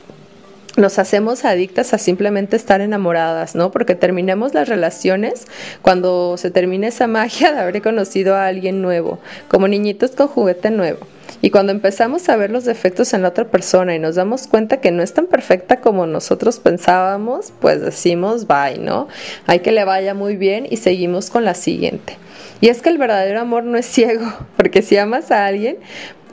nos 0.77 0.99
hacemos 0.99 1.45
adictas 1.45 1.95
a 1.95 1.99
simplemente 1.99 2.57
estar 2.57 2.81
enamoradas, 2.81 3.55
¿no? 3.55 3.71
Porque 3.71 3.95
terminamos 3.95 4.55
las 4.55 4.69
relaciones 4.69 5.47
cuando 5.83 6.37
se 6.37 6.51
termina 6.51 6.89
esa 6.89 7.07
magia 7.07 7.53
de 7.53 7.61
haber 7.61 7.81
conocido 7.81 8.35
a 8.35 8.47
alguien 8.47 8.83
nuevo, 8.83 9.21
como 9.49 9.69
niñitos 9.69 10.11
con 10.11 10.27
juguete 10.27 10.71
nuevo. 10.71 11.07
Y 11.43 11.51
cuando 11.51 11.73
empezamos 11.73 12.29
a 12.29 12.37
ver 12.37 12.51
los 12.51 12.65
defectos 12.65 13.15
en 13.15 13.23
la 13.23 13.29
otra 13.29 13.45
persona 13.45 13.95
y 13.95 13.99
nos 13.99 14.17
damos 14.17 14.47
cuenta 14.49 14.81
que 14.81 14.91
no 14.91 15.03
es 15.03 15.15
tan 15.15 15.27
perfecta 15.27 15.81
como 15.81 16.07
nosotros 16.07 16.59
pensábamos, 16.59 17.53
pues 17.61 17.81
decimos 17.81 18.47
bye, 18.47 18.79
¿no? 18.79 19.09
Hay 19.47 19.61
que 19.61 19.71
le 19.71 19.85
vaya 19.85 20.15
muy 20.15 20.37
bien 20.37 20.67
y 20.69 20.79
seguimos 20.79 21.31
con 21.31 21.45
la 21.45 21.55
siguiente. 21.55 22.17
Y 22.61 22.69
es 22.69 22.83
que 22.83 22.89
el 22.89 22.99
verdadero 22.99 23.41
amor 23.41 23.65
no 23.65 23.77
es 23.77 23.87
ciego, 23.87 24.33
porque 24.57 24.83
si 24.83 24.97
amas 24.97 25.31
a 25.31 25.47
alguien, 25.47 25.79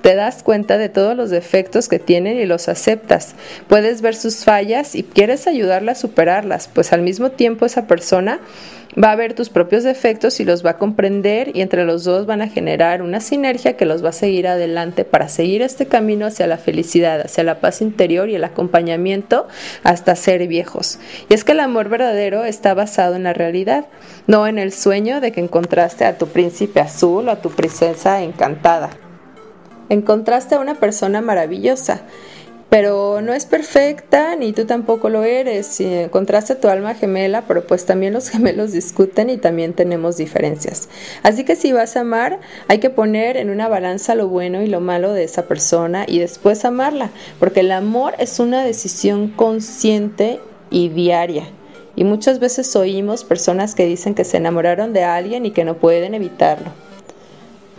te 0.01 0.15
das 0.15 0.43
cuenta 0.43 0.77
de 0.77 0.89
todos 0.89 1.15
los 1.15 1.29
defectos 1.29 1.87
que 1.87 1.99
tienen 1.99 2.37
y 2.37 2.45
los 2.45 2.67
aceptas. 2.67 3.35
Puedes 3.67 4.01
ver 4.01 4.15
sus 4.15 4.43
fallas 4.43 4.95
y 4.95 5.03
quieres 5.03 5.47
ayudarla 5.47 5.93
a 5.93 5.95
superarlas, 5.95 6.69
pues 6.73 6.93
al 6.93 7.01
mismo 7.01 7.31
tiempo 7.31 7.65
esa 7.65 7.87
persona 7.87 8.39
va 9.01 9.11
a 9.11 9.15
ver 9.15 9.33
tus 9.33 9.49
propios 9.49 9.83
defectos 9.83 10.39
y 10.39 10.45
los 10.45 10.65
va 10.65 10.71
a 10.71 10.77
comprender 10.77 11.55
y 11.55 11.61
entre 11.61 11.85
los 11.85 12.03
dos 12.03 12.25
van 12.25 12.41
a 12.41 12.49
generar 12.49 13.01
una 13.01 13.21
sinergia 13.21 13.77
que 13.77 13.85
los 13.85 14.03
va 14.03 14.09
a 14.09 14.13
seguir 14.13 14.47
adelante 14.47 15.05
para 15.05 15.29
seguir 15.29 15.61
este 15.61 15.85
camino 15.85 16.25
hacia 16.25 16.47
la 16.47 16.57
felicidad, 16.57 17.21
hacia 17.21 17.43
la 17.43 17.59
paz 17.59 17.81
interior 17.81 18.29
y 18.29 18.35
el 18.35 18.43
acompañamiento 18.43 19.47
hasta 19.83 20.15
ser 20.15 20.47
viejos. 20.47 20.99
Y 21.29 21.33
es 21.33 21.43
que 21.43 21.53
el 21.53 21.59
amor 21.59 21.89
verdadero 21.89 22.43
está 22.43 22.73
basado 22.73 23.15
en 23.15 23.23
la 23.23 23.33
realidad, 23.33 23.85
no 24.27 24.47
en 24.47 24.59
el 24.59 24.73
sueño 24.73 25.21
de 25.21 25.31
que 25.31 25.41
encontraste 25.41 26.05
a 26.05 26.17
tu 26.17 26.27
príncipe 26.27 26.79
azul 26.79 27.27
o 27.27 27.31
a 27.31 27.41
tu 27.41 27.49
princesa 27.49 28.21
encantada. 28.21 28.89
Encontraste 29.89 30.55
a 30.55 30.59
una 30.59 30.75
persona 30.75 31.21
maravillosa 31.21 32.01
pero 32.71 33.19
no 33.19 33.33
es 33.33 33.45
perfecta 33.45 34.37
ni 34.37 34.53
tú 34.53 34.63
tampoco 34.63 35.09
lo 35.09 35.25
eres. 35.25 35.81
Encontraste 35.81 36.55
tu 36.55 36.69
alma 36.69 36.95
gemela, 36.95 37.43
pero 37.45 37.67
pues 37.67 37.85
también 37.85 38.13
los 38.13 38.29
gemelos 38.29 38.71
discuten 38.71 39.29
y 39.29 39.35
también 39.35 39.73
tenemos 39.73 40.15
diferencias. 40.15 40.87
Así 41.21 41.43
que 41.43 41.57
si 41.57 41.73
vas 41.73 41.97
a 41.97 42.01
amar, 42.01 42.39
hay 42.69 42.79
que 42.79 42.89
poner 42.89 43.35
en 43.35 43.49
una 43.49 43.67
balanza 43.67 44.15
lo 44.15 44.29
bueno 44.29 44.61
y 44.61 44.67
lo 44.67 44.79
malo 44.79 45.11
de 45.11 45.25
esa 45.25 45.49
persona 45.49 46.05
y 46.07 46.19
después 46.19 46.63
amarla, 46.63 47.09
porque 47.41 47.59
el 47.59 47.73
amor 47.73 48.13
es 48.19 48.39
una 48.39 48.63
decisión 48.63 49.27
consciente 49.27 50.39
y 50.69 50.87
diaria. 50.87 51.43
Y 51.97 52.05
muchas 52.05 52.39
veces 52.39 52.73
oímos 52.77 53.25
personas 53.25 53.75
que 53.75 53.85
dicen 53.85 54.15
que 54.15 54.23
se 54.23 54.37
enamoraron 54.37 54.93
de 54.93 55.03
alguien 55.03 55.45
y 55.45 55.51
que 55.51 55.65
no 55.65 55.75
pueden 55.75 56.13
evitarlo. 56.13 56.71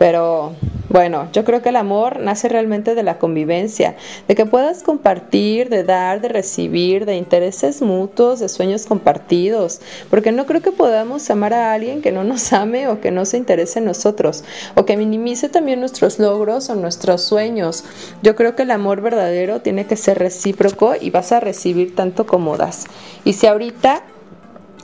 Pero 0.03 0.51
Bueno, 0.89 1.29
yo 1.31 1.43
creo 1.43 1.63
que 1.63 1.69
el 1.69 1.77
amor 1.77 2.19
nace 2.19 2.49
realmente 2.49 2.93
de 2.93 3.01
la 3.01 3.17
convivencia, 3.17 3.95
de 4.27 4.35
que 4.35 4.45
puedas 4.45 4.83
compartir, 4.83 5.69
de 5.69 5.83
dar, 5.83 6.21
de 6.21 6.27
recibir, 6.27 7.05
de 7.05 7.15
intereses 7.15 7.81
mutuos, 7.81 8.39
de 8.39 8.47
sueños 8.47 8.85
compartidos, 8.85 9.81
porque 10.11 10.31
no 10.31 10.45
creo 10.45 10.61
que 10.61 10.71
podamos 10.71 11.27
amar 11.31 11.53
a 11.55 11.73
alguien 11.73 12.03
que 12.03 12.11
no 12.11 12.23
nos 12.23 12.53
ame 12.53 12.89
o 12.89 13.01
que 13.01 13.09
no 13.09 13.25
se 13.25 13.37
interese 13.37 13.79
en 13.79 13.85
nosotros, 13.85 14.43
o 14.75 14.85
que 14.85 14.97
minimice 14.97 15.49
también 15.49 15.79
nuestros 15.79 16.19
logros 16.19 16.69
o 16.69 16.75
nuestros 16.75 17.23
sueños. 17.23 17.83
Yo 18.21 18.35
creo 18.35 18.55
que 18.55 18.61
el 18.63 18.71
amor 18.71 19.01
verdadero 19.01 19.61
tiene 19.61 19.87
que 19.87 19.95
ser 19.95 20.19
recíproco 20.19 20.93
y 20.99 21.09
vas 21.09 21.31
a 21.31 21.39
recibir 21.39 21.95
tanto 21.95 22.27
como 22.27 22.55
das. 22.57 22.85
Y 23.23 23.33
si 23.33 23.47
ahorita 23.47 24.03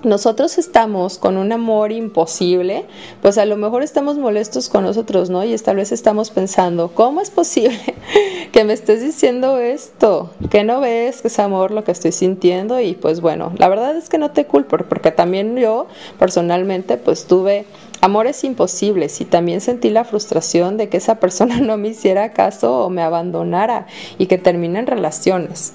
nosotros 0.03 0.57
estamos 0.57 1.17
con 1.17 1.37
un 1.37 1.51
amor 1.51 1.91
imposible, 1.91 2.85
pues 3.21 3.37
a 3.37 3.45
lo 3.45 3.57
mejor 3.57 3.83
estamos 3.83 4.17
molestos 4.17 4.69
con 4.69 4.83
nosotros, 4.83 5.29
¿no? 5.29 5.43
Y 5.43 5.55
tal 5.57 5.77
vez 5.77 5.91
estamos 5.91 6.29
pensando, 6.29 6.91
¿cómo 6.93 7.21
es 7.21 7.29
posible 7.29 7.79
que 8.51 8.63
me 8.63 8.73
estés 8.73 9.01
diciendo 9.01 9.57
esto? 9.59 10.31
Que 10.49 10.63
no 10.63 10.79
ves 10.79 11.21
que 11.21 11.27
es 11.27 11.39
amor 11.39 11.71
lo 11.71 11.83
que 11.83 11.91
estoy 11.91 12.11
sintiendo 12.11 12.79
y 12.79 12.93
pues 12.93 13.21
bueno, 13.21 13.51
la 13.57 13.67
verdad 13.67 13.95
es 13.95 14.09
que 14.09 14.17
no 14.17 14.31
te 14.31 14.45
culpo 14.45 14.77
porque 14.77 15.11
también 15.11 15.57
yo 15.57 15.87
personalmente 16.17 16.97
pues 16.97 17.25
tuve 17.25 17.65
amores 18.01 18.43
imposibles 18.43 19.19
y 19.21 19.25
también 19.25 19.61
sentí 19.61 19.89
la 19.89 20.03
frustración 20.03 20.77
de 20.77 20.89
que 20.89 20.97
esa 20.97 21.15
persona 21.15 21.59
no 21.61 21.77
me 21.77 21.89
hiciera 21.89 22.33
caso 22.33 22.85
o 22.85 22.89
me 22.89 23.01
abandonara 23.01 23.87
y 24.17 24.27
que 24.27 24.37
terminen 24.37 24.87
relaciones. 24.87 25.73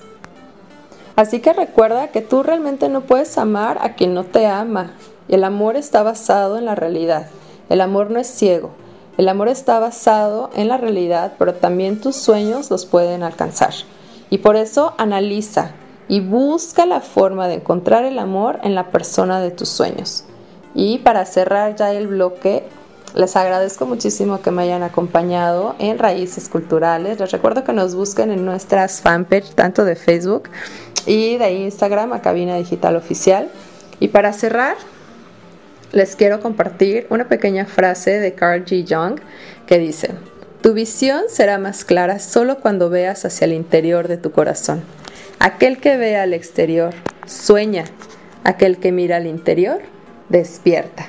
Así 1.16 1.40
que 1.40 1.52
recuerda 1.52 2.08
que 2.08 2.22
tú 2.22 2.42
realmente 2.42 2.88
no 2.88 3.02
puedes 3.02 3.38
amar 3.38 3.78
a 3.80 3.94
quien 3.94 4.14
no 4.14 4.24
te 4.24 4.46
ama. 4.46 4.92
El 5.28 5.44
amor 5.44 5.76
está 5.76 6.02
basado 6.02 6.58
en 6.58 6.64
la 6.64 6.74
realidad. 6.74 7.28
El 7.68 7.80
amor 7.80 8.10
no 8.10 8.18
es 8.18 8.26
ciego. 8.26 8.70
El 9.16 9.28
amor 9.28 9.48
está 9.48 9.78
basado 9.78 10.50
en 10.54 10.68
la 10.68 10.76
realidad, 10.76 11.34
pero 11.38 11.54
también 11.54 12.00
tus 12.00 12.16
sueños 12.16 12.70
los 12.70 12.84
pueden 12.84 13.22
alcanzar. 13.22 13.72
Y 14.28 14.38
por 14.38 14.56
eso 14.56 14.94
analiza 14.98 15.70
y 16.08 16.20
busca 16.20 16.84
la 16.84 17.00
forma 17.00 17.46
de 17.46 17.54
encontrar 17.54 18.04
el 18.04 18.18
amor 18.18 18.58
en 18.64 18.74
la 18.74 18.90
persona 18.90 19.40
de 19.40 19.52
tus 19.52 19.68
sueños. 19.68 20.24
Y 20.74 20.98
para 20.98 21.24
cerrar 21.26 21.76
ya 21.76 21.92
el 21.92 22.08
bloque, 22.08 22.64
les 23.14 23.36
agradezco 23.36 23.86
muchísimo 23.86 24.42
que 24.42 24.50
me 24.50 24.62
hayan 24.62 24.82
acompañado 24.82 25.76
en 25.78 25.98
Raíces 25.98 26.48
Culturales. 26.48 27.20
Les 27.20 27.30
recuerdo 27.30 27.62
que 27.62 27.72
nos 27.72 27.94
busquen 27.94 28.32
en 28.32 28.44
nuestras 28.44 29.00
fanpage, 29.00 29.54
tanto 29.54 29.84
de 29.84 29.94
Facebook 29.94 30.48
y 31.06 31.36
de 31.38 31.52
Instagram 31.52 32.12
a 32.12 32.22
Cabina 32.22 32.56
Digital 32.56 32.96
Oficial. 32.96 33.48
Y 34.00 34.08
para 34.08 34.32
cerrar, 34.32 34.76
les 35.92 36.16
quiero 36.16 36.40
compartir 36.40 37.06
una 37.10 37.28
pequeña 37.28 37.66
frase 37.66 38.18
de 38.18 38.34
Carl 38.34 38.64
G. 38.64 38.84
Jung 38.88 39.20
que 39.66 39.78
dice, 39.78 40.10
tu 40.60 40.72
visión 40.72 41.24
será 41.28 41.58
más 41.58 41.84
clara 41.84 42.18
solo 42.18 42.58
cuando 42.58 42.90
veas 42.90 43.24
hacia 43.24 43.44
el 43.44 43.52
interior 43.52 44.08
de 44.08 44.16
tu 44.16 44.32
corazón. 44.32 44.82
Aquel 45.38 45.78
que 45.78 45.96
ve 45.96 46.16
al 46.16 46.32
exterior 46.34 46.94
sueña, 47.26 47.84
aquel 48.44 48.78
que 48.78 48.92
mira 48.92 49.16
al 49.16 49.26
interior 49.26 49.80
despierta. 50.28 51.08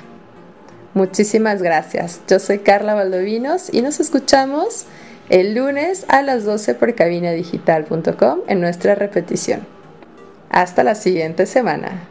Muchísimas 0.94 1.62
gracias. 1.62 2.20
Yo 2.28 2.38
soy 2.38 2.60
Carla 2.60 2.94
Valdovinos 2.94 3.72
y 3.72 3.82
nos 3.82 4.00
escuchamos 4.00 4.86
el 5.28 5.54
lunes 5.54 6.06
a 6.08 6.22
las 6.22 6.44
12 6.44 6.74
por 6.74 6.94
cabinadigital.com 6.94 8.40
en 8.46 8.60
nuestra 8.60 8.94
repetición. 8.94 9.75
Hasta 10.50 10.84
la 10.84 10.94
siguiente 10.94 11.46
semana. 11.46 12.08